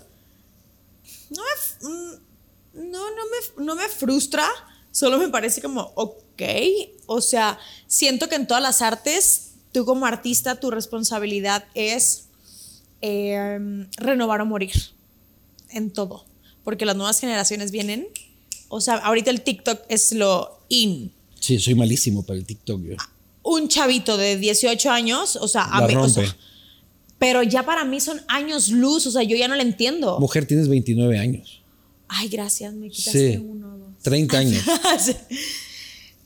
No 1.31 1.41
me, 1.41 1.89
mm, 1.89 2.91
no, 2.91 3.09
no 3.09 3.23
me, 3.25 3.65
no 3.65 3.75
me 3.75 3.87
frustra, 3.89 4.47
solo 4.91 5.17
me 5.17 5.29
parece 5.29 5.59
como, 5.59 5.91
ok, 5.95 6.43
o 7.07 7.19
sea, 7.21 7.57
siento 7.87 8.29
que 8.29 8.35
en 8.35 8.45
todas 8.45 8.61
las 8.61 8.81
artes, 8.83 9.53
tú 9.71 9.85
como 9.85 10.05
artista, 10.05 10.59
tu 10.59 10.69
responsabilidad 10.69 11.65
es 11.73 12.26
eh, 13.01 13.59
renovar 13.97 14.41
o 14.41 14.45
morir, 14.45 14.73
en 15.69 15.91
todo, 15.91 16.25
porque 16.63 16.85
las 16.85 16.95
nuevas 16.95 17.19
generaciones 17.19 17.71
vienen, 17.71 18.07
o 18.69 18.81
sea, 18.81 18.95
ahorita 18.95 19.31
el 19.31 19.41
TikTok 19.41 19.81
es 19.89 20.11
lo 20.13 20.59
in. 20.69 21.11
Sí, 21.39 21.59
soy 21.59 21.75
malísimo 21.75 22.23
para 22.25 22.39
el 22.39 22.45
TikTok. 22.45 22.81
yo. 22.83 22.95
Un 23.43 23.67
chavito 23.69 24.17
de 24.17 24.37
18 24.37 24.89
años, 24.91 25.35
o 25.37 25.47
sea, 25.47 25.63
a 25.63 25.87
mí- 25.87 25.95
o 25.95 26.09
sea, 26.09 26.23
rompe. 26.23 26.37
pero 27.19 27.43
ya 27.43 27.63
para 27.63 27.85
mí 27.85 27.99
son 28.01 28.19
años 28.27 28.69
luz, 28.69 29.05
o 29.07 29.11
sea, 29.11 29.23
yo 29.23 29.37
ya 29.37 29.47
no 29.47 29.55
le 29.55 29.61
entiendo. 29.63 30.19
Mujer, 30.19 30.45
tienes 30.45 30.67
29 30.67 31.17
años. 31.17 31.61
Ay, 32.09 32.27
gracias, 32.29 32.73
me 32.73 32.89
quitaste 32.89 33.33
Sí. 33.33 33.37
uno 33.37 33.73
o 33.73 33.77
dos. 33.77 33.89
30 34.03 34.37
años. 34.39 34.63
Sí. 34.99 35.13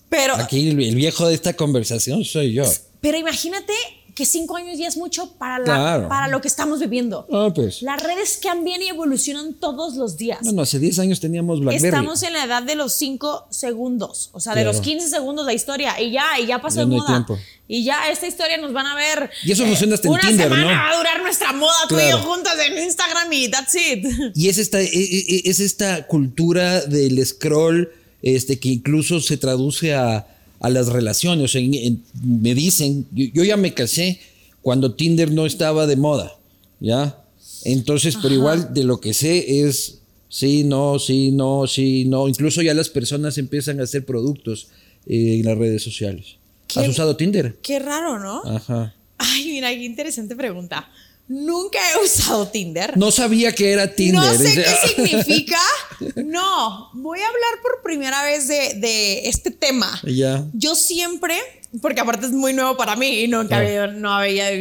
Pero, 0.09 0.35
Aquí 0.35 0.67
el, 0.69 0.81
el 0.81 0.95
viejo 0.95 1.27
de 1.27 1.35
esta 1.35 1.53
conversación 1.55 2.25
soy 2.25 2.53
yo. 2.53 2.63
pero 2.99 3.17
imagínate 3.17 3.73
que 4.15 4.25
cinco 4.25 4.57
años 4.57 4.77
ya 4.77 4.87
es 4.87 4.97
mucho 4.97 5.31
para, 5.37 5.59
la- 5.59 5.63
Claro. 5.65 6.07
para 6.09 6.27
lo 6.27 6.41
que 6.41 6.47
estamos 6.47 6.79
viviendo. 6.79 7.25
Ah, 7.31 7.49
pues. 7.53 7.81
Las 7.81 8.01
redes 8.03 8.39
cambian 8.41 8.81
y 8.81 8.87
evolucionan 8.89 9.53
todos 9.53 9.95
los 9.95 10.17
días. 10.17 10.39
No, 10.43 10.51
no, 10.51 10.61
hace 10.63 10.79
10 10.79 10.99
años 10.99 11.19
teníamos 11.19 11.59
Blackberry. 11.59 11.87
Estamos 11.87 12.23
en 12.23 12.33
la 12.33 12.43
edad 12.45 12.63
de 12.63 12.75
los 12.75 12.93
cinco 12.93 13.47
segundos, 13.49 14.29
o 14.33 14.39
sea, 14.39 14.53
de 14.55 14.61
Claro. 14.63 14.77
los 14.77 14.81
15 14.81 15.07
segundos 15.09 15.45
la 15.45 15.53
historia, 15.53 15.99
y 16.01 16.11
ya, 16.11 16.39
y 16.39 16.45
ya 16.47 16.61
pasó 16.61 16.77
Ya 16.77 16.81
de 16.81 16.87
no 16.87 16.93
hay 16.95 16.99
moda. 16.99 17.07
tiempo. 17.25 17.37
Y 17.67 17.83
ya 17.85 18.09
esta 18.11 18.27
historia 18.27 18.57
nos 18.57 18.73
van 18.73 18.85
a 18.85 18.95
ver. 18.95 19.23
eh, 19.23 19.29
Y 19.45 19.51
eso 19.53 19.65
funciona 19.65 19.95
hasta 19.95 20.07
en 20.07 20.13
una 20.13 20.21
Tinder, 20.27 20.43
semana 20.49 20.61
¿no? 20.63 20.67
va 20.69 20.89
a 20.91 20.97
durar 20.97 21.21
nuestra 21.21 21.53
moda, 21.53 21.73
tú 21.87 21.95
y 21.95 21.99
Claro. 21.99 22.17
yo 22.17 22.23
juntas 22.23 22.55
en 22.65 22.77
Instagram 22.83 23.31
y 23.31 23.49
that's 23.49 23.75
it. 23.75 24.05
Y 24.35 24.49
es 24.49 24.57
esta, 24.57 24.81
e- 24.81 24.85
e- 24.91 25.41
es 25.45 25.59
esta 25.61 26.05
cultura 26.07 26.81
del 26.81 27.25
scroll 27.25 27.89
este, 28.21 28.59
que 28.59 28.69
incluso 28.69 29.19
se 29.21 29.37
traduce 29.37 29.93
a, 29.95 30.27
a 30.61 30.69
las 30.69 30.87
relaciones. 30.87 31.53
En- 31.55 31.73
en- 31.73 32.03
me 32.23 32.55
dicen, 32.55 33.05
yo, 33.11 33.25
yo 33.33 33.43
ya 33.43 33.57
me 33.57 33.73
casé 33.73 34.19
cuando 34.61 34.93
Tinder 34.95 35.31
no 35.31 35.45
estaba 35.45 35.87
de 35.87 35.95
moda, 35.97 36.37
¿ya? 36.79 37.17
Entonces, 37.63 38.17
pero 38.21 38.33
igual 38.33 38.73
de 38.73 38.83
lo 38.83 38.99
que 39.01 39.13
sé 39.13 39.61
es 39.67 39.99
sí, 40.29 40.63
no, 40.63 40.97
sí, 40.99 41.31
no, 41.31 41.67
sí, 41.67 42.05
no. 42.05 42.27
Incluso 42.27 42.61
ya 42.61 42.73
las 42.73 42.89
personas 42.89 43.37
empiezan 43.37 43.79
a 43.79 43.83
hacer 43.83 44.05
productos 44.05 44.67
eh, 45.07 45.39
en 45.39 45.45
las 45.45 45.57
redes 45.57 45.83
sociales. 45.83 46.37
¿Has 46.75 46.87
usado 46.87 47.17
Tinder? 47.17 47.57
Qué 47.61 47.79
raro, 47.79 48.17
¿no? 48.19 48.41
Ajá. 48.45 48.95
Ay, 49.17 49.45
mira, 49.45 49.69
qué 49.71 49.83
interesante 49.83 50.35
pregunta. 50.35 50.89
Nunca 51.27 51.79
he 51.93 52.03
usado 52.03 52.47
Tinder. 52.47 52.97
No 52.97 53.09
sabía 53.11 53.53
que 53.53 53.71
era 53.71 53.93
Tinder. 53.95 54.21
No 54.21 54.33
sé 54.37 54.53
qué 54.53 54.65
"Ah". 54.67 54.87
significa. 54.87 55.59
No, 56.15 56.89
voy 56.93 57.19
a 57.19 57.27
hablar 57.27 57.61
por 57.61 57.83
primera 57.83 58.23
vez 58.23 58.47
de, 58.47 58.73
de 58.79 59.29
este 59.29 59.51
tema. 59.51 60.01
Ya. 60.03 60.43
Yo 60.51 60.73
siempre, 60.73 61.37
porque 61.79 62.01
aparte 62.01 62.25
es 62.25 62.31
muy 62.31 62.53
nuevo 62.53 62.75
para 62.75 62.95
mí 62.95 63.07
y 63.21 63.27
nunca 63.27 63.57
había, 63.57 63.85
no 63.87 64.11
había 64.11 64.51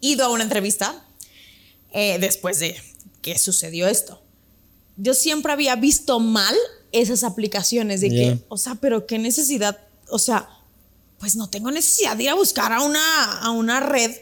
ido 0.00 0.24
a 0.24 0.28
una- 0.30 0.44
entrevista 0.44 1.04
eh, 1.92 2.18
después 2.20 2.60
de 2.60 2.80
que 3.22 3.38
sucedió 3.38 3.88
esto. 3.88 4.22
Yo 4.96 5.14
siempre 5.14 5.52
había 5.52 5.74
visto 5.74 6.20
mal 6.20 6.54
esas 6.92 7.24
aplicaciones 7.24 8.00
de 8.00 8.08
que, 8.10 8.38
o 8.48 8.56
sea, 8.56 8.76
pero 8.76 9.06
qué 9.06 9.18
necesidad, 9.18 9.78
o 10.10 10.18
sea, 10.20 10.48
pues 11.18 11.34
no 11.34 11.50
tengo 11.50 11.70
necesidad 11.72 12.16
de 12.16 12.24
ir 12.24 12.28
a 12.30 12.34
buscar 12.34 12.72
a 12.72 12.82
una, 12.82 13.38
a 13.40 13.50
una 13.50 13.80
red 13.80 14.12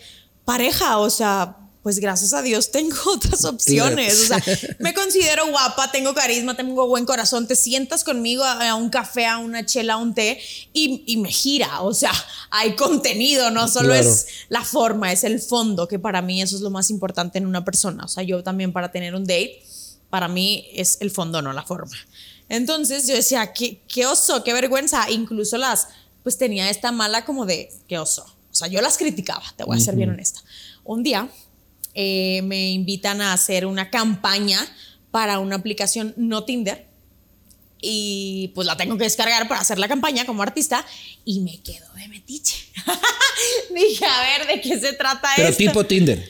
pareja, 0.50 0.98
o 0.98 1.08
sea, 1.08 1.56
pues 1.84 2.00
gracias 2.00 2.32
a 2.32 2.42
Dios 2.42 2.72
tengo 2.72 2.96
otras 3.06 3.44
opciones, 3.44 4.22
o 4.22 4.26
sea, 4.26 4.42
me 4.80 4.92
considero 4.92 5.46
guapa, 5.46 5.92
tengo 5.92 6.12
carisma, 6.12 6.56
tengo 6.56 6.88
buen 6.88 7.06
corazón, 7.06 7.46
te 7.46 7.54
sientas 7.54 8.02
conmigo 8.02 8.42
a, 8.42 8.74
un 8.74 8.90
café, 8.90 9.26
a 9.26 9.38
una 9.38 9.64
chela, 9.64 9.92
a 9.94 9.96
un 9.98 10.12
té 10.12 10.40
y, 10.72 11.04
y 11.06 11.18
me 11.18 11.30
gira, 11.30 11.82
o 11.82 11.94
sea, 11.94 12.10
hay 12.50 12.74
contenido, 12.74 13.52
no 13.52 13.68
solo 13.68 13.90
Claro. 13.90 14.08
es 14.08 14.26
la 14.48 14.64
forma, 14.64 15.12
es 15.12 15.22
el 15.22 15.40
fondo, 15.40 15.86
que 15.86 16.00
para 16.00 16.20
mí 16.20 16.42
eso 16.42 16.56
es 16.56 16.62
lo 16.62 16.70
más 16.70 16.90
importante 16.90 17.38
en 17.38 17.46
una 17.46 17.64
persona, 17.64 18.06
o 18.06 18.08
sea, 18.08 18.24
yo 18.24 18.42
también 18.42 18.72
para 18.72 18.90
tener 18.90 19.14
un 19.14 19.22
date, 19.22 19.62
para 20.10 20.26
mí 20.26 20.66
es 20.74 20.98
el 21.00 21.12
fondo, 21.12 21.40
no 21.42 21.52
la 21.52 21.62
forma. 21.62 21.96
Entonces 22.48 23.06
yo 23.06 23.14
decía, 23.14 23.52
qué, 23.52 23.82
qué 23.86 24.04
oso, 24.06 24.42
qué 24.42 24.52
vergüenza, 24.52 25.08
incluso 25.10 25.58
las, 25.58 25.86
pues 26.24 26.36
tenía 26.36 26.68
esta 26.70 26.90
mala 26.90 27.24
como 27.24 27.46
de, 27.46 27.72
qué 27.86 28.00
oso, 28.00 28.26
sea, 28.60 28.68
yo 28.68 28.80
las 28.80 28.96
criticaba, 28.96 29.44
te 29.56 29.64
voy 29.64 29.76
a 29.76 29.80
ser 29.80 29.96
bien 29.96 30.10
honesta. 30.10 30.40
Un 30.84 31.02
día 31.02 31.28
eh, 31.94 32.42
me 32.42 32.70
invitan 32.70 33.20
a 33.20 33.32
hacer 33.32 33.66
una 33.66 33.90
campaña 33.90 34.58
para 35.10 35.38
una 35.38 35.56
aplicación 35.56 36.14
no 36.16 36.44
Tinder 36.44 36.86
y 37.82 38.52
pues 38.54 38.66
la 38.66 38.76
tengo 38.76 38.96
que 38.96 39.04
descargar 39.04 39.48
para 39.48 39.60
hacer 39.60 39.78
la 39.78 39.88
campaña 39.88 40.26
como 40.26 40.42
artista 40.42 40.84
y 41.24 41.40
me 41.40 41.60
quedo 41.62 41.92
de 41.94 42.08
metiche. 42.08 42.56
Dije, 43.74 44.04
a 44.04 44.22
ver, 44.22 44.46
¿de 44.46 44.60
qué 44.60 44.78
se 44.78 44.92
trata 44.92 45.28
Pero 45.36 45.48
esto? 45.48 45.58
tipo 45.58 45.84
Tinder. 45.84 46.28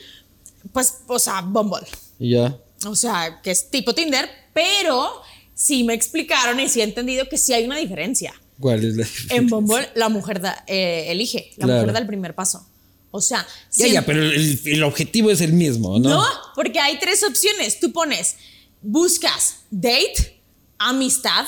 Pues, 0.73 0.99
o 1.07 1.19
sea, 1.19 1.41
Bumble. 1.41 1.87
Ya. 2.19 2.57
O 2.87 2.95
sea, 2.95 3.41
que 3.43 3.51
es 3.51 3.71
tipo 3.71 3.95
Tinder, 3.95 4.29
pero 4.53 5.23
sí 5.55 5.85
me 5.85 5.95
explicaron 5.95 6.59
y 6.61 6.69
sí 6.69 6.81
he 6.81 6.85
entendido 6.85 7.29
que 7.29 7.37
sí 7.37 7.53
hay 7.53 7.65
una 7.65 7.77
diferencia. 7.77 8.33
¿Cuál 8.61 8.85
es 8.85 8.95
la 8.97 9.07
En 9.37 9.47
Bumble 9.49 9.89
la 9.95 10.09
mujer 10.09 10.41
da- 10.41 10.65
eh, 10.67 11.07
elige, 11.09 11.53
la 11.57 11.65
Claro. 11.67 11.81
mujer 11.81 11.95
da 11.95 11.99
el 12.01 12.07
primer 12.07 12.35
paso. 12.35 12.67
O 13.11 13.21
sea, 13.21 13.45
Ya, 13.75 13.87
si- 13.87 13.93
ya, 13.93 14.07
pero 14.07 14.23
el, 14.23 14.61
el 14.65 14.83
objetivo 14.85 15.31
es 15.31 15.41
el 15.41 15.53
mismo, 15.53 15.99
¿no? 15.99 16.11
no, 16.11 16.25
porque 16.55 16.79
hay 16.79 16.99
tres 17.01 17.23
opciones. 17.25 17.81
Tú 17.81 17.91
pones, 17.93 18.37
buscas 18.83 19.57
date, 19.71 20.41
amistad 20.79 21.47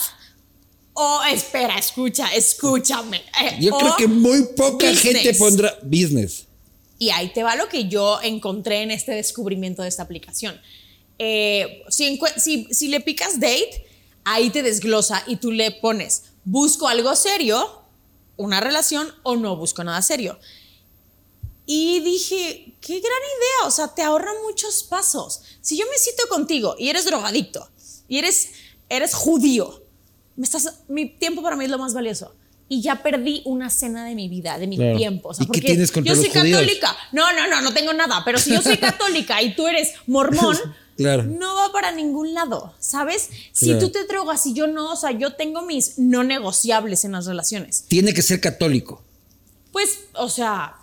o 0.94 1.20
espera, 1.32 1.78
escucha, 1.78 2.26
escúchame. 2.34 3.18
eh, 3.18 3.56
Yo 3.60 3.76
creo 3.78 3.96
que 3.96 4.06
muy 4.08 4.44
poca 4.56 4.88
business. 4.90 5.00
gente 5.00 5.34
pondrá 5.34 5.78
business. 5.82 6.46
Y 6.98 7.10
ahí 7.10 7.28
te 7.32 7.42
va 7.42 7.56
lo 7.56 7.68
que 7.68 7.88
yo 7.88 8.20
encontré 8.22 8.82
en 8.82 8.90
este 8.90 9.12
descubrimiento 9.12 9.82
de 9.82 9.88
esta 9.88 10.02
aplicación. 10.02 10.60
Eh, 11.18 11.82
si, 11.88 12.04
encue- 12.18 12.36
si, 12.38 12.66
si 12.70 12.88
le 12.88 13.00
picas 13.00 13.40
date, 13.40 13.86
ahí 14.24 14.50
te 14.50 14.62
desglosa 14.62 15.22
y 15.26 15.36
tú 15.36 15.50
le 15.52 15.70
pones, 15.72 16.24
busco 16.44 16.88
algo 16.88 17.14
serio, 17.14 17.82
una 18.36 18.60
relación 18.60 19.12
o 19.22 19.36
no 19.36 19.56
busco 19.56 19.84
nada 19.84 20.02
serio. 20.02 20.38
Y 21.64 22.00
dije, 22.00 22.74
qué 22.80 22.94
gran 22.94 23.02
idea, 23.02 23.66
o 23.66 23.70
sea, 23.70 23.88
te 23.94 24.02
ahorra 24.02 24.30
muchos 24.46 24.82
pasos. 24.82 25.42
Si 25.60 25.76
yo 25.78 25.84
me 25.86 25.96
cito 25.98 26.24
contigo 26.28 26.74
y 26.78 26.88
eres 26.88 27.04
drogadicto 27.04 27.68
y 28.08 28.18
eres, 28.18 28.50
eres 28.88 29.14
judío, 29.14 29.82
me 30.36 30.44
estás, 30.44 30.80
mi 30.88 31.06
tiempo 31.06 31.42
para 31.42 31.56
mí 31.56 31.64
es 31.64 31.70
lo 31.70 31.78
más 31.78 31.94
valioso. 31.94 32.34
Y 32.68 32.80
ya 32.80 33.02
perdí 33.02 33.42
una 33.44 33.68
cena 33.68 34.06
de 34.06 34.14
mi 34.14 34.28
vida, 34.28 34.58
de 34.58 34.66
mi 34.66 34.76
Claro. 34.76 34.96
tiempo. 34.96 35.28
O 35.28 35.34
sea, 35.34 35.44
¿Y 35.44 35.46
qué 35.46 35.52
porque 35.52 35.60
tienes 35.60 35.92
contra 35.92 36.14
yo 36.14 36.16
soy 36.20 36.30
los 36.30 36.34
católica. 36.34 36.96
No, 37.12 37.30
no, 37.34 37.46
no, 37.46 37.60
no 37.60 37.74
tengo 37.74 37.92
nada. 37.92 38.22
Pero 38.24 38.38
si 38.38 38.50
yo 38.50 38.62
soy 38.62 38.76
católica 38.78 39.42
y 39.42 39.54
tú 39.54 39.66
eres 39.68 39.92
mormón, 40.06 40.56
Claro. 40.96 41.24
no 41.24 41.54
va 41.56 41.72
para 41.72 41.92
ningún 41.92 42.34
lado, 42.34 42.74
¿sabes? 42.78 43.28
Si 43.52 43.66
Claro. 43.66 43.80
tú 43.80 43.90
te 43.90 44.04
drogas 44.06 44.44
y 44.46 44.52
yo 44.54 44.66
no, 44.66 44.92
o 44.92 44.96
sea, 44.96 45.10
yo 45.12 45.32
tengo 45.34 45.62
mis 45.62 45.98
no 45.98 46.22
negociables 46.24 47.04
en 47.04 47.12
las 47.12 47.26
relaciones. 47.26 47.84
Tiene 47.88 48.12
que 48.14 48.22
ser 48.22 48.40
católico. 48.40 49.02
Pues, 49.72 50.00
o 50.14 50.28
sea, 50.28 50.74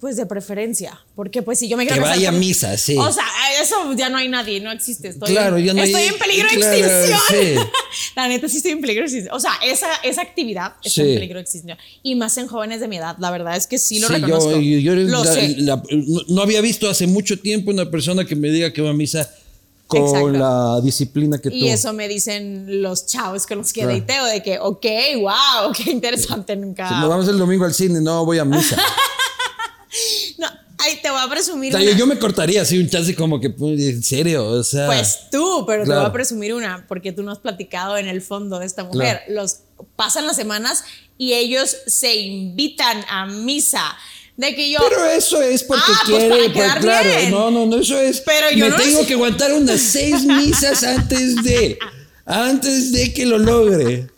pues 0.00 0.16
de 0.16 0.26
preferencia. 0.26 1.00
Porque 1.16 1.42
pues 1.42 1.58
si 1.58 1.68
yo 1.68 1.76
me 1.76 1.82
quiero 1.84 1.96
Que 1.96 2.02
casar 2.02 2.16
vaya 2.18 2.28
a 2.28 2.32
misa, 2.32 2.78
sí. 2.78 2.96
O 2.96 3.10
sea, 3.10 3.24
eso 3.60 3.92
ya 3.94 4.08
no 4.08 4.16
hay 4.18 4.28
nadie, 4.28 4.60
no 4.60 4.70
existe. 4.70 5.08
Estoy, 5.08 5.30
Claro, 5.32 5.58
ya 5.58 5.74
no 5.74 5.82
hay- 5.82 5.90
Estoy 5.92 6.06
en 6.06 6.18
peligro 6.18 6.48
de 6.48 6.54
claro, 6.56 6.76
extinción. 6.76 7.20
sí. 7.28 7.70
La 8.14 8.28
neta 8.28 8.48
sí 8.48 8.58
estoy 8.58 8.70
en 8.72 8.80
peligro 8.80 9.00
de 9.02 9.06
extinción. 9.06 9.34
O 9.34 9.40
sea, 9.40 9.54
esa, 9.64 9.88
esa 10.04 10.22
actividad 10.22 10.74
está 10.84 11.02
en 11.02 11.14
peligro 11.14 11.38
de 11.38 11.42
extinción. 11.42 11.76
Y 12.04 12.14
más 12.14 12.38
en 12.38 12.46
jóvenes 12.46 12.78
de 12.78 12.86
mi 12.86 12.98
edad. 12.98 13.16
La 13.18 13.32
verdad 13.32 13.56
es 13.56 13.66
que 13.66 13.76
sí 13.78 13.98
lo 13.98 14.06
Sí, 14.06 14.14
reconozco. 14.14 14.52
yo, 14.52 14.60
yo- 14.60 14.78
yo 14.78 14.94
lo 14.94 15.24
la- 15.24 15.34
sé. 15.34 15.54
la- 15.58 15.82
no, 15.90 16.20
no 16.28 16.42
había 16.42 16.60
visto 16.60 16.88
hace 16.88 17.08
mucho 17.08 17.40
tiempo 17.40 17.72
una 17.72 17.90
persona 17.90 18.24
que 18.24 18.36
me 18.36 18.50
diga 18.50 18.72
que 18.72 18.80
va 18.82 18.90
a 18.90 18.94
misa 18.94 19.28
con 19.88 20.02
Exacto. 20.02 20.28
la 20.30 20.80
disciplina 20.82 21.38
que 21.38 21.50
tú. 21.50 21.56
Y 21.56 21.68
eso 21.70 21.92
me 21.94 22.06
dicen 22.08 22.82
los 22.82 23.06
chavos 23.06 23.46
con 23.46 23.58
los 23.58 23.72
que 23.72 23.80
Claro. 23.80 23.98
dateo, 23.98 24.24
de 24.26 24.42
que, 24.42 24.58
ok, 24.60 24.86
wow, 25.20 25.72
qué 25.76 25.90
interesante 25.90 26.54
nunca. 26.54 26.88
Si 26.88 26.94
nos 26.94 27.08
vamos 27.08 27.26
el 27.26 27.38
domingo 27.38 27.64
al 27.64 27.74
cine, 27.74 28.00
no 28.00 28.24
voy 28.24 28.38
a 28.38 28.44
misa. 28.44 28.76
No, 30.36 30.46
ahí 30.78 30.98
te 31.02 31.10
voy 31.10 31.18
a 31.20 31.28
presumir 31.28 31.74
O 31.74 31.78
sea, 31.78 31.84
yo, 31.84 31.90
una. 31.92 31.98
yo 31.98 32.06
me 32.06 32.18
cortaría 32.18 32.62
así 32.62 32.78
un 32.78 32.88
chance 32.88 33.14
como 33.14 33.40
que, 33.40 33.50
pues, 33.50 33.80
en 33.80 34.02
serio, 34.02 34.46
o 34.46 34.62
sea. 34.62 34.86
Pues 34.86 35.30
tú, 35.32 35.64
pero 35.66 35.84
te 35.84 35.90
voy 35.90 36.04
a 36.04 36.12
presumir 36.12 36.52
una, 36.54 36.84
porque 36.86 37.10
tú 37.12 37.22
no 37.22 37.32
has 37.32 37.38
platicado 37.38 37.96
en 37.96 38.06
el 38.06 38.20
fondo 38.20 38.58
de 38.58 38.66
esta 38.66 38.84
mujer. 38.84 39.22
Los 39.28 39.60
pasan 39.96 40.26
las 40.26 40.36
semanas 40.36 40.84
y 41.16 41.32
ellos 41.32 41.74
se 41.86 42.14
invitan 42.16 43.02
a 43.08 43.26
misa. 43.26 43.96
De 44.38 44.54
que 44.54 44.70
yo. 44.70 44.78
Pero 44.88 45.04
eso 45.04 45.42
es 45.42 45.64
porque 45.64 45.82
Ah, 45.84 46.02
pues 46.06 46.18
quiere, 46.18 46.50
para 46.50 46.72
pues, 46.72 46.84
claro. 46.84 47.10
bien. 47.10 47.30
No, 47.32 47.50
no, 47.50 47.66
no, 47.66 47.76
eso 47.78 48.00
es. 48.00 48.20
Pero 48.20 48.50
yo 48.52 48.64
me 48.66 48.70
no 48.70 48.76
tengo 48.76 49.04
que 49.04 49.14
aguantar 49.14 49.52
unas 49.52 49.80
seis 49.80 50.24
misas 50.24 50.82
antes 50.84 51.42
de. 51.42 51.76
Antes 52.24 52.92
de 52.92 53.12
que 53.12 53.26
lo 53.26 53.38
logre. 53.38 54.08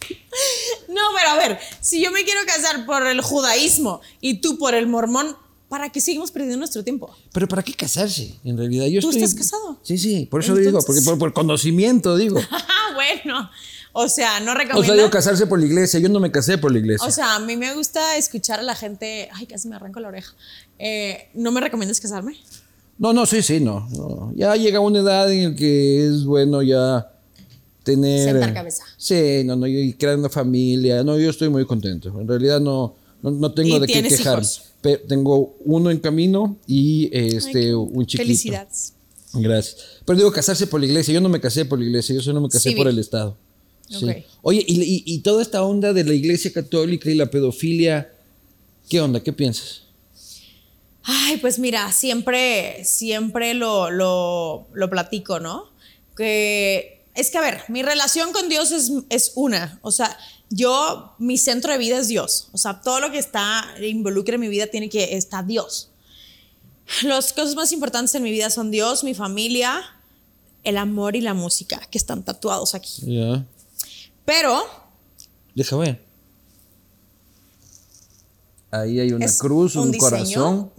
No, 0.89 1.01
pero 1.17 1.31
a 1.31 1.37
ver, 1.37 1.59
si 1.81 2.03
yo 2.03 2.11
me 2.13 2.23
quiero 2.25 2.41
casar 2.47 2.85
por 2.85 3.07
el 3.07 3.21
judaísmo 3.23 4.01
y 4.21 4.41
tú 4.43 4.59
por 4.59 4.75
el 4.75 4.87
mormón, 4.87 5.37
¿para 5.71 5.89
qué 5.91 6.01
seguimos 6.01 6.31
perdiendo 6.31 6.59
nuestro 6.59 6.85
tiempo? 6.85 7.17
Pero 7.33 7.49
¿para 7.49 7.63
qué 7.63 7.73
casarse? 7.73 8.35
En 8.45 8.59
realidad, 8.59 8.87
yo 8.87 9.01
¿Tú 9.01 9.09
estoy. 9.11 9.23
estás 9.25 9.39
casado? 9.39 9.79
Sí, 9.83 9.97
sí, 9.97 10.27
por 10.31 10.43
eso 10.43 10.55
digo, 10.55 10.81
porque 10.85 11.01
por, 11.03 11.19
por 11.19 11.33
conocimiento 11.33 12.17
digo. 12.17 12.41
Bueno. 12.95 13.49
O 13.93 14.09
sea, 14.09 14.41
no 14.41 14.53
O 14.53 14.55
recomiendo. 14.55 14.85
sea, 14.87 14.95
digo 14.95 15.11
casarse 15.11 15.47
por 15.47 15.59
la 15.59 15.67
iglesia. 15.67 15.99
Yo 16.01 16.09
no 16.09 16.21
me 16.21 16.31
casé 16.31 16.59
por 16.59 16.71
la 16.73 16.79
iglesia. 16.79 17.07
O 17.07 17.11
sea, 17.11 17.35
a 17.37 17.39
mí 17.41 17.57
me 17.57 17.75
gusta 17.75 18.17
escuchar 18.17 18.61
a 18.61 18.63
la 18.63 18.75
gente. 18.75 19.29
Ay, 19.33 19.47
casi 19.47 19.69
me 19.69 19.77
arranco 19.77 19.99
la 20.01 20.09
oreja. 20.09 20.33
Eh, 20.79 21.29
¿No 21.35 21.51
me 21.53 21.61
recomiendas 21.61 22.01
casarme? 22.01 22.37
No, 22.99 23.13
no, 23.13 23.27
sí, 23.27 23.43
sí, 23.43 23.61
no, 23.61 23.89
no. 23.91 24.33
Ya 24.37 24.55
llega 24.57 24.79
una 24.81 25.01
edad 25.01 25.33
en 25.33 25.51
la 25.53 25.57
que 25.57 26.07
es 26.07 26.25
bueno 26.25 26.63
ya 26.63 27.11
tener. 27.83 28.31
Sentar 28.31 28.55
cabeza. 28.55 28.85
Sí, 28.97 29.43
no, 29.45 29.57
no, 29.57 29.67
y 29.67 29.95
crear 29.95 30.19
una 30.19 30.29
familia. 30.29 31.03
No, 31.03 31.19
yo 31.19 31.31
estoy 31.31 31.49
muy 31.49 31.65
contento. 31.67 32.09
En 32.21 32.29
realidad 32.29 32.61
no, 32.61 32.95
no, 33.23 33.31
no 33.31 33.53
tengo 33.53 33.77
¿Y 33.77 33.81
de 33.81 33.87
qué 33.87 34.03
quejarme. 34.03 34.47
tengo 35.09 35.57
uno 35.65 35.91
en 35.91 35.99
camino 35.99 36.57
y 36.67 37.09
este 37.13 37.59
Ay, 37.69 37.73
un 37.73 38.05
chiquito. 38.07 38.23
Felicidades. 38.23 38.93
Gracias. 39.33 39.77
Pero 40.05 40.19
digo 40.19 40.33
casarse 40.33 40.67
por 40.67 40.81
la 40.81 40.87
iglesia. 40.87 41.15
Yo 41.15 41.21
no 41.21 41.29
me 41.29 41.41
casé 41.41 41.65
por 41.65 41.79
la 41.79 41.85
iglesia, 41.87 42.15
yo 42.15 42.21
solo 42.23 42.41
me 42.41 42.49
casé 42.49 42.71
Civil. 42.71 42.79
por 42.79 42.89
el 42.89 42.99
Estado. 42.99 43.37
Sí. 43.99 44.07
Oye, 44.43 44.65
y, 44.67 44.81
y- 44.83 45.03
y 45.05 45.19
toda 45.19 45.43
esta 45.43 45.63
onda 45.65 45.93
de 45.93 46.05
la 46.05 46.15
iglesia 46.15 46.53
católica 46.53 47.11
y 47.11 47.15
la 47.15 47.31
pedofilia, 47.31 48.13
¿qué 48.89 49.01
onda? 49.01 49.21
¿Qué 49.23 49.33
piensas? 49.33 49.83
Ay, 51.03 51.39
pues 51.39 51.59
mira, 51.59 51.91
siempre, 51.93 52.85
siempre 52.85 53.55
lo, 53.55 53.91
lo, 53.91 54.69
lo 54.73 54.91
platico, 54.91 55.41
¿no? 55.41 55.65
Que 56.17 57.03
es 57.15 57.31
que, 57.31 57.39
a 57.39 57.41
ver, 57.41 57.63
mi 57.69 57.83
relación 57.83 58.33
con 58.33 58.49
Dios 58.49 58.71
es, 58.71 58.93
es 59.09 59.33
una. 59.35 59.79
O 59.83 59.91
sea, 59.91 60.17
yo, 60.51 61.13
mi 61.19 61.37
centro 61.39 61.73
de 61.73 61.79
vida 61.79 61.99
es 61.99 62.07
Dios. 62.09 62.49
O 62.53 62.59
sea, 62.59 62.81
todo 62.83 63.01
lo 63.01 63.11
que 63.11 63.19
está, 63.19 63.65
involucra 63.83 64.35
en 64.37 64.41
mi 64.43 64.49
vida 64.49 64.67
tiene 64.69 64.89
que, 64.89 65.17
está 65.17 65.43
Dios. 65.43 65.89
Las 67.03 67.33
cosas 67.33 67.55
más 67.55 67.73
importantes 67.73 68.15
en 68.15 68.23
mi 68.23 68.31
vida 68.31 68.51
son 68.51 68.71
Dios, 68.71 69.03
mi 69.05 69.15
familia, 69.15 69.83
el 70.65 70.77
amor 70.77 71.17
y 71.17 71.21
la 71.23 71.35
música, 71.35 71.81
que 71.91 71.99
están 71.99 72.23
tatuados 72.25 72.75
aquí. 72.75 73.03
Ya. 73.07 73.45
Pero 74.31 74.63
Deja 75.57 75.77
ver. 75.77 76.07
Ahí 78.71 79.01
hay 79.01 79.13
una 79.13 79.25
Es 79.25 79.39
cruz, 79.39 79.75
un, 79.75 79.93
corazón. 79.99 80.71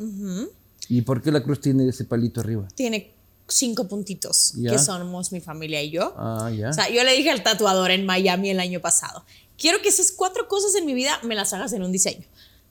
¿Y 0.87 1.01
por 1.01 1.21
qué 1.21 1.33
la 1.33 1.43
cruz 1.43 1.59
tiene 1.59 1.89
ese 1.89 2.05
palito 2.05 2.39
arriba? 2.39 2.65
tiene 2.75 3.13
cinco 3.49 3.89
puntitos, 3.89 4.53
que 4.55 4.79
somos 4.79 5.33
mi 5.33 5.41
familia 5.41 5.83
y 5.83 5.91
yo. 5.91 6.13
Ah, 6.15 6.49
ya. 6.57 6.69
O 6.69 6.73
sea, 6.73 6.89
yo 6.89 7.03
le 7.03 7.11
dije 7.11 7.29
al 7.29 7.43
tatuador 7.43 7.91
en 7.91 8.05
Miami 8.05 8.51
el 8.51 8.61
año 8.61 8.79
pasado, 8.79 9.25
quiero 9.57 9.81
que 9.81 9.89
esas 9.89 10.13
cuatro 10.13 10.47
cosas 10.47 10.73
en 10.75 10.85
mi 10.85 10.93
vida 10.93 11.19
me 11.23 11.35
las 11.35 11.51
hagas 11.51 11.73
en 11.73 11.83
un 11.83 11.91
diseño. 11.91 12.25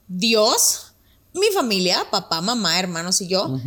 Dios, 0.09 0.95
mi 1.35 1.49
familia, 1.53 2.07
papá, 2.11 2.41
mamá, 2.41 2.81
hermanos 2.81 3.20
y 3.20 3.28
yo. 3.28 3.61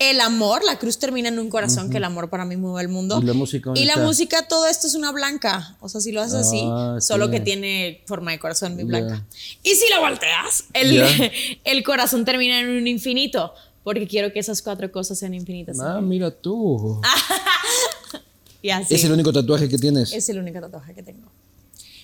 El 0.00 0.20
amor, 0.20 0.62
la 0.64 0.78
cruz 0.78 0.98
termina 0.98 1.28
en 1.28 1.38
un 1.40 1.50
corazón, 1.50 1.90
que 1.90 1.96
el 1.96 2.04
amor 2.04 2.30
para 2.30 2.44
mí 2.44 2.56
mueve 2.56 2.82
el 2.82 2.88
mundo. 2.88 3.18
¿Y 3.20 3.26
la 3.26 3.32
música 3.32 3.72
Y 3.74 3.84
la 3.84 3.96
música, 3.96 4.46
todo 4.46 4.66
esto 4.68 4.86
es 4.86 4.94
una 4.94 5.10
blanca. 5.10 5.76
O 5.80 5.88
sea, 5.88 6.00
si 6.00 6.12
lo 6.12 6.20
haces 6.20 6.34
así, 6.34 6.62
Ah, 6.64 6.98
solo 7.00 7.30
que 7.30 7.40
tiene 7.40 8.02
forma 8.06 8.30
de 8.30 8.38
corazón 8.38 8.74
muy 8.74 8.82
Ya. 8.84 8.88
blanca. 8.88 9.24
Y 9.64 9.74
si 9.74 9.88
la 9.90 9.98
volteas, 9.98 10.64
el, 10.72 11.02
el 11.64 11.82
corazón 11.82 12.24
termina 12.24 12.60
en 12.60 12.68
un 12.68 12.86
infinito. 12.86 13.52
Porque 13.82 14.06
quiero 14.06 14.32
que 14.32 14.38
esas 14.38 14.60
cuatro 14.62 14.92
cosas 14.92 15.18
sean 15.18 15.32
infinitas. 15.34 15.80
Ah, 15.80 16.00
mira 16.00 16.30
tú. 16.30 17.00
Y 18.62 18.70
así. 18.70 18.94
Es 18.96 19.04
el 19.04 19.12
único 19.12 19.32
tatuaje 19.32 19.68
que 19.68 19.78
tienes. 19.78 20.12
Es 20.12 20.28
el 20.28 20.38
único 20.38 20.60
tatuaje 20.60 20.92
que 20.92 21.02
tengo. 21.02 21.30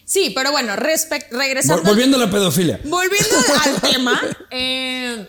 Sí, 0.04 0.30
pero 0.34 0.52
bueno, 0.52 0.76
regresando. 0.76 1.82
volviendo 1.82 2.16
a 2.16 2.20
la 2.20 2.30
pedofilia. 2.30 2.80
volviendo 2.84 3.36
al 3.64 3.80
tema, 3.90 4.20
eh, 4.50 5.26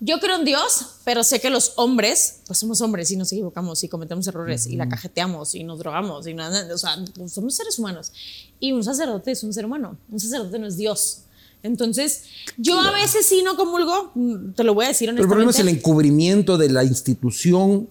yo 0.00 0.18
creo 0.18 0.36
en 0.36 0.44
Dios, 0.44 0.86
pero 1.04 1.22
sé 1.22 1.40
que 1.40 1.50
los 1.50 1.74
hombres, 1.76 2.40
pues 2.46 2.58
somos 2.58 2.80
hombres 2.80 3.10
y 3.10 3.16
nos 3.16 3.30
equivocamos 3.32 3.84
y 3.84 3.88
cometemos 3.88 4.26
errores 4.26 4.66
y 4.66 4.76
la 4.76 4.88
cajeteamos 4.88 5.54
y 5.54 5.62
nos 5.64 5.78
drogamos 5.78 6.26
y 6.26 6.34
nada, 6.34 6.66
o 6.74 6.78
sea, 6.78 6.96
pues 7.16 7.32
somos 7.32 7.54
seres 7.54 7.78
humanos. 7.78 8.12
Y 8.58 8.72
un 8.72 8.82
sacerdote 8.82 9.30
es 9.32 9.42
un 9.42 9.52
ser 9.52 9.66
humano, 9.66 9.96
un 10.10 10.18
sacerdote 10.20 10.58
no 10.58 10.66
es 10.66 10.76
Dios. 10.76 11.22
Entonces, 11.62 12.22
yo 12.56 12.80
a 12.80 12.90
veces 12.90 13.26
sí 13.26 13.42
no 13.44 13.54
comulgo, 13.56 14.12
mm, 14.14 14.52
te 14.52 14.64
lo 14.64 14.72
voy 14.72 14.86
a 14.86 14.88
decir 14.88 15.10
Pero 15.10 15.22
el 15.22 15.28
problema 15.28 15.50
es 15.50 15.56
el 15.58 15.62
honestamente. 15.64 15.80
encubrimiento 15.80 16.56
de 16.56 16.70
la 16.70 16.84
institución 16.84 17.88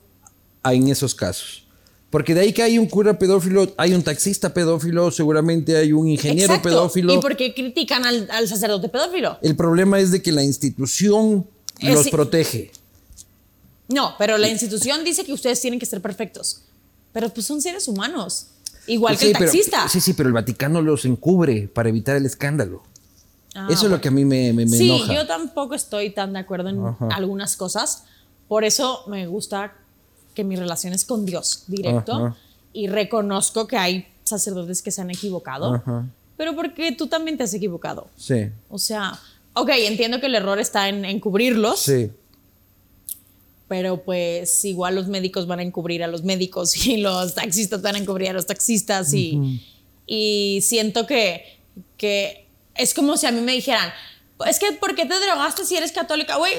a- 0.64 0.74
en 0.74 0.88
esos 0.88 1.14
casos. 1.14 1.66
Porque 2.10 2.34
de 2.34 2.39
ahí 2.41 2.53
que 2.53 2.64
hay 2.64 2.80
un 2.80 2.88
cura 2.88 3.20
pedófilo, 3.20 3.72
hay 3.78 3.93
un 3.93 4.01
taxista 4.01 4.51
pedófilo, 4.51 5.12
seguramente 5.12 5.78
hay 5.78 5.93
un 5.93 6.07
ingeniero 6.07 6.53
Exacto. 6.55 6.70
pedófilo. 6.70 7.14
¿Y 7.14 7.20
por 7.20 7.38
qué 7.38 7.53
critican 7.53 8.03
al, 8.03 8.28
al 8.32 8.47
sacerdote 8.47 8.89
pedófilo? 8.89 9.38
El 9.43 9.55
problema 9.55 9.99
es 9.99 10.10
de 10.10 10.24
que 10.24 10.32
la 10.32 10.41
institución 10.43 11.45
Los 11.82 12.09
protege. 12.09 12.71
No, 13.88 14.13
pero 14.17 14.38
la 14.38 14.47
institución 14.49 15.03
dice 15.03 15.25
que 15.25 15.34
ustedes 15.34 15.59
tienen 15.61 15.80
que 15.80 15.86
ser 15.86 16.01
perfectos. 16.01 16.61
Pero 17.11 17.30
pues 17.30 17.45
son 17.45 17.61
seres 17.61 17.88
humanos. 17.88 18.47
Igual 18.88 19.13
Pues 19.13 19.19
que 19.21 19.27
el 19.27 19.34
pero- 19.34 19.45
taxista. 19.45 19.88
sí, 19.89 19.99
sí, 20.01 20.13
pero 20.13 20.27
el 20.30 20.34
Vaticano 20.34 20.82
los 20.82 21.05
encubre 21.05 21.67
para 21.67 21.89
evitar 21.89 22.15
el 22.15 22.25
escándalo. 22.25 22.84
Ah, 23.55 23.67
Eso 23.69 23.86
es 23.86 23.91
lo 23.91 23.99
que 23.99 24.09
a 24.09 24.11
mí 24.11 24.25
me, 24.25 24.53
me, 24.53 24.65
me 24.65 24.77
sí, 24.77 24.89
enoja. 24.91 25.13
yo 25.13 25.27
tampoco 25.27 25.73
estoy 25.73 26.11
tan 26.11 26.34
de 26.34 26.39
acuerdo 26.39 26.69
en 26.69 26.86
Ajá. 26.86 27.07
algunas 27.11 27.55
cosas. 27.55 28.03
Por 28.47 28.63
eso 28.63 29.03
me 29.07 29.25
gusta 29.27 29.73
que 30.36 30.43
mi 30.43 30.55
relación 30.55 30.93
es 30.93 31.03
con 31.03 31.25
Dios 31.25 31.63
directo 31.67 32.13
Ajá. 32.13 32.36
y 32.73 32.88
reconozco 32.88 33.65
que 33.67 33.77
hay 33.77 34.07
sacerdotes 34.23 34.84
que 34.84 34.91
se 34.91 35.01
han 35.01 35.09
equivocado, 35.09 35.73
Ajá. 35.75 36.05
pero 36.38 36.55
porque 36.55 36.91
tú 36.91 37.07
también 37.07 37.38
te 37.38 37.43
has 37.43 37.53
equivocado. 37.55 38.07
Sí, 38.15 38.49
O 38.69 38.77
sea, 38.77 39.19
ok, 39.54 39.70
entiendo 39.76 40.20
que 40.20 40.28
el 40.28 40.36
error 40.36 40.60
está 40.60 40.89
en, 40.89 41.06
en 41.06 41.20
cubrirlos, 41.20 41.80
sí. 41.80 42.10
pero 43.68 44.04
pues 44.04 44.64
igual 44.66 44.95
los 44.95 45.08
médicos 45.08 45.47
van 45.47 45.60
a 45.60 45.64
encubrir 45.64 46.04
a 46.04 46.08
los 46.08 46.24
médicos 46.24 46.76
y 46.88 46.97
los 46.97 47.36
taxistas 47.36 47.82
van 47.82 47.95
a 47.95 48.00
encubrir 48.00 48.30
a 48.30 48.34
los 48.34 48.45
taxistas 48.45 49.14
y, 49.14 49.62
y 50.08 50.60
siento 50.62 51.06
que, 51.06 51.43
que 51.97 52.47
es 52.76 52.93
como 52.93 53.18
si 53.18 53.26
a 53.28 53.32
mí 53.32 53.41
me 53.41 53.52
dijeran, 53.54 53.91
es 54.47 54.58
que 54.58 54.72
¿por 54.72 54.95
qué 54.95 55.06
te 55.06 55.20
drogaste 55.20 55.66
si 55.66 55.76
eres 55.76 55.91
católica? 55.91 56.38
Güey, 56.38 56.54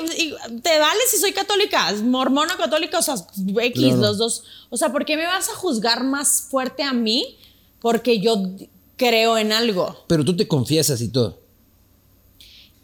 te 0.63 0.79
vale 0.79 1.01
si 1.11 1.17
soy 1.17 1.33
católica, 1.33 1.91
mormona 2.03 2.57
católica, 2.59 2.99
o 2.99 3.03
sea, 3.03 3.15
X, 3.15 3.73
Claro. 3.75 3.97
los 3.97 4.19
dos. 4.19 4.45
O 4.69 4.77
sea, 4.77 4.93
¿por 4.93 5.07
qué 5.07 5.17
me 5.17 5.25
vas 5.25 5.49
a 5.49 5.55
juzgar 5.55 6.05
más 6.05 6.43
fuerte 6.43 6.83
a 6.83 6.93
mí? 6.93 7.39
Porque 7.81 8.21
yo 8.21 8.37
creo 8.97 9.39
en 9.39 9.51
algo. 9.53 10.05
Pero 10.09 10.27
tú 10.27 10.37
te 10.37 10.47
confiesas 10.47 11.01
y 11.01 11.09
todo. 11.09 11.40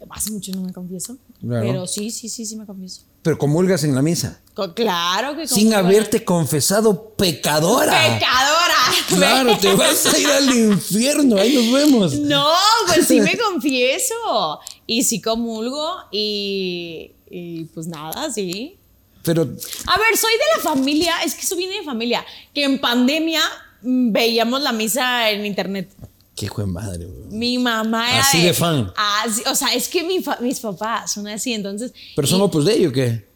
Hace 0.09 0.31
mucho 0.31 0.51
no 0.53 0.61
me 0.61 0.71
confieso. 0.73 1.17
Claro. 1.41 1.65
Pero 1.65 1.87
sí, 1.87 2.11
sí, 2.11 2.29
sí, 2.29 2.45
sí 2.45 2.55
me 2.55 2.65
confieso. 2.65 3.01
Pero 3.23 3.37
comulgas 3.37 3.83
en 3.83 3.93
la 3.95 4.01
misa. 4.01 4.39
Co- 4.53 4.73
Claro 4.73 5.35
que 5.35 5.47
Sin 5.47 5.73
haberte 5.73 6.23
confesado 6.23 7.09
pecadora. 7.15 7.91
¡Pecadora! 7.91 8.75
Claro, 9.09 9.57
te 9.57 9.73
vas 9.75 10.05
a 10.05 10.17
ir 10.17 10.27
al 10.27 10.55
infierno. 10.55 11.37
Ahí 11.37 11.53
nos 11.55 11.71
vemos. 11.73 12.13
No, 12.19 12.47
pues 12.87 13.07
sí 13.07 13.19
me 13.19 13.37
confieso. 13.51 14.59
Y 14.85 15.03
sí 15.03 15.19
comulgo 15.21 15.95
y, 16.11 17.11
y 17.29 17.65
pues 17.73 17.87
nada, 17.87 18.31
sí. 18.31 18.77
Pero 19.23 19.41
A 19.41 19.97
ver, 19.97 20.15
soy 20.17 20.31
de 20.33 20.57
la 20.57 20.63
familia, 20.63 21.15
es 21.25 21.33
que 21.35 21.41
eso 21.41 21.55
viene 21.57 21.77
de 21.79 21.83
familia, 21.83 22.23
que 22.53 22.63
en 22.63 22.79
pandemia 22.79 23.41
mm, 23.81 24.11
veíamos 24.13 24.61
la 24.61 24.71
misa 24.71 25.29
en 25.31 25.45
internet. 25.45 25.89
Qué 26.37 26.47
de 26.47 26.65
madre, 26.67 27.05
bro. 27.05 27.25
Mi 27.31 27.57
mamá 27.57 28.09
era 28.11 28.21
Así 28.21 28.41
de 28.43 28.53
fan. 28.53 28.93
así- 29.25 29.41
o 29.51 29.55
sea, 29.55 29.73
es 29.73 29.89
que 29.89 30.03
mi 30.03 30.23
mis 30.39 30.59
papás 30.59 31.11
son 31.11 31.27
así, 31.27 31.51
entonces... 31.53 31.91
¿Pero 32.15 32.27
son 32.27 32.39
y- 32.39 32.43
opus 32.43 32.63
dei 32.63 32.85
o 32.85 32.91
qué? 32.93 33.27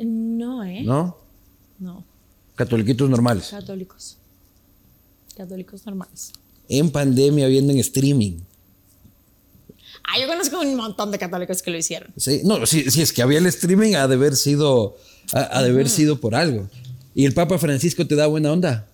No, 0.00 0.64
¿eh? 0.64 0.82
¿No? 0.82 1.16
No, 1.78 2.04
Catoliquitos 2.56 3.08
normales. 3.08 3.48
católicos. 3.50 4.16
Católicos 5.36 5.84
normales. 5.86 6.32
En 6.68 6.90
pandemia 6.90 7.46
viendo 7.46 7.72
en 7.72 7.78
streaming. 7.78 8.38
Ah, 10.04 10.18
yo 10.20 10.26
conozco 10.26 10.58
un 10.60 10.74
montón 10.74 11.10
de 11.10 11.18
católicos 11.18 11.60
que 11.62 11.70
lo 11.70 11.76
hicieron. 11.76 12.10
Sí, 12.16 12.40
no, 12.44 12.64
si, 12.66 12.90
si 12.90 13.02
es 13.02 13.12
que 13.12 13.20
había 13.22 13.38
el 13.38 13.46
streaming, 13.46 13.94
ha 13.94 14.08
de 14.08 14.14
haber 14.14 14.36
sido, 14.36 14.96
ha, 15.32 15.58
ha 15.58 15.62
de 15.62 15.70
haber 15.70 15.88
sido 15.88 16.18
por 16.20 16.34
algo. 16.34 16.68
¿Y 17.14 17.26
el 17.26 17.34
Papa 17.34 17.58
Francisco 17.58 18.06
te 18.06 18.14
da 18.14 18.26
buena 18.26 18.50
onda? 18.52 18.88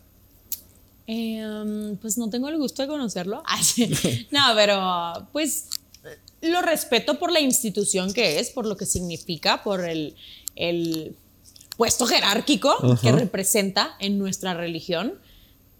Eh, 1.07 1.44
um, 1.46 1.96
pues 1.98 2.16
no 2.16 2.30
tengo 2.30 2.48
el 2.48 2.57
gusto 2.57 2.82
de 2.82 2.88
conocerlo. 2.88 3.42
No, 4.30 4.40
pero 4.55 5.28
pues 5.32 5.68
lo 6.40 6.61
respeto 6.62 7.18
por 7.18 7.30
la 7.32 7.40
institución 7.40 8.12
que 8.12 8.38
es, 8.38 8.50
por 8.50 8.66
lo 8.66 8.76
que 8.76 8.86
significa, 8.86 9.62
por 9.62 9.84
el, 9.88 10.14
el 10.57 11.14
puesto 11.76 12.07
jerárquico 12.07 12.74
que 13.00 13.11
representa 13.12 13.96
en 13.98 14.18
nuestra 14.18 14.55
religión, 14.55 15.14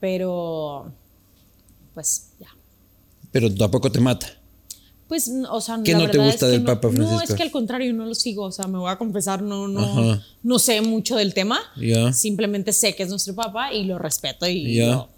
pero 0.01 0.93
pues 1.95 2.31
ya. 2.41 2.49
Pero 3.31 3.53
tampoco 3.55 3.91
te 3.91 4.01
mata. 4.01 4.27
Pues, 5.09 5.31
o 5.51 5.61
sea, 5.61 5.81
¿Qué 5.85 5.93
la 5.93 5.99
no 5.99 6.11
te 6.11 6.17
gusta 6.19 6.33
es 6.35 6.41
que 6.41 6.47
del 6.47 6.65
no- 6.65 6.67
Papa 6.67 6.89
No, 6.89 6.95
Francisco? 6.95 7.25
es 7.25 7.35
que 7.37 7.43
al 7.43 7.51
contrario, 7.51 7.93
no 7.93 8.07
lo 8.07 8.15
sigo, 8.15 8.45
o 8.45 8.51
sea, 8.53 8.67
me 8.67 8.79
voy 8.79 8.91
a 8.91 8.97
confesar, 8.97 9.43
no, 9.43 9.69
no, 9.69 9.81
Ajá. 10.13 10.23
no 10.43 10.59
sé 10.59 10.81
mucho 10.81 11.17
del 11.17 11.35
tema. 11.35 11.61
Ya. 11.77 12.13
Simplemente 12.13 12.73
sé 12.73 12.97
que 12.97 13.03
es 13.03 13.11
nuestro 13.11 13.35
papa 13.35 13.73
y 13.73 13.85
lo 13.85 13.99
respeto 13.99 14.47
y, 14.47 14.77
lo- 14.79 15.09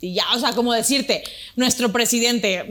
y 0.00 0.14
ya, 0.14 0.24
o 0.34 0.38
sea, 0.38 0.52
como 0.52 0.72
decirte, 0.72 1.22
nuestro 1.56 1.92
presidente, 1.92 2.66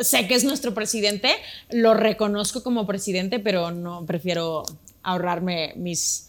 sé 0.00 0.26
que 0.26 0.34
es 0.34 0.44
nuestro 0.44 0.74
presidente, 0.74 1.30
lo 1.70 1.94
reconozco 1.94 2.62
como 2.62 2.86
presidente, 2.86 3.38
pero 3.38 3.70
no 3.70 4.06
prefiero 4.06 4.64
ahorrarme 5.02 5.72
mis 5.76 6.28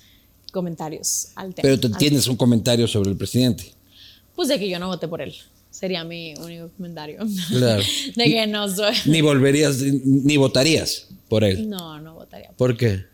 comentarios 0.51 1.29
al 1.35 1.53
tema. 1.53 1.63
Pero 1.63 1.79
te 1.79 1.89
tienes 1.89 2.27
un 2.27 2.35
comentario 2.35 2.87
sobre 2.87 3.09
el 3.09 3.17
presidente. 3.17 3.73
Pues 4.35 4.47
de 4.47 4.59
que 4.59 4.69
yo 4.69 4.79
no 4.79 4.87
voté 4.87 5.07
por 5.07 5.21
él. 5.21 5.35
Sería 5.69 6.03
mi 6.03 6.35
único 6.35 6.69
comentario. 6.77 7.19
Claro. 7.49 7.83
de 8.15 8.23
que 8.23 8.47
no 8.47 8.73
soy. 8.73 8.93
Ni 9.05 9.21
volverías, 9.21 9.79
ni 9.81 10.37
votarías 10.37 11.07
por 11.27 11.43
él. 11.43 11.69
No, 11.69 11.99
no 11.99 12.13
votaría 12.13 12.49
por 12.49 12.57
¿Por 12.57 12.77
qué? 12.77 13.05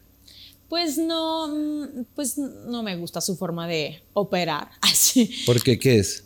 Pues 0.67 0.97
no, 0.97 1.47
mm, 1.47 2.05
pues 2.15 2.37
no 2.37 2.83
me 2.83 2.95
gusta 2.97 3.21
su 3.21 3.35
forma 3.35 3.67
de 3.67 4.01
operar. 4.13 4.69
Así. 4.81 5.31
¿Por 5.45 5.61
qué? 5.63 5.79
¿Qué 5.79 5.99
es? 5.99 6.23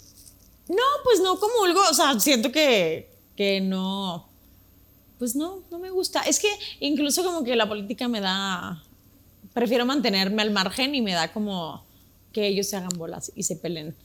No, 0.67 0.83
pues 1.03 1.19
no 1.19 1.37
comulgo, 1.39 1.81
o 1.89 1.93
sea, 1.93 2.19
siento 2.19 2.51
que, 2.51 3.09
que 3.35 3.59
no, 3.59 4.27
pues 5.19 5.35
no, 5.35 5.63
no 5.71 5.79
me 5.79 5.89
gusta. 5.89 6.21
Es 6.21 6.39
que 6.39 6.49
incluso 6.79 7.23
como 7.23 7.43
que 7.43 7.55
la 7.55 7.67
política 7.67 8.07
me 8.07 8.21
da, 8.21 8.83
prefiero 9.53 9.85
mantenerme 9.85 10.41
al 10.41 10.51
margen 10.51 10.95
y 10.95 11.01
me 11.01 11.13
da 11.13 11.31
como 11.31 11.85
que 12.31 12.47
ellos 12.47 12.67
se 12.67 12.77
hagan 12.77 12.97
bolas 12.97 13.31
y 13.35 13.43
se 13.43 13.55
peleen. 13.55 13.95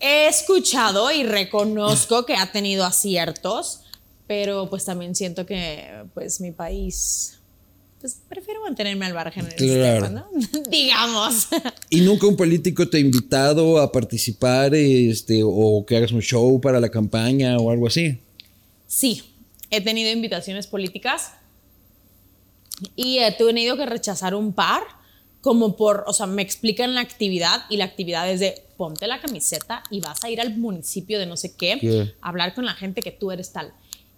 He 0.00 0.28
escuchado 0.28 1.10
y 1.10 1.24
reconozco 1.24 2.24
que 2.24 2.34
ha 2.34 2.50
tenido 2.50 2.84
aciertos, 2.84 3.80
pero 4.26 4.70
pues 4.70 4.84
también 4.84 5.14
siento 5.14 5.44
que 5.44 6.04
pues 6.14 6.40
mi 6.40 6.52
país, 6.52 7.39
pues 8.00 8.18
prefiero 8.28 8.62
mantenerme 8.62 9.04
al 9.06 9.14
margen 9.14 9.46
en 9.46 9.52
ese 9.52 9.74
Claro. 9.76 10.06
tema, 10.06 10.26
¿no? 10.32 10.40
Digamos. 10.70 11.48
¿Y 11.90 12.00
nunca 12.00 12.26
un 12.26 12.36
político 12.36 12.88
te 12.88 12.96
ha 12.96 13.00
invitado 13.00 13.78
a 13.78 13.92
participar 13.92 14.74
este, 14.74 15.42
o 15.44 15.84
que 15.86 15.96
hagas 15.96 16.12
un 16.12 16.22
show 16.22 16.60
para 16.60 16.80
la 16.80 16.88
campaña 16.88 17.58
o 17.58 17.70
algo 17.70 17.86
así? 17.86 18.18
Sí, 18.86 19.22
he 19.70 19.80
tenido 19.82 20.10
invitaciones 20.10 20.66
políticas 20.66 21.32
y 22.96 23.18
he 23.18 23.30
tenido 23.32 23.76
que 23.76 23.86
rechazar 23.86 24.34
un 24.34 24.52
par, 24.52 24.82
como 25.42 25.76
por, 25.76 26.04
o 26.06 26.12
sea, 26.12 26.26
me 26.26 26.42
explican 26.42 26.94
la 26.94 27.02
actividad 27.02 27.62
y 27.68 27.76
la 27.76 27.84
actividad 27.84 28.30
es 28.30 28.40
de 28.40 28.62
ponte 28.76 29.06
la 29.06 29.20
camiseta 29.20 29.82
y 29.90 30.00
vas 30.00 30.24
a 30.24 30.30
ir 30.30 30.40
al 30.40 30.56
municipio 30.56 31.18
de 31.18 31.26
no 31.26 31.36
sé 31.36 31.54
qué, 31.54 31.76
¿Qué? 31.80 32.14
a 32.22 32.28
hablar 32.30 32.54
con 32.54 32.64
la 32.64 32.72
gente 32.74 33.02
que 33.02 33.10
tú 33.10 33.30
eres 33.30 33.52
tal. 33.52 33.72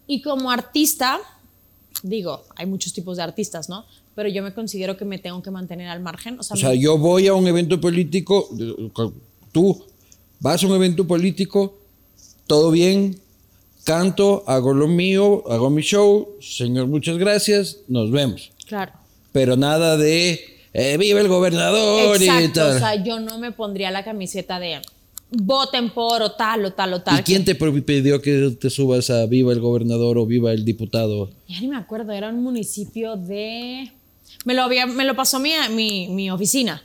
Y 0.06 0.22
como 0.22 0.50
artista, 0.52 1.18
digo, 2.02 2.44
hay 2.56 2.66
muchos 2.66 2.92
tipos 2.92 3.16
de 3.16 3.22
artistas, 3.22 3.68
¿no? 3.68 3.84
Pero 4.14 4.28
yo 4.28 4.42
me 4.42 4.52
considero 4.52 4.96
que 4.96 5.04
me 5.04 5.18
tengo 5.18 5.42
que 5.42 5.50
mantener 5.50 5.88
al 5.88 6.00
margen. 6.00 6.38
O 6.38 6.42
sea, 6.42 6.54
O 6.54 6.56
sea, 6.58 6.68
me- 6.70 6.78
yo 6.78 6.98
voy 6.98 7.26
a 7.28 7.34
un 7.34 7.46
evento 7.46 7.80
político, 7.80 8.48
tú 9.52 9.84
vas 10.40 10.62
a 10.62 10.66
un 10.66 10.74
evento 10.74 11.06
político, 11.06 11.78
todo 12.46 12.70
bien, 12.70 13.18
canto, 13.84 14.44
hago 14.46 14.74
lo 14.74 14.86
mío, 14.88 15.44
hago 15.50 15.70
mi 15.70 15.82
show, 15.82 16.36
señor, 16.40 16.86
muchas 16.88 17.16
gracias, 17.18 17.78
nos 17.88 18.10
vemos. 18.10 18.50
claro. 18.66 18.92
Pero 19.32 19.56
nada 19.56 19.96
de 19.96 20.40
eh, 20.74 20.96
viva 20.98 21.18
el 21.20 21.28
gobernador 21.28 22.20
y 22.20 22.48
tal. 22.52 22.76
o 22.76 22.78
sea, 22.78 23.02
yo 23.02 23.18
no 23.18 23.38
me 23.38 23.50
pondría 23.52 23.90
la 23.90 24.04
camiseta 24.04 24.58
de 24.60 24.82
voten 25.32 25.90
por 25.90 26.22
o 26.22 26.32
tal 26.32 26.64
o 26.66 26.72
tal 26.72 26.94
o 26.94 27.02
tal. 27.02 27.20
¿Y 27.20 27.22
quién 27.22 27.44
te 27.44 27.54
pidió 27.54 28.20
que 28.20 28.56
te 28.60 28.70
subas 28.70 29.10
a 29.10 29.26
viva 29.26 29.52
el 29.52 29.60
gobernador 29.60 30.18
o 30.18 30.26
viva 30.26 30.52
el 30.52 30.64
diputado? 30.64 31.30
Ya 31.48 31.60
ni 31.60 31.68
me 31.68 31.76
acuerdo, 31.76 32.12
era 32.12 32.28
un 32.28 32.42
municipio 32.42 33.16
de... 33.16 33.92
Me 34.44 34.54
lo, 34.54 34.62
había, 34.62 34.86
me 34.86 35.04
lo 35.04 35.14
pasó 35.14 35.38
mi, 35.38 35.52
mi, 35.70 36.08
mi 36.08 36.28
oficina. 36.28 36.82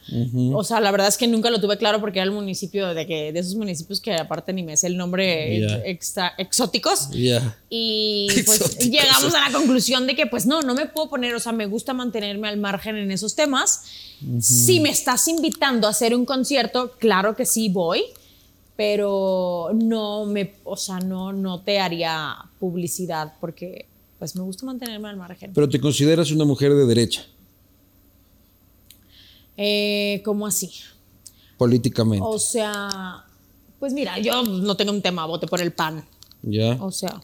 O 0.53 0.63
sea, 0.63 0.79
la 0.79 0.91
verdad 0.91 1.07
es 1.07 1.17
que 1.17 1.27
nunca 1.27 1.49
lo 1.49 1.59
tuve 1.59 1.77
claro 1.77 1.99
porque 1.99 2.19
era 2.19 2.25
el 2.25 2.31
municipio 2.31 2.93
de, 2.93 3.07
que, 3.07 3.31
de 3.31 3.39
esos 3.39 3.55
municipios 3.55 3.99
que 3.99 4.13
aparte 4.13 4.53
ni 4.53 4.61
me 4.61 4.77
sé 4.77 4.85
el 4.87 4.95
nombre 4.95 5.89
extra, 5.89 6.35
exóticos. 6.37 7.09
Ya. 7.11 7.57
Y 7.67 8.27
pues 8.45 8.61
Exóticos. 8.61 8.89
llegamos 8.91 9.33
a 9.33 9.49
la 9.49 9.57
conclusión 9.57 10.05
de 10.05 10.15
que 10.15 10.27
pues 10.27 10.45
no, 10.45 10.61
no 10.61 10.75
me 10.75 10.85
puedo 10.85 11.09
poner, 11.09 11.33
o 11.33 11.39
sea, 11.39 11.51
me 11.51 11.65
gusta 11.65 11.93
mantenerme 11.93 12.47
al 12.47 12.57
margen 12.57 12.95
en 12.95 13.09
esos 13.11 13.33
temas. 13.33 13.85
Si 14.39 14.79
me 14.79 14.89
estás 14.89 15.27
invitando 15.27 15.87
a 15.87 15.91
hacer 15.91 16.13
un 16.13 16.25
concierto, 16.25 16.91
claro 16.99 17.35
que 17.35 17.45
sí 17.47 17.69
voy, 17.69 18.03
pero 18.77 19.71
no 19.73 20.25
me, 20.25 20.53
o 20.63 20.77
sea, 20.77 20.99
no, 20.99 21.33
no 21.33 21.61
te 21.61 21.79
haría 21.79 22.35
publicidad 22.59 23.33
porque 23.41 23.85
pues 24.19 24.35
me 24.35 24.41
gusta 24.43 24.65
mantenerme 24.65 25.09
al 25.09 25.17
margen. 25.17 25.51
Pero 25.53 25.67
te 25.67 25.79
consideras 25.81 26.31
una 26.31 26.45
mujer 26.45 26.73
de 26.73 26.85
derecha, 26.85 27.25
Eh, 29.57 30.21
¿Cómo 30.23 30.45
así? 30.47 30.71
políticamente. 31.57 32.23
O 32.23 32.37
sea, 32.37 33.25
pues 33.79 33.91
mira, 33.91 34.19
yo 34.19 34.43
no 34.43 34.77
tengo 34.77 34.91
un 34.91 35.01
tema, 35.01 35.25
vote 35.25 35.47
por 35.47 35.59
el 35.59 35.71
pan. 35.73 36.05
¿Ya? 36.43 36.77
O 36.79 36.91
sea, 36.91 37.19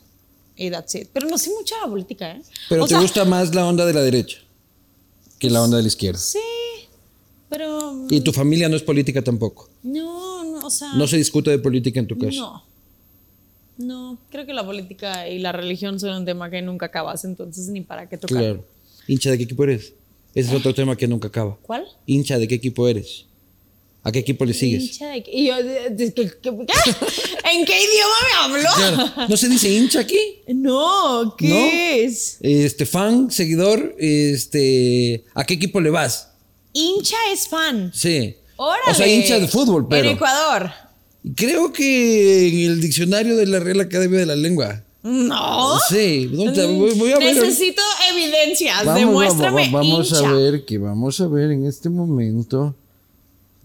y 0.55 0.71
that's 0.71 0.95
it. 0.95 1.09
Pero 1.13 1.27
no 1.29 1.37
sé 1.37 1.51
la 1.81 1.87
política, 1.87 2.31
¿eh? 2.31 2.41
Pero 2.67 2.83
O 2.83 2.87
te 2.87 2.93
sea, 2.95 3.01
gusta 3.01 3.25
más 3.25 3.53
la 3.53 3.67
onda 3.67 3.85
de 3.85 3.93
la 3.93 4.01
derecha 4.01 4.39
que 5.37 5.49
la 5.51 5.61
onda 5.61 5.77
de 5.77 5.83
la 5.83 5.87
izquierda. 5.87 6.17
Sí, 6.19 6.39
pero 7.49 8.07
Y 8.09 8.21
tu 8.21 8.31
familia 8.33 8.67
no 8.69 8.75
es 8.75 8.81
política 8.81 9.21
tampoco. 9.21 9.69
no, 9.83 10.12
sea. 10.73 10.93
No 10.95 11.07
se 11.07 11.15
discute 11.17 11.49
de 11.51 11.59
política 11.59 11.99
en 11.99 12.07
tu 12.07 12.17
caso. 12.17 12.39
No. 12.39 12.73
No, 13.75 14.17
creo 14.29 14.45
que 14.45 14.53
la 14.53 14.63
política 14.65 15.27
y 15.27 15.39
la 15.39 15.51
religión 15.51 15.99
son 15.99 16.15
un 16.17 16.25
tema 16.25 16.49
que 16.49 16.61
nunca 16.61 16.85
acabas, 16.87 17.25
entonces 17.25 17.67
ni 17.69 17.81
para 17.81 18.07
qué 18.07 18.17
tocar. 18.17 18.37
Claro. 18.37 18.65
¿Hincha 19.07 19.31
de 19.31 19.37
qué 19.37 19.43
equipo 19.45 19.63
eres? 19.63 19.93
Ese 20.35 20.49
es 20.49 20.55
otro 20.55 20.73
tema 20.73 20.95
que 20.95 21.07
nunca 21.07 21.27
acaba. 21.29 21.57
¿Cuál? 21.61 21.85
¿Hincha 22.05 22.37
de 22.37 22.47
qué 22.47 22.55
equipo 22.55 22.87
eres? 22.87 23.25
¿A 24.03 24.11
qué 24.11 24.19
equipo 24.19 24.45
le 24.45 24.53
sigues? 24.53 24.83
Hincha 24.83 25.07
de- 25.07 25.23
Y 25.31 25.47
yo, 25.47 25.55
de- 25.63 25.89
de- 25.89 26.13
¿qué-? 26.13 26.29
¿En 27.51 27.65
qué 27.65 27.77
idioma 27.83 28.15
me 28.51 28.55
habló? 28.55 28.69
Claro. 28.75 29.27
¿No 29.29 29.37
se 29.37 29.49
dice 29.49 29.69
hincha 29.69 30.01
aquí? 30.01 30.19
No, 30.49 31.35
¿qué 31.37 31.47
¿No? 31.49 31.55
es? 32.05 32.37
Este, 32.41 32.85
fan, 32.85 33.31
seguidor, 33.31 33.95
este, 33.97 35.23
¿a 35.33 35.45
qué 35.45 35.55
equipo 35.55 35.79
le 35.81 35.89
vas? 35.89 36.29
Hincha 36.73 37.15
es 37.31 37.47
fan. 37.47 37.91
Sí. 37.93 38.35
Órale. 38.63 38.91
O 38.91 38.93
sea, 38.93 39.07
hincha 39.07 39.39
de 39.39 39.47
fútbol, 39.47 39.87
pero. 39.89 40.09
En 40.09 40.15
Ecuador. 40.15 40.71
Creo 41.35 41.71
que 41.73 42.47
en 42.49 42.71
el 42.71 42.81
diccionario 42.81 43.35
de 43.37 43.45
la 43.45 43.59
Real 43.59 43.79
Academia 43.81 44.19
de 44.19 44.25
la 44.25 44.35
Lengua. 44.35 44.81
No. 45.03 45.77
Sí. 45.89 46.27
¿dónde- 46.31 46.65
voy, 46.67 46.93
voy 46.95 47.11
a 47.11 47.17
ver. 47.19 47.35
Necesito 47.35 47.81
evidencias. 48.11 48.85
Vamos, 48.85 48.99
Demuéstrame. 48.99 49.69
vamos, 49.71 49.89
vamos 49.89 50.11
hincha. 50.11 50.29
a 50.29 50.33
ver, 50.33 50.65
que 50.65 50.77
vamos 50.77 51.19
a 51.21 51.27
ver 51.27 51.51
en 51.51 51.65
este 51.65 51.89
momento. 51.89 52.75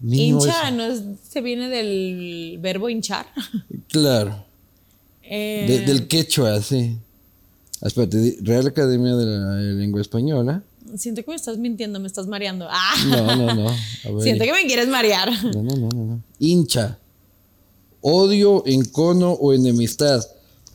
Niño 0.01 0.37
Hincha 0.39 0.69
es- 0.69 0.73
no 0.75 0.83
es- 0.85 1.01
se 1.29 1.41
viene 1.41 1.69
del 1.69 2.57
verbo 2.61 2.89
hinchar. 2.89 3.27
Claro. 3.89 4.45
Eh, 5.23 5.65
de- 5.67 5.79
del 5.81 6.07
quechua, 6.07 6.61
sí. 6.61 6.97
Espérate, 7.81 8.37
Real 8.41 8.67
Academia 8.67 9.15
de 9.15 9.25
la 9.25 9.55
Lengua 9.79 10.01
Española. 10.01 10.63
Siento 10.97 11.23
que 11.23 11.29
me 11.31 11.35
estás 11.35 11.57
mintiendo, 11.57 11.99
me 11.99 12.07
estás 12.07 12.27
mareando. 12.27 12.67
Ah. 12.69 12.95
No, 13.07 13.35
no, 13.35 13.53
no. 13.55 13.69
A 13.69 13.73
ver. 14.11 14.21
Siento 14.23 14.43
que 14.45 14.51
me 14.53 14.65
quieres 14.65 14.87
marear. 14.87 15.31
No, 15.43 15.61
no, 15.63 15.75
no, 15.75 15.89
no, 15.89 16.05
no. 16.05 16.23
Hincha. 16.39 16.97
Odio, 18.01 18.63
encono 18.65 19.31
o 19.33 19.53
enemistad. 19.53 20.23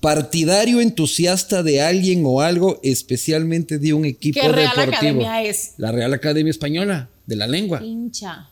Partidario 0.00 0.80
entusiasta 0.82 1.62
de 1.62 1.80
alguien 1.80 2.22
o 2.26 2.42
algo, 2.42 2.78
especialmente 2.82 3.78
de 3.78 3.94
un 3.94 4.04
equipo 4.04 4.38
¿Qué 4.40 4.48
Real 4.48 4.70
deportivo. 4.76 4.96
Academia 4.96 5.42
es? 5.42 5.72
La 5.78 5.90
Real 5.92 6.12
Academia 6.12 6.50
Española, 6.50 7.08
de 7.24 7.36
la 7.36 7.46
lengua. 7.46 7.82
Hincha. 7.82 8.50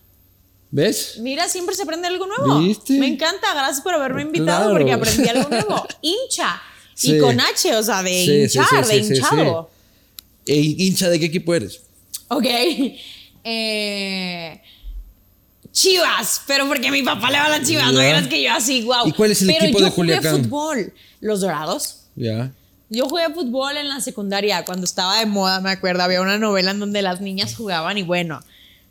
¿Ves? 0.70 1.18
Mira, 1.20 1.46
siempre 1.50 1.74
se 1.74 1.82
aprende 1.82 2.08
algo 2.08 2.26
nuevo. 2.26 2.60
¿Viste? 2.60 2.94
Me 2.98 3.06
encanta, 3.06 3.52
gracias 3.52 3.82
por 3.82 3.92
haberme 3.92 4.22
invitado 4.22 4.70
Claro. 4.70 4.72
porque 4.72 4.92
aprendí 4.92 5.28
algo 5.28 5.50
nuevo. 5.50 5.86
Hincha. 6.00 6.62
Sí. 6.94 7.16
Y 7.16 7.18
con 7.20 7.38
H, 7.38 7.76
o 7.76 7.82
sea, 7.82 8.02
de 8.02 8.10
Sí, 8.10 8.58
hinchar, 8.58 8.84
sí, 8.86 8.90
de 8.92 9.16
hinchado. 9.16 9.70
E 10.46 10.56
hincha 10.60 11.08
de 11.08 11.18
qué 11.20 11.26
equipo 11.26 11.54
eres? 11.54 11.80
Ok. 12.28 12.46
Eh, 13.44 14.60
Chivas, 15.72 16.42
pero 16.46 16.68
porque 16.68 16.90
mi 16.92 17.02
papá 17.02 17.28
le 17.30 17.38
va 17.38 17.46
a 17.46 17.48
las 17.48 17.66
Chivas, 17.66 17.86
no 17.92 18.00
Ya. 18.00 18.10
creas 18.10 18.28
que 18.28 18.42
yo 18.42 18.52
así, 18.52 18.82
wow. 18.82 19.06
¿Y 19.08 19.12
cuál 19.12 19.32
es 19.32 19.42
el 19.42 19.48
pero 19.48 19.64
equipo 19.64 19.78
yo 19.80 19.84
de 19.86 19.90
Culiacán? 19.90 20.32
Jugué 20.32 20.42
fútbol, 20.44 20.92
los 21.20 21.40
Dorados. 21.40 22.00
Ya. 22.14 22.52
Yo 22.90 23.08
jugué 23.08 23.24
fútbol 23.34 23.76
en 23.78 23.88
la 23.88 24.00
secundaria 24.00 24.64
cuando 24.64 24.84
estaba 24.84 25.18
de 25.18 25.26
moda, 25.26 25.60
me 25.60 25.70
acuerdo. 25.70 26.02
Había 26.02 26.20
una 26.20 26.38
novela 26.38 26.72
en 26.72 26.78
donde 26.78 27.00
las 27.02 27.20
niñas 27.22 27.56
jugaban 27.56 27.96
y 27.96 28.02
bueno, 28.02 28.40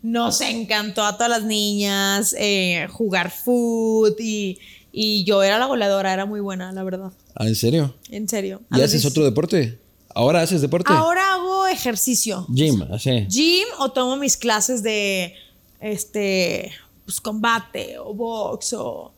nos 0.02 0.41
encantó 0.41 1.06
a 1.06 1.14
todas 1.14 1.30
las 1.30 1.43
niñas 1.43 2.36
eh, 2.38 2.88
jugar 2.91 3.32
fútbol 3.32 4.16
y, 4.20 4.58
y 4.91 5.24
yo 5.24 5.43
era 5.43 5.60
la 5.60 5.68
goleadora, 5.68 6.12
era 6.12 6.26
muy 6.26 6.39
buena, 6.39 6.72
la 6.72 6.84
verdad. 6.84 7.12
Ah, 7.36 7.47
¿en 7.47 7.56
serio? 7.56 7.95
En 8.10 8.28
serio. 8.28 8.62
¿Y 8.72 8.82
haces 8.82 9.04
10 9.04 9.06
otro 9.06 9.24
deporte? 9.24 9.78
¿Ahora 10.16 10.41
haces 10.41 10.62
deporte? 10.62 10.91
Ahora 10.91 11.34
hago 11.34 11.68
ejercicio. 11.68 12.45
Gym, 12.49 12.82
así. 12.93 13.26
Gym 13.30 13.68
o 13.80 13.91
tomo 13.91 14.16
mis 14.18 14.38
clases 14.38 14.84
de 14.84 15.36
este 15.80 16.72
pues 17.05 17.20
combate 17.20 17.97
o 17.99 18.14
box 18.14 18.74
o 18.74 19.12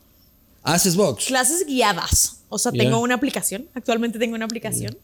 ¿Haces 0.63 0.95
box? 0.95 1.25
clases 1.25 1.65
guiadas. 1.65 2.37
O 2.49 2.57
sea, 2.57 2.71
Ya. 2.71 2.83
tengo 2.83 2.99
una 2.99 3.15
aplicación. 3.15 3.67
Actualmente 3.73 4.17
tengo 4.19 4.35
una 4.35 4.45
aplicación. 4.45 4.97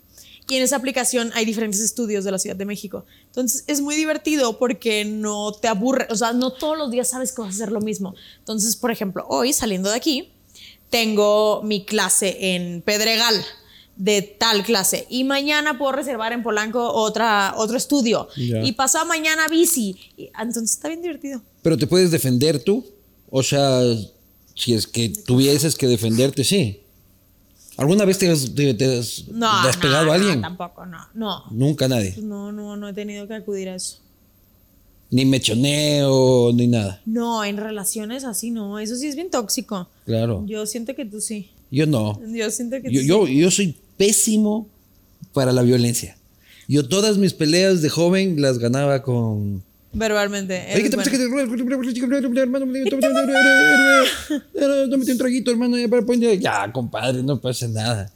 Y 0.47 0.55
en 0.55 0.63
esa 0.63 0.77
aplicación 0.77 1.31
hay 1.35 1.45
diferentes 1.45 1.79
estudios 1.81 2.23
de 2.23 2.31
la 2.31 2.39
Ciudad 2.39 2.55
de 2.55 2.65
México. 2.65 3.05
Entonces 3.27 3.65
es 3.67 3.81
muy 3.81 3.95
divertido 3.95 4.57
porque 4.57 5.05
no 5.05 5.51
te 5.51 5.67
aburre. 5.67 6.07
O 6.09 6.15
sea, 6.15 6.33
no 6.33 6.51
todos 6.53 6.77
los 6.77 6.89
días 6.89 7.09
sabes 7.09 7.31
que 7.33 7.41
vas 7.41 7.51
a 7.51 7.53
hacer 7.55 7.71
lo 7.71 7.81
mismo. 7.81 8.15
Entonces, 8.39 8.75
por 8.75 8.89
ejemplo, 8.89 9.25
hoy 9.29 9.53
saliendo 9.53 9.89
de 9.89 9.95
aquí, 9.97 10.31
tengo 10.89 11.61
mi 11.63 11.85
clase 11.85 12.55
en 12.55 12.81
Pedregal 12.81 13.35
de 13.99 14.21
tal 14.23 14.63
clase. 14.63 15.05
Y 15.09 15.25
mañana 15.25 15.77
puedo 15.77 15.91
reservar 15.91 16.31
en 16.33 16.41
Polanco 16.41 16.91
otra, 16.93 17.53
otro 17.57 17.77
estudio. 17.77 18.27
Ya. 18.35 18.63
Y 18.63 18.71
pasado 18.71 19.05
mañana 19.05 19.47
bici. 19.49 19.95
Y- 20.17 20.29
entonces 20.41 20.71
está 20.71 20.87
bien 20.87 21.01
divertido. 21.01 21.41
¿Pero 21.61 21.77
te 21.77 21.85
puedes 21.85 22.09
defender 22.09 22.63
tú? 22.63 22.83
O 23.29 23.43
sea, 23.43 23.81
si 24.55 24.73
es 24.73 24.87
que 24.87 25.09
tuvieses 25.09 25.75
que 25.75 25.85
defenderte, 25.87 26.43
sí. 26.43 26.79
¿Alguna 27.77 28.05
vez 28.05 28.17
te 28.17 28.29
has, 28.29 28.55
te- 28.55 28.73
te 28.73 28.97
has- 28.99 29.25
No, 29.29 29.63
no, 29.63 29.79
pegado 29.79 30.05
no, 30.05 30.11
a 30.11 30.15
alguien? 30.15 30.41
tampoco, 30.41 30.85
no. 30.85 30.97
No. 31.13 31.43
Nunca 31.51 31.87
nadie. 31.87 32.11
Pues 32.13 32.25
no, 32.25 32.51
no, 32.53 32.75
no 32.77 32.87
he 32.89 32.93
tenido 32.93 33.27
que 33.27 33.33
acudir 33.35 33.69
a 33.69 33.75
eso. 33.75 33.97
Ni 35.11 35.25
mechoneo, 35.25 36.51
ni 36.53 36.67
nada. 36.67 37.01
No, 37.05 37.43
en 37.43 37.57
relaciones 37.57 38.23
así 38.23 38.51
no. 38.51 38.79
Eso 38.79 38.95
sí 38.95 39.07
es 39.07 39.15
bien 39.15 39.29
tóxico. 39.29 39.89
Claro. 40.05 40.43
Yo 40.45 40.65
siento 40.65 40.95
que 40.95 41.05
tú 41.05 41.19
sí. 41.19 41.49
Yo 41.71 41.85
no. 41.85 42.19
Yo 42.27 42.49
siento 42.51 42.77
que 42.81 42.91
Yo, 42.91 43.01
tú 43.01 43.07
yo, 43.07 43.27
yo 43.27 43.51
soy 43.51 43.75
pésimo 43.99 44.65
para 45.33 45.51
la 45.51 45.61
violencia. 45.61 46.15
Yo 46.69 46.87
todas 46.87 47.17
mis 47.17 47.33
peleas 47.33 47.81
de 47.81 47.89
joven 47.89 48.41
las 48.41 48.57
ganaba 48.59 49.01
con... 49.03 49.61
Verbalmente. 49.91 50.67
Oye, 50.73 50.83
¿qué 50.83 50.89
te 50.89 51.27
bueno. 51.27 51.51
Tómate 54.89 55.11
un 55.11 55.17
traguito, 55.17 55.51
hermano. 55.51 55.75
ya, 56.39 56.71
compadre, 56.71 57.23
no 57.23 57.39
pasa 57.41 57.67
nada. 57.67 58.09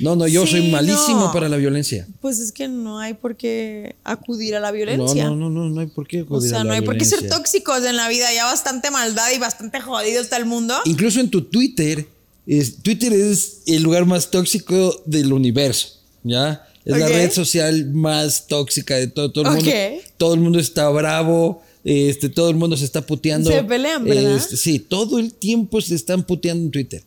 No, 0.00 0.16
no, 0.16 0.26
yo 0.26 0.44
Sí, 0.44 0.52
soy 0.52 0.70
malísimo 0.70 1.26
no. 1.26 1.32
para 1.32 1.48
la 1.48 1.56
violencia. 1.56 2.06
Pues 2.20 2.38
es 2.40 2.52
que 2.52 2.68
no 2.68 2.98
hay 2.98 3.14
por 3.14 3.36
qué 3.36 3.94
acudir 4.04 4.54
a 4.56 4.60
la 4.60 4.68
No, 4.68 4.74
violencia. 4.74 5.24
no, 5.26 5.36
no, 5.36 5.50
no, 5.50 5.68
no 5.70 5.80
hay 5.80 5.86
por 5.86 6.06
qué 6.06 6.22
o 6.22 6.24
acudir 6.24 6.48
a 6.54 6.58
sea, 6.58 6.58
la 6.58 6.64
no 6.64 6.72
hay 6.74 6.82
por 6.82 6.96
qué 6.96 7.04
ser 7.04 7.20
violencia. 7.20 7.38
tóxicos 7.38 7.84
en 7.84 7.96
la 7.96 8.08
vida. 8.08 8.26
Ya 8.34 8.44
bastante 8.44 8.90
maldad 8.90 9.26
y 9.34 9.38
bastante 9.38 9.80
jodido 9.80 10.20
está 10.20 10.36
el 10.36 10.46
mundo. 10.46 10.74
Incluso 10.84 11.20
en 11.20 11.30
tu 11.30 11.42
Twitter, 11.42 12.06
es- 12.48 12.76
Twitter 12.82 13.12
es 13.12 13.58
el 13.66 13.82
lugar 13.82 14.06
más 14.06 14.30
tóxico 14.30 15.02
del 15.06 15.32
universo, 15.32 15.88
¿ya? 16.24 16.64
Es 16.84 16.96
la 16.96 17.06
red 17.08 17.30
social 17.30 17.90
más 17.92 18.46
tóxica 18.46 18.96
de 18.96 19.08
todo, 19.08 19.30
todo 19.30 19.44
el 19.44 19.50
mundo. 19.56 19.70
Ok. 19.70 20.02
Todo 20.16 20.34
el 20.34 20.40
mundo 20.40 20.58
está 20.58 20.88
bravo, 20.88 21.62
este, 21.84 22.28
todo 22.30 22.48
el 22.48 22.56
mundo 22.56 22.76
se 22.78 22.84
está 22.86 23.04
puteando. 23.04 23.50
Se 23.50 23.62
pelean, 23.62 24.04
¿verdad? 24.04 24.36
Este, 24.36 24.56
sí, 24.56 24.78
todo 24.78 25.18
el 25.18 25.34
tiempo 25.34 25.80
se 25.82 25.94
están 25.94 26.24
puteando 26.26 26.64
en 26.64 26.70
Twitter. 26.70 27.02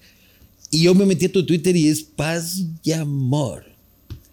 Y 0.69 0.83
yo 0.83 0.93
me 0.93 1.05
metí 1.05 1.25
a 1.25 1.31
tu 1.31 1.45
Twitter 1.45 1.75
y 1.75 1.87
es 1.87 2.01
paz 2.03 2.61
y 2.83 2.91
amor. 2.91 3.65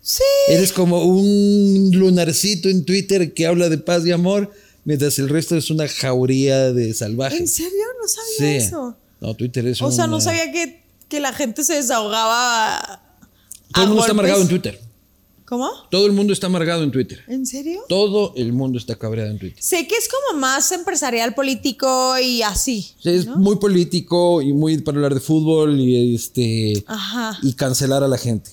Sí. 0.02 0.22
Eres 0.48 0.72
como 0.72 1.02
un 1.04 1.90
lunarcito 1.94 2.68
en 2.68 2.84
Twitter 2.84 3.32
que 3.34 3.46
habla 3.46 3.68
de 3.68 3.78
paz 3.78 4.06
y 4.06 4.10
amor, 4.12 4.50
mientras 4.84 5.18
el 5.18 5.28
resto 5.28 5.56
es 5.56 5.70
una 5.70 5.88
jauría 5.88 6.72
de 6.72 6.92
salvajes. 6.94 7.40
¿En 7.40 7.48
serio? 7.48 7.84
No 8.00 8.08
sabía 8.08 8.60
Sí. 8.60 8.66
eso. 8.66 8.96
No, 9.20 9.34
Twitter 9.34 9.66
es 9.66 9.82
O 9.82 9.90
sea, 9.90 10.06
no 10.06 10.20
sabía 10.20 10.52
que, 10.52 10.80
que 11.08 11.20
la 11.20 11.32
gente 11.32 11.64
se 11.64 11.74
desahogaba. 11.74 13.02
Todo 13.72 13.84
el 13.84 13.88
mundo 13.88 14.02
está 14.02 14.12
amargado 14.12 14.42
en 14.42 14.48
Twitter. 14.48 14.80
¿Cómo? 15.44 15.70
Todo 15.90 16.04
el 16.04 16.12
mundo 16.12 16.34
está 16.34 16.46
amargado 16.48 16.82
en 16.82 16.90
Twitter. 16.90 17.20
¿En 17.26 17.46
serio? 17.46 17.80
Todo 17.88 18.34
el 18.36 18.52
mundo 18.52 18.76
está 18.78 18.96
cabreado 18.96 19.30
en 19.30 19.38
Twitter. 19.38 19.62
Sé 19.62 19.88
que 19.88 19.94
es 19.94 20.06
como 20.06 20.38
más 20.38 20.70
empresarial, 20.72 21.34
político 21.34 22.18
y 22.18 22.42
así. 22.42 22.90
Sea, 23.00 23.14
es 23.14 23.26
muy 23.26 23.56
político 23.56 24.42
y 24.42 24.52
muy 24.52 24.76
para 24.82 24.98
hablar 24.98 25.14
de 25.14 25.20
fútbol 25.20 25.80
y 25.80 26.14
este 26.14 26.84
Ajá. 26.86 27.38
y 27.42 27.54
cancelar 27.54 28.02
a 28.04 28.08
la 28.08 28.18
gente. 28.18 28.50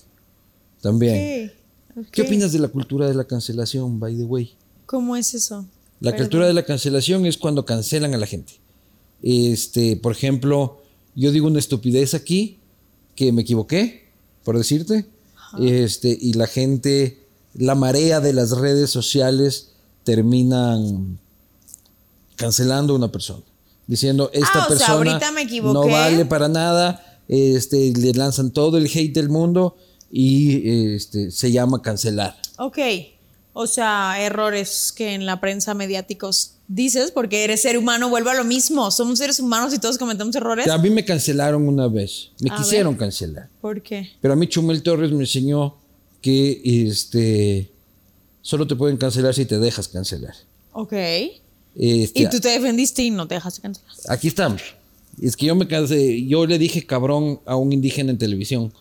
También. 0.82 1.52
Ok, 1.92 1.98
ok. 1.98 2.08
¿Qué 2.12 2.22
opinas 2.22 2.54
de 2.54 2.60
la 2.60 2.70
cultura 2.70 3.08
de 3.10 3.14
la 3.14 3.26
cancelación, 3.26 4.00
by 4.00 4.16
the 4.16 4.24
way? 4.24 4.56
¿Cómo 4.86 5.18
es 5.18 5.34
eso? 5.34 5.66
La 6.00 6.12
Perdón. 6.12 6.28
cultura 6.28 6.48
de 6.48 6.54
la 6.54 6.64
cancelación 6.64 7.26
es 7.26 7.38
cuando 7.38 7.66
cancelan 7.66 8.14
a 8.14 8.18
la 8.18 8.26
gente. 8.28 8.54
Este, 9.22 9.98
por 9.98 10.14
ejemplo, 10.14 10.82
yo 11.16 11.32
digo 11.32 11.48
una 11.48 11.60
estupidez 11.60 12.14
aquí 12.14 12.60
que 13.16 13.32
me 13.32 13.42
equivoqué, 13.44 14.10
por 14.44 14.58
decirte, 14.58 15.06
este, 15.60 16.18
y 16.20 16.34
la 16.34 16.48
gente, 16.48 17.24
la 17.54 17.76
marea 17.76 18.20
de 18.20 18.34
las 18.34 18.52
redes 18.52 18.90
sociales 18.90 19.72
terminan 20.04 21.18
cancelando 22.36 22.94
a 22.94 22.98
una 22.98 23.12
persona, 23.12 23.44
diciendo 23.88 24.30
esta 24.34 24.50
Ah, 24.54 24.60
o 24.60 24.62
sea, 24.62 24.68
persona 24.68 24.94
ahorita 25.12 25.32
me 25.32 25.44
equivoqué. 25.44 25.74
no 25.74 25.88
vale 25.88 26.26
para 26.26 26.48
nada, 26.50 27.22
este, 27.28 27.94
le 27.96 28.12
lanzan 28.14 28.52
todo 28.52 28.78
el 28.78 28.86
hate 28.94 29.14
del 29.14 29.30
mundo 29.30 29.78
y 30.12 30.94
este, 30.96 31.32
se 31.32 31.52
llama 31.52 31.82
cancelar. 31.82 32.36
Ok. 32.58 32.78
O 33.54 33.68
sea, 33.68 34.16
errores 34.20 34.92
que 34.92 35.14
en 35.14 35.26
la 35.26 35.40
prensa 35.40 35.74
mediáticos 35.74 36.55
dices 36.68 37.12
porque 37.12 37.44
eres 37.44 37.62
ser 37.62 37.78
humano, 37.78 38.10
vuelve 38.10 38.32
a 38.32 38.34
lo 38.36 38.44
mismo. 38.44 38.90
Somos 38.92 39.20
seres 39.20 39.40
humanos 39.40 39.74
y 39.74 39.80
todos 39.80 39.98
cometemos 39.98 40.36
errores. 40.36 40.68
A 40.68 40.78
mí 40.78 40.90
me 40.90 41.06
cancelaron 41.06 41.68
una 41.68 41.88
vez, 41.88 42.32
me 42.40 42.50
A 42.52 42.58
quisieron 42.58 42.96
cancelar. 42.96 43.50
¿Por 43.62 43.82
qué? 43.82 44.10
Pero 44.22 44.34
a 44.34 44.38
mí 44.38 44.48
Chumel 44.48 44.82
Torres 44.82 45.12
me 45.12 45.20
enseñó 45.22 45.76
que 46.22 46.62
este 46.88 47.72
solo 48.42 48.68
te 48.68 48.76
pueden 48.76 48.98
cancelar 48.98 49.34
si 49.34 49.46
te 49.46 49.60
dejas 49.60 49.88
cancelar. 49.88 50.36
Ok. 50.74 50.94
Este, 50.94 52.22
Y 52.22 52.30
tú 52.30 52.40
te 52.40 52.50
defendiste 52.50 53.04
y 53.04 53.12
no 53.12 53.28
te 53.28 53.36
dejaste 53.36 53.62
cancelar. 53.62 53.92
Aquí 54.10 54.28
estamos. 54.28 54.62
Es 55.22 55.36
que 55.38 55.46
yo 55.46 55.56
me 55.56 55.68
cansé, 55.68 56.26
yo 56.26 56.46
le 56.46 56.58
dije 56.58 56.86
cabrón 56.86 57.40
a 57.46 57.56
un 57.56 57.72
indígena 57.72 58.12
en 58.12 58.18
televisión. 58.18 58.74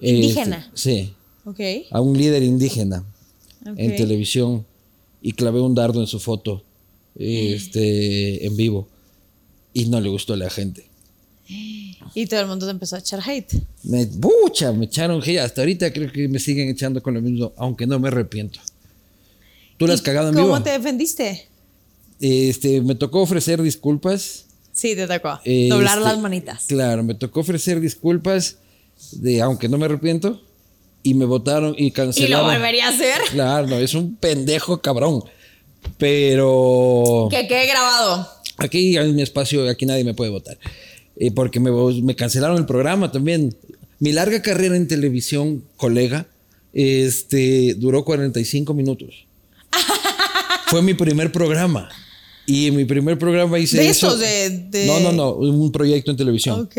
¿Indígena? 0.00 0.70
Este, 0.74 0.92
sí, 1.04 1.14
Ok. 1.44 1.60
a 1.90 2.00
un 2.00 2.16
líder 2.16 2.42
indígena 2.42 3.04
en 3.64 3.96
televisión 3.96 4.66
y 5.22 5.32
clavé 5.32 5.60
un 5.60 5.74
dardo 5.74 6.00
en 6.00 6.06
su 6.06 6.18
foto 6.20 6.62
este, 7.16 8.46
en 8.46 8.56
vivo 8.56 8.88
y 9.72 9.86
no 9.86 10.00
le 10.00 10.08
gustó 10.08 10.34
a 10.34 10.36
la 10.36 10.50
gente. 10.50 10.86
Y 12.14 12.26
todo 12.26 12.40
el 12.40 12.46
mundo 12.46 12.66
te 12.66 12.70
empezó 12.72 12.96
a 12.96 13.00
echar 13.00 13.20
hate. 13.28 13.52
Me, 13.82 14.06
¡Bucha! 14.06 14.72
Me 14.72 14.86
echaron 14.86 15.20
hate. 15.22 15.38
Hasta 15.40 15.62
ahorita 15.62 15.92
creo 15.92 16.10
que 16.10 16.28
me 16.28 16.38
siguen 16.38 16.68
echando 16.68 17.02
con 17.02 17.14
lo 17.14 17.20
mismo, 17.20 17.52
aunque 17.56 17.86
no 17.86 17.98
me 17.98 18.08
arrepiento. 18.08 18.60
¿Tú 19.76 19.86
la 19.86 19.94
has 19.94 20.00
¿Y 20.00 20.04
cagado 20.04 20.28
en 20.28 20.34
¿Cómo 20.34 20.46
vivo? 20.46 20.62
te 20.62 20.70
defendiste? 20.70 21.48
Este, 22.20 22.80
me 22.80 22.94
tocó 22.94 23.20
ofrecer 23.22 23.60
disculpas. 23.62 24.46
Sí, 24.72 24.94
te 24.94 25.06
tocó. 25.06 25.34
Este, 25.44 25.68
Doblar 25.68 26.00
las 26.00 26.18
manitas. 26.20 26.64
Claro, 26.66 27.02
me 27.02 27.14
tocó 27.14 27.40
ofrecer 27.40 27.80
disculpas, 27.80 28.58
de 29.12 29.42
aunque 29.42 29.68
no 29.68 29.76
me 29.78 29.86
arrepiento, 29.86 30.40
y 31.02 31.14
me 31.14 31.24
votaron 31.26 31.74
y 31.76 31.86
¿Y 31.86 31.88
lo 31.90 31.94
cancelaron. 31.94 32.46
volvería 32.54 32.86
a 32.86 32.90
hacer? 32.90 33.20
Claro, 33.32 33.66
no, 33.66 33.76
es 33.76 33.94
un 33.94 34.16
pendejo 34.16 34.80
cabrón. 34.80 35.22
Pero 35.98 37.28
Que 37.30 37.46
quede 37.46 37.66
grabado. 37.66 38.28
aquí 38.58 38.96
en 38.96 39.14
mi 39.14 39.22
espacio, 39.22 39.68
aquí 39.68 39.86
nadie 39.86 40.04
me 40.04 40.14
puede 40.14 40.30
votar. 40.30 40.58
Eh, 41.16 41.30
porque 41.30 41.60
me, 41.60 41.70
me 42.02 42.16
cancelaron 42.16 42.56
el 42.58 42.66
programa 42.66 43.12
también. 43.12 43.56
Mi 44.00 44.12
larga 44.12 44.42
carrera 44.42 44.76
en 44.76 44.88
televisión, 44.88 45.64
colega, 45.76 46.26
este, 46.72 47.74
duró 47.74 48.04
45 48.04 48.74
minutos. 48.74 49.26
Fue 50.66 50.82
mi 50.82 50.94
primer 50.94 51.30
programa. 51.32 51.88
Y 52.46 52.66
en 52.66 52.76
mi 52.76 52.84
primer 52.84 53.18
programa 53.18 53.58
hice 53.58 53.78
¿De 53.78 53.88
eso. 53.88 54.16
de- 54.16 54.84
No, 54.86 55.00
no, 55.00 55.12
no, 55.12 55.32
un 55.34 55.72
proyecto 55.72 56.10
en 56.10 56.16
televisión. 56.16 56.60
Ok. 56.60 56.76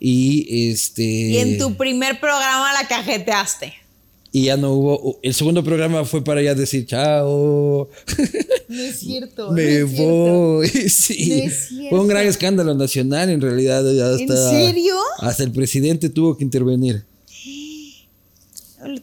Y 0.00 0.70
este. 0.70 1.02
Y 1.02 1.36
en 1.38 1.58
tu 1.58 1.74
primer 1.76 2.20
programa 2.20 2.72
la 2.72 2.86
cajeteaste. 2.88 3.74
Y 4.36 4.46
ya 4.46 4.56
no 4.56 4.72
hubo. 4.72 5.20
El 5.22 5.32
segundo 5.32 5.62
programa 5.62 6.04
fue 6.04 6.24
para 6.24 6.42
ya 6.42 6.56
decir 6.56 6.86
chao. 6.86 7.88
No 8.68 8.80
es 8.82 8.98
cierto. 8.98 9.50
Me 9.52 9.84
voy. 9.84 10.66
Sí. 10.68 11.28
No 11.28 11.34
es 11.34 11.68
cierto. 11.68 11.90
Fue 11.90 12.00
un 12.00 12.08
gran 12.08 12.26
escándalo 12.26 12.74
nacional 12.74 13.30
en 13.30 13.40
realidad. 13.40 13.86
Hasta, 14.12 14.50
serio? 14.50 14.96
Hasta 15.18 15.44
el 15.44 15.52
presidente 15.52 16.08
tuvo 16.08 16.36
que 16.36 16.42
intervenir. 16.42 17.04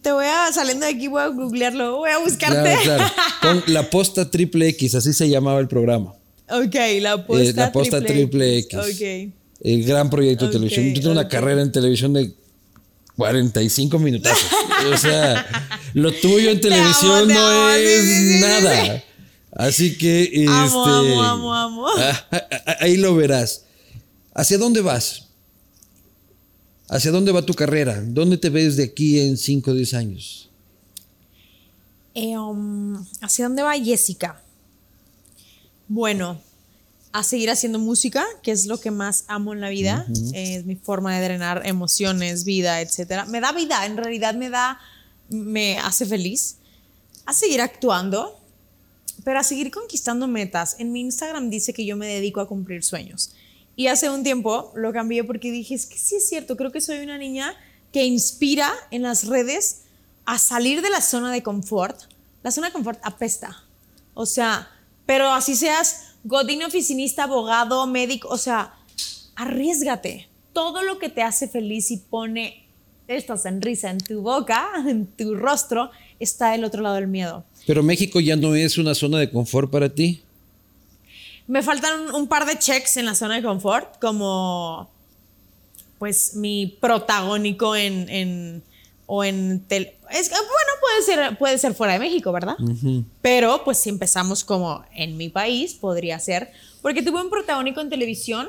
Te 0.01 0.11
voy 0.11 0.25
a, 0.25 0.51
saliendo 0.51 0.85
de 0.85 0.91
aquí, 0.91 1.07
voy 1.07 1.21
a 1.21 1.27
googlearlo, 1.27 1.97
voy 1.97 2.09
a 2.09 2.17
buscarte. 2.17 2.75
Claro, 2.83 3.05
claro. 3.39 3.63
Con 3.63 3.73
la 3.73 3.89
posta 3.89 4.29
triple 4.29 4.67
X, 4.69 4.95
así 4.95 5.13
se 5.13 5.29
llamaba 5.29 5.61
el 5.61 5.69
programa. 5.69 6.13
ok, 6.49 6.75
la 6.99 7.25
posta, 7.25 7.43
Eh, 7.43 7.53
la 7.55 7.71
posta 7.71 8.01
triple 8.03 8.57
X. 8.57 8.77
Ok. 8.77 9.31
El 9.61 9.83
gran 9.85 10.09
proyecto 10.09 10.47
de 10.47 10.51
televisión. 10.51 10.87
Yo 10.87 11.01
tengo 11.01 11.11
una 11.13 11.27
carrera 11.29 11.61
en 11.61 11.71
televisión 11.71 12.11
de 12.13 12.33
45 13.17 13.99
minutos. 13.99 14.31
o 14.93 14.97
sea, 14.97 15.45
lo 15.93 16.11
tuyo 16.13 16.51
en 16.51 16.61
Te 16.61 16.67
amo, 16.73 16.77
televisión 16.77 17.27
te 17.27 17.33
no 17.33 17.69
es 17.71 18.01
sí, 18.01 18.07
sí, 18.15 18.33
sí, 18.33 18.39
nada. 18.41 18.85
sí. 18.97 19.03
Así 19.53 19.97
que 19.97 20.23
este, 20.23 20.47
Amo, 20.47 20.85
amo, 20.85 21.23
amo, 21.23 21.55
amo. 21.55 21.87
ah, 21.97 22.25
ah, 22.31 22.47
ah, 22.67 22.75
ahí 22.79 22.97
lo 22.97 23.13
verás. 23.15 23.65
¿Hacia 24.33 24.57
dónde 24.57 24.81
vas? 24.81 25.27
¿Hacia 26.87 27.11
dónde 27.11 27.31
va 27.31 27.41
tu 27.45 27.53
carrera? 27.53 28.01
¿Dónde 28.05 28.37
te 28.37 28.49
ves 28.49 28.77
de 28.77 28.85
aquí 28.85 29.19
en 29.19 29.37
5 29.37 29.71
o 29.71 29.73
10 29.73 29.93
años? 29.93 30.49
Eh, 32.13 32.37
um, 32.37 33.05
¿Hacia 33.21 33.45
dónde 33.45 33.61
va 33.63 33.73
Jessica? 33.77 34.41
Bueno, 35.87 36.41
a 37.13 37.23
seguir 37.23 37.49
haciendo 37.49 37.79
música, 37.79 38.25
que 38.41 38.51
es 38.51 38.65
lo 38.65 38.79
que 38.79 38.91
más 38.91 39.25
amo 39.27 39.53
en 39.53 39.61
la 39.61 39.69
vida. 39.69 40.05
Es 40.33 40.65
mi 40.65 40.75
forma 40.75 41.15
de 41.15 41.23
drenar 41.23 41.61
emociones, 41.65 42.45
vida, 42.45 42.81
etc. 42.81 43.25
Me 43.27 43.41
da 43.41 43.51
vida, 43.51 43.85
en 43.85 43.97
realidad 43.97 44.35
me 44.35 44.49
da, 44.49 44.79
me 45.29 45.77
hace 45.79 46.05
feliz. 46.05 46.57
A 47.25 47.33
seguir 47.33 47.61
actuando, 47.61 48.39
pero 49.23 49.39
a 49.39 49.43
seguir 49.43 49.71
conquistando 49.71 50.27
metas. 50.27 50.77
En 50.79 50.91
mi 50.91 51.01
Instagram 51.01 51.49
dice 51.49 51.73
que 51.73 51.85
yo 51.85 51.97
me 51.97 52.07
dedico 52.07 52.39
a 52.39 52.47
cumplir 52.47 52.83
sueños. 52.83 53.33
Y 53.75 53.87
hace 53.87 54.09
un 54.09 54.23
tiempo 54.23 54.71
lo 54.75 54.93
cambié 54.93 55.23
porque 55.23 55.51
dije, 55.51 55.75
es 55.75 55.85
que 55.85 55.97
sí 55.97 56.15
es 56.15 56.27
cierto, 56.27 56.55
creo 56.55 56.71
que 56.71 56.81
soy 56.81 56.99
una 56.99 57.17
niña 57.17 57.55
que 57.91 58.05
inspira 58.05 58.71
en 58.89 59.01
las 59.01 59.25
redes 59.27 59.81
a 60.25 60.37
salir 60.37 60.81
de 60.81 60.89
la 60.89 61.01
zona 61.01 61.31
de 61.31 61.43
confort. 61.43 62.03
La 62.43 62.51
zona 62.51 62.67
de 62.67 62.73
confort 62.73 62.99
apesta. 63.03 63.63
O 64.13 64.25
sea, 64.25 64.69
pero 65.05 65.31
así 65.31 65.55
seas 65.55 66.10
godín, 66.23 66.63
oficinista, 66.63 67.23
abogado, 67.23 67.85
médico, 67.87 68.27
o 68.29 68.37
sea, 68.37 68.73
arriesgate. 69.35 70.27
Todo 70.53 70.81
lo 70.83 70.99
que 70.99 71.09
te 71.09 71.21
hace 71.21 71.47
feliz 71.47 71.91
y 71.91 71.97
pone 71.97 72.65
esta 73.07 73.37
sonrisa 73.37 73.89
en 73.89 73.97
tu 73.99 74.21
boca, 74.21 74.67
en 74.87 75.05
tu 75.07 75.35
rostro, 75.35 75.91
está 76.19 76.51
del 76.51 76.63
otro 76.63 76.81
lado 76.81 76.95
del 76.95 77.07
miedo. 77.07 77.43
Pero 77.65 77.83
México 77.83 78.19
ya 78.19 78.35
no 78.35 78.55
es 78.55 78.77
una 78.77 78.95
zona 78.95 79.19
de 79.19 79.29
confort 79.31 79.69
para 79.71 79.89
ti. 79.89 80.21
Me 81.47 81.61
faltan 81.63 82.01
un, 82.01 82.15
un 82.15 82.27
par 82.27 82.45
de 82.45 82.57
checks 82.57 82.97
en 82.97 83.05
la 83.05 83.15
zona 83.15 83.35
de 83.35 83.43
confort, 83.43 83.99
como 83.99 84.89
pues 85.99 86.35
mi 86.35 86.77
protagónico 86.79 87.75
en, 87.75 88.09
en- 88.09 88.63
o 89.05 89.23
en 89.23 89.59
tel- 89.67 89.93
es 90.11 90.29
bueno 90.29 90.71
puede 90.81 91.01
ser 91.03 91.37
puede 91.37 91.57
ser 91.57 91.73
fuera 91.73 91.93
de 91.93 91.99
México, 91.99 92.31
¿verdad? 92.31 92.55
Pero 93.21 93.63
pues 93.63 93.77
si 93.77 93.89
empezamos 93.89 94.43
como 94.43 94.83
en 94.93 95.17
mi 95.17 95.29
país 95.29 95.73
podría 95.73 96.19
ser 96.19 96.51
porque 96.81 97.01
tuve 97.03 97.21
un 97.21 97.29
protagónico 97.29 97.81
en 97.81 97.89
televisión, 97.89 98.47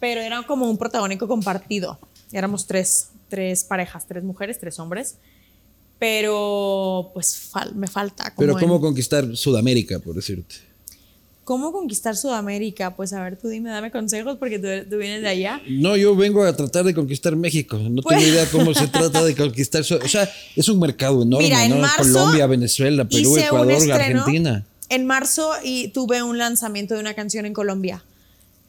pero 0.00 0.20
era 0.20 0.42
como 0.42 0.68
un 0.70 0.76
protagónico 0.78 1.28
compartido. 1.28 1.98
Éramos 2.32 2.66
tres 2.66 3.10
tres 3.28 3.64
parejas, 3.64 4.06
tres 4.06 4.24
mujeres, 4.24 4.58
tres 4.58 4.78
hombres. 4.78 5.16
Pero 5.98 7.10
pues 7.12 7.50
fal- 7.52 7.72
me 7.74 7.88
falta 7.88 8.24
como 8.34 8.36
Pero 8.46 8.52
en- 8.52 8.58
¿cómo 8.60 8.80
conquistar 8.80 9.36
Sudamérica, 9.36 9.98
por 9.98 10.14
decirte? 10.14 10.54
¿Cómo 11.48 11.72
conquistar 11.72 12.14
Sudamérica? 12.14 12.94
Pues 12.94 13.14
a 13.14 13.22
ver, 13.24 13.38
tú 13.38 13.48
dime, 13.48 13.70
dame 13.70 13.90
consejos 13.90 14.36
porque 14.38 14.58
tú, 14.58 14.68
tú 14.90 14.98
vienes 14.98 15.22
de 15.22 15.28
allá. 15.28 15.62
No, 15.66 15.96
yo 15.96 16.14
vengo 16.14 16.44
a 16.44 16.54
tratar 16.54 16.84
de 16.84 16.92
conquistar 16.92 17.34
México. 17.36 17.78
No 17.78 18.02
Pues- 18.02 18.18
tengo 18.18 18.30
idea 18.34 18.44
cómo 18.52 18.74
se 18.74 18.86
trata 18.88 19.24
de 19.24 19.34
conquistar. 19.34 19.80
O 19.80 20.08
sea, 20.08 20.30
es 20.54 20.68
un 20.68 20.78
mercado 20.78 21.22
enorme, 21.22 21.46
Mira, 21.46 21.64
en 21.64 21.70
¿no? 21.70 21.78
marzo 21.78 22.02
Colombia, 22.02 22.46
Venezuela, 22.46 23.08
Perú, 23.08 23.34
Ecuador, 23.38 23.72
estreno 23.72 24.20
Argentina. 24.20 24.66
En 24.90 25.06
marzo 25.06 25.50
y 25.64 25.88
tuve 25.88 26.22
un 26.22 26.36
lanzamiento 26.36 26.92
de 26.92 27.00
una 27.00 27.14
canción 27.14 27.46
en 27.46 27.54
Colombia. 27.54 28.04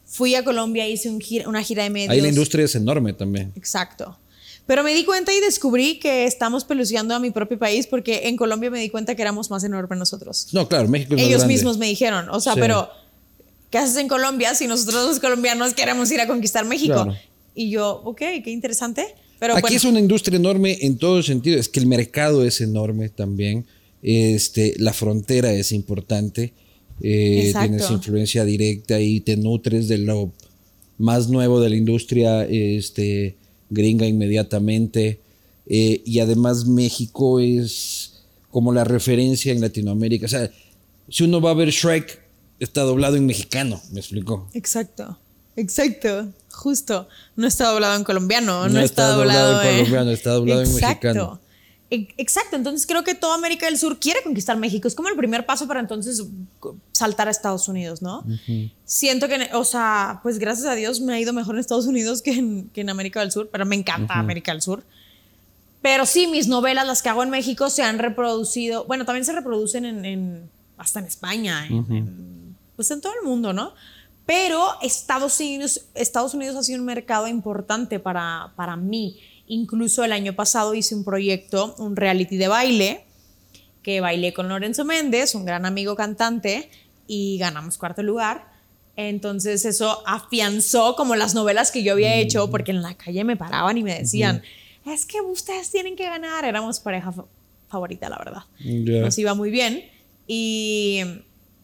Fui 0.06 0.34
a 0.34 0.42
Colombia, 0.42 0.88
hice 0.88 1.10
un 1.10 1.20
gira- 1.20 1.46
una 1.48 1.62
gira 1.62 1.82
de 1.82 1.90
medios. 1.90 2.10
Ahí 2.12 2.22
la 2.22 2.28
industria 2.28 2.64
es 2.64 2.74
enorme 2.76 3.12
también. 3.12 3.52
Exacto. 3.56 4.16
Pero 4.66 4.84
me 4.84 4.94
di 4.94 5.04
cuenta 5.04 5.32
y 5.32 5.40
descubrí 5.40 5.98
que 5.98 6.26
estamos 6.26 6.64
peluceando 6.64 7.14
a 7.14 7.18
mi 7.18 7.30
propio 7.30 7.58
país 7.58 7.86
porque 7.86 8.28
en 8.28 8.36
Colombia 8.36 8.70
me 8.70 8.80
di 8.80 8.88
cuenta 8.88 9.14
que 9.14 9.22
éramos 9.22 9.50
más 9.50 9.64
enormes 9.64 9.98
nosotros. 9.98 10.48
No, 10.52 10.68
claro, 10.68 10.88
México 10.88 11.16
es 11.16 11.22
Ellos 11.22 11.46
mismos 11.46 11.76
me 11.78 11.86
dijeron, 11.86 12.28
o 12.30 12.40
sea, 12.40 12.54
Sí. 12.54 12.60
pero 12.60 12.88
¿qué 13.70 13.78
haces 13.78 13.96
en 13.96 14.06
Colombia 14.06 14.54
si 14.54 14.66
nosotros 14.68 15.06
los 15.08 15.18
colombianos 15.20 15.74
queremos 15.74 16.10
ir 16.12 16.20
a 16.20 16.26
conquistar 16.26 16.64
México? 16.64 17.02
Claro. 17.04 17.16
Y 17.54 17.70
yo, 17.70 18.00
ok, 18.04 18.18
qué 18.44 18.50
interesante. 18.50 19.06
Pero 19.40 19.54
Aquí 19.54 19.62
bueno, 19.62 19.76
es 19.76 19.84
una 19.84 19.98
industria 19.98 20.36
enorme 20.36 20.78
en 20.82 20.98
todo 20.98 21.22
sentido. 21.22 21.58
Es 21.58 21.68
que 21.68 21.80
el 21.80 21.86
mercado 21.86 22.44
es 22.44 22.60
enorme 22.60 23.08
también. 23.08 23.66
Este, 24.02 24.74
la 24.78 24.92
frontera 24.92 25.52
es 25.52 25.72
importante. 25.72 26.52
Eh, 27.02 27.52
tienes 27.58 27.90
influencia 27.90 28.44
directa 28.44 29.00
y 29.00 29.20
te 29.20 29.36
nutres 29.36 29.88
de 29.88 29.98
lo 29.98 30.30
más 30.98 31.28
nuevo 31.28 31.60
de 31.60 31.70
la 31.70 31.76
industria 31.76 32.44
este, 32.44 33.36
gringa 33.70 34.06
inmediatamente. 34.06 35.20
Eh, 35.66 36.02
y 36.04 36.20
además 36.20 36.66
México 36.66 37.40
es 37.40 38.24
como 38.50 38.72
la 38.72 38.84
referencia 38.84 39.52
en 39.52 39.60
Latinoamérica. 39.60 40.26
O 40.26 40.28
sea, 40.28 40.50
si 41.08 41.24
uno 41.24 41.40
va 41.40 41.50
a 41.50 41.54
ver 41.54 41.70
Shrek, 41.70 42.20
está 42.58 42.82
doblado 42.82 43.16
en 43.16 43.26
mexicano, 43.26 43.80
me 43.92 44.00
explicó. 44.00 44.48
Exacto, 44.52 45.18
exacto, 45.56 46.28
justo. 46.50 47.08
No 47.36 47.46
está 47.46 47.68
doblado 47.68 47.96
en 47.96 48.04
colombiano, 48.04 48.68
no, 48.68 48.74
No 48.74 48.80
está, 48.80 49.04
está 49.04 49.16
doblado, 49.16 49.52
doblado 49.52 49.70
en 49.70 49.76
colombiano, 49.76 50.10
está 50.10 50.30
doblado 50.32 50.62
en 50.62 50.74
mexicano. 50.74 51.40
Exacto, 51.90 52.54
entonces 52.54 52.86
creo 52.86 53.02
que 53.02 53.14
toda 53.16 53.34
América 53.34 53.66
del 53.66 53.76
Sur 53.76 53.98
quiere 53.98 54.22
conquistar 54.22 54.56
México. 54.56 54.86
Es 54.86 54.94
como 54.94 55.08
el 55.08 55.16
primer 55.16 55.44
paso 55.44 55.66
para 55.66 55.80
entonces 55.80 56.22
saltar 56.92 57.26
a 57.26 57.32
Estados 57.32 57.66
Unidos, 57.66 58.00
¿no? 58.00 58.24
Siento 58.84 59.26
que, 59.26 59.50
o 59.54 59.64
sea, 59.64 60.20
pues 60.22 60.38
gracias 60.38 60.66
a 60.68 60.74
Dios 60.76 61.00
me 61.00 61.14
ha 61.14 61.20
ido 61.20 61.32
mejor 61.32 61.56
en 61.56 61.60
Estados 61.60 61.86
Unidos 61.86 62.22
que 62.22 62.32
en, 62.32 62.68
que 62.72 62.82
en 62.82 62.90
América 62.90 63.18
del 63.20 63.32
Sur, 63.32 63.48
pero 63.50 63.66
me 63.66 63.74
encanta 63.74 64.14
América 64.20 64.52
del 64.52 64.62
Sur. 64.62 64.84
Pero 65.82 66.06
sí, 66.06 66.26
mis 66.26 66.46
novelas, 66.46 66.86
las 66.86 67.02
que 67.02 67.08
hago 67.08 67.22
en 67.22 67.30
México, 67.30 67.70
se 67.70 67.82
han 67.82 67.98
reproducido, 67.98 68.84
bueno, 68.84 69.04
también 69.04 69.24
se 69.24 69.32
reproducen 69.32 69.84
en, 69.84 70.04
en- 70.04 70.50
hasta 70.76 71.00
en 71.00 71.06
España, 71.06 71.66
en- 71.66 71.86
en- 71.92 72.56
pues 72.76 72.90
en 72.92 73.00
todo 73.00 73.12
el 73.20 73.26
mundo, 73.26 73.52
¿no? 73.52 73.72
Pero 74.26 74.64
Estados 74.80 75.40
Unidos, 75.40 75.86
Estados 75.94 76.34
Unidos 76.34 76.54
ha 76.56 76.62
sido 76.62 76.78
un 76.78 76.84
mercado 76.84 77.26
importante 77.26 77.98
para, 77.98 78.52
para 78.54 78.76
mí. 78.76 79.18
Incluso 79.50 80.04
el 80.04 80.12
año 80.12 80.36
pasado 80.36 80.74
hice 80.74 80.94
un 80.94 81.02
proyecto, 81.02 81.74
un 81.78 81.96
reality 81.96 82.36
de 82.36 82.46
baile, 82.46 83.04
que 83.82 84.00
bailé 84.00 84.32
con 84.32 84.48
Lorenzo 84.48 84.84
Méndez, 84.84 85.34
un 85.34 85.44
gran 85.44 85.66
amigo 85.66 85.96
cantante, 85.96 86.70
y 87.08 87.36
ganamos 87.36 87.76
cuarto 87.76 88.04
lugar. 88.04 88.48
Entonces 88.94 89.64
eso 89.64 90.04
afianzó 90.06 90.94
como 90.94 91.16
las 91.16 91.34
novelas 91.34 91.72
que 91.72 91.82
yo 91.82 91.94
había 91.94 92.14
hecho, 92.14 92.48
porque 92.48 92.70
en 92.70 92.80
la 92.80 92.94
calle 92.94 93.24
me 93.24 93.36
paraban 93.36 93.76
y 93.76 93.82
me 93.82 93.98
decían, 93.98 94.40
es 94.86 95.04
que 95.04 95.20
ustedes 95.20 95.68
tienen 95.72 95.96
que 95.96 96.04
ganar. 96.04 96.44
Éramos 96.44 96.78
pareja 96.78 97.12
favorita, 97.68 98.08
la 98.08 98.18
verdad. 98.18 98.42
Nos 99.00 99.18
iba 99.18 99.34
muy 99.34 99.50
bien. 99.50 99.84
Y, 100.28 101.00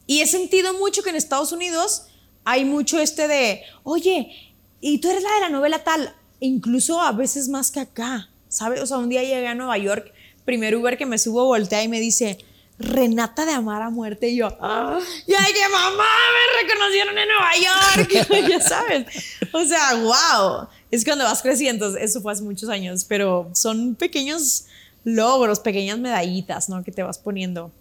y 0.09 0.23
he 0.23 0.27
sentido 0.27 0.75
mucho 0.75 1.05
que 1.05 1.11
en 1.11 1.17
Estados 1.17 1.53
Unidos 1.53 2.09
hay 2.45 2.65
mucho 2.65 2.99
este 2.99 3.29
de, 3.29 3.63
oye, 3.85 4.57
y 4.81 4.99
tú 4.99 5.09
eres 5.09 5.23
la 5.23 5.33
de 5.35 5.41
la 5.43 5.51
novela 5.51 5.85
tal, 5.85 6.13
incluso 6.41 7.01
a 7.01 7.13
veces 7.13 7.49
más 7.49 7.71
que 7.71 7.81
acá, 7.81 8.29
¿sabes? 8.49 8.81
O 8.81 8.87
sea, 8.87 8.99
un 8.99 9.09
día 9.09 9.23
llegué 9.23 9.47
a 9.47 9.55
Nueva 9.55 9.79
York, 9.79 10.13
primer 10.45 10.77
Uber 10.77 10.97
que 10.97 11.07
me 11.07 11.19
subo, 11.19 11.45
voltea 11.45 11.83
y 11.83 11.89
me 11.89 12.01
dice, 12.01 12.39
Renata 12.79 13.47
de 13.47 13.53
Amar 13.53 13.83
a 13.83 13.91
Muerte. 13.91 14.29
Y 14.29 14.37
yo, 14.37 14.49
¡Ah! 14.61 14.99
ya 15.27 15.39
que 15.39 15.73
mamá, 15.73 16.05
me 16.35 16.63
reconocieron 16.63 17.19
en 17.19 17.29
Nueva 17.29 18.29
York. 18.29 18.49
ya 18.51 18.61
sabes. 18.61 19.07
O 19.53 19.65
sea, 19.65 19.95
wow. 19.95 20.69
Es 20.91 21.05
cuando 21.05 21.25
vas 21.25 21.43
creciendo. 21.43 21.97
Eso 21.97 22.21
fue 22.21 22.33
hace 22.33 22.43
muchos 22.43 22.69
años, 22.69 23.05
pero 23.05 23.51
son 23.55 23.95
pequeños 23.95 24.67
logros, 25.05 25.61
pequeñas 25.61 25.99
medallitas, 25.99 26.69
¿no? 26.69 26.85
Que 26.85 26.93
te 26.93 27.03
vas 27.03 27.19
poniendo. 27.19 27.73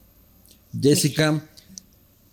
Jessica, 0.80 1.42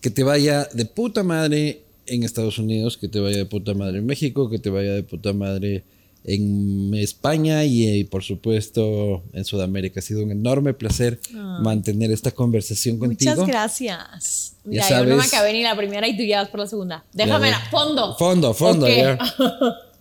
que 0.00 0.10
te 0.10 0.22
vaya 0.22 0.68
de 0.72 0.84
puta 0.84 1.22
madre 1.22 1.82
en 2.06 2.22
Estados 2.22 2.58
Unidos, 2.58 2.96
que 2.96 3.08
te 3.08 3.20
vaya 3.20 3.38
de 3.38 3.46
puta 3.46 3.74
madre 3.74 3.98
en 3.98 4.06
México, 4.06 4.50
que 4.50 4.58
te 4.58 4.70
vaya 4.70 4.92
de 4.92 5.02
puta 5.02 5.32
madre 5.32 5.84
en 6.24 6.94
España 6.94 7.64
y, 7.64 8.00
eh, 8.00 8.04
por 8.04 8.22
supuesto 8.22 9.22
en 9.32 9.44
Sudamérica. 9.44 10.00
Ha 10.00 10.02
sido 10.02 10.22
un 10.22 10.30
enorme 10.30 10.74
placer 10.74 11.20
ah. 11.34 11.60
mantener 11.62 12.10
esta 12.10 12.30
conversación 12.30 12.98
contigo. 12.98 13.32
Muchas 13.32 13.46
gracias. 13.46 14.56
Mira, 14.64 14.88
yo 14.88 15.04
no 15.04 15.16
me 15.16 15.24
acabé 15.24 15.52
ni 15.52 15.62
la 15.62 15.76
primera 15.76 16.06
y 16.06 16.16
tú 16.16 16.22
ya 16.22 16.40
vas 16.40 16.48
por 16.48 16.60
la 16.60 16.66
segunda. 16.66 17.04
Déjame 17.12 17.50
la 17.50 17.60
fondo. 17.70 18.16
Fondo, 18.16 18.54
fondo, 18.54 18.88
ya. 18.88 19.18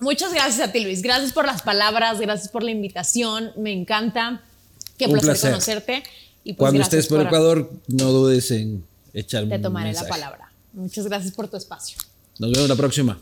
Muchas 0.00 0.32
gracias 0.32 0.68
a 0.68 0.72
ti, 0.72 0.80
Luis. 0.80 1.02
Gracias 1.02 1.32
por 1.32 1.44
las 1.44 1.62
palabras, 1.62 2.20
gracias 2.20 2.48
por 2.48 2.62
la 2.62 2.70
invitación. 2.70 3.52
Me 3.56 3.72
encanta. 3.72 4.42
Qué 4.96 5.08
placer, 5.08 5.50
conocerte. 5.50 6.02
Y 6.48 6.54
pues 6.54 6.64
Cuando 6.64 6.80
estés 6.80 7.06
por, 7.08 7.20
Ecuador, 7.20 7.70
no 7.88 8.10
dudes 8.10 8.50
en 8.52 8.82
echarme 9.12 9.58
Te 9.58 9.62
tomaré 9.62 9.92
la 9.92 10.08
palabra. 10.08 10.50
Muchas 10.72 11.04
gracias 11.04 11.34
por 11.34 11.46
tu 11.46 11.58
espacio. 11.58 11.98
Nos 12.38 12.50
vemos 12.52 12.70
la 12.70 12.74
próxima. 12.74 13.20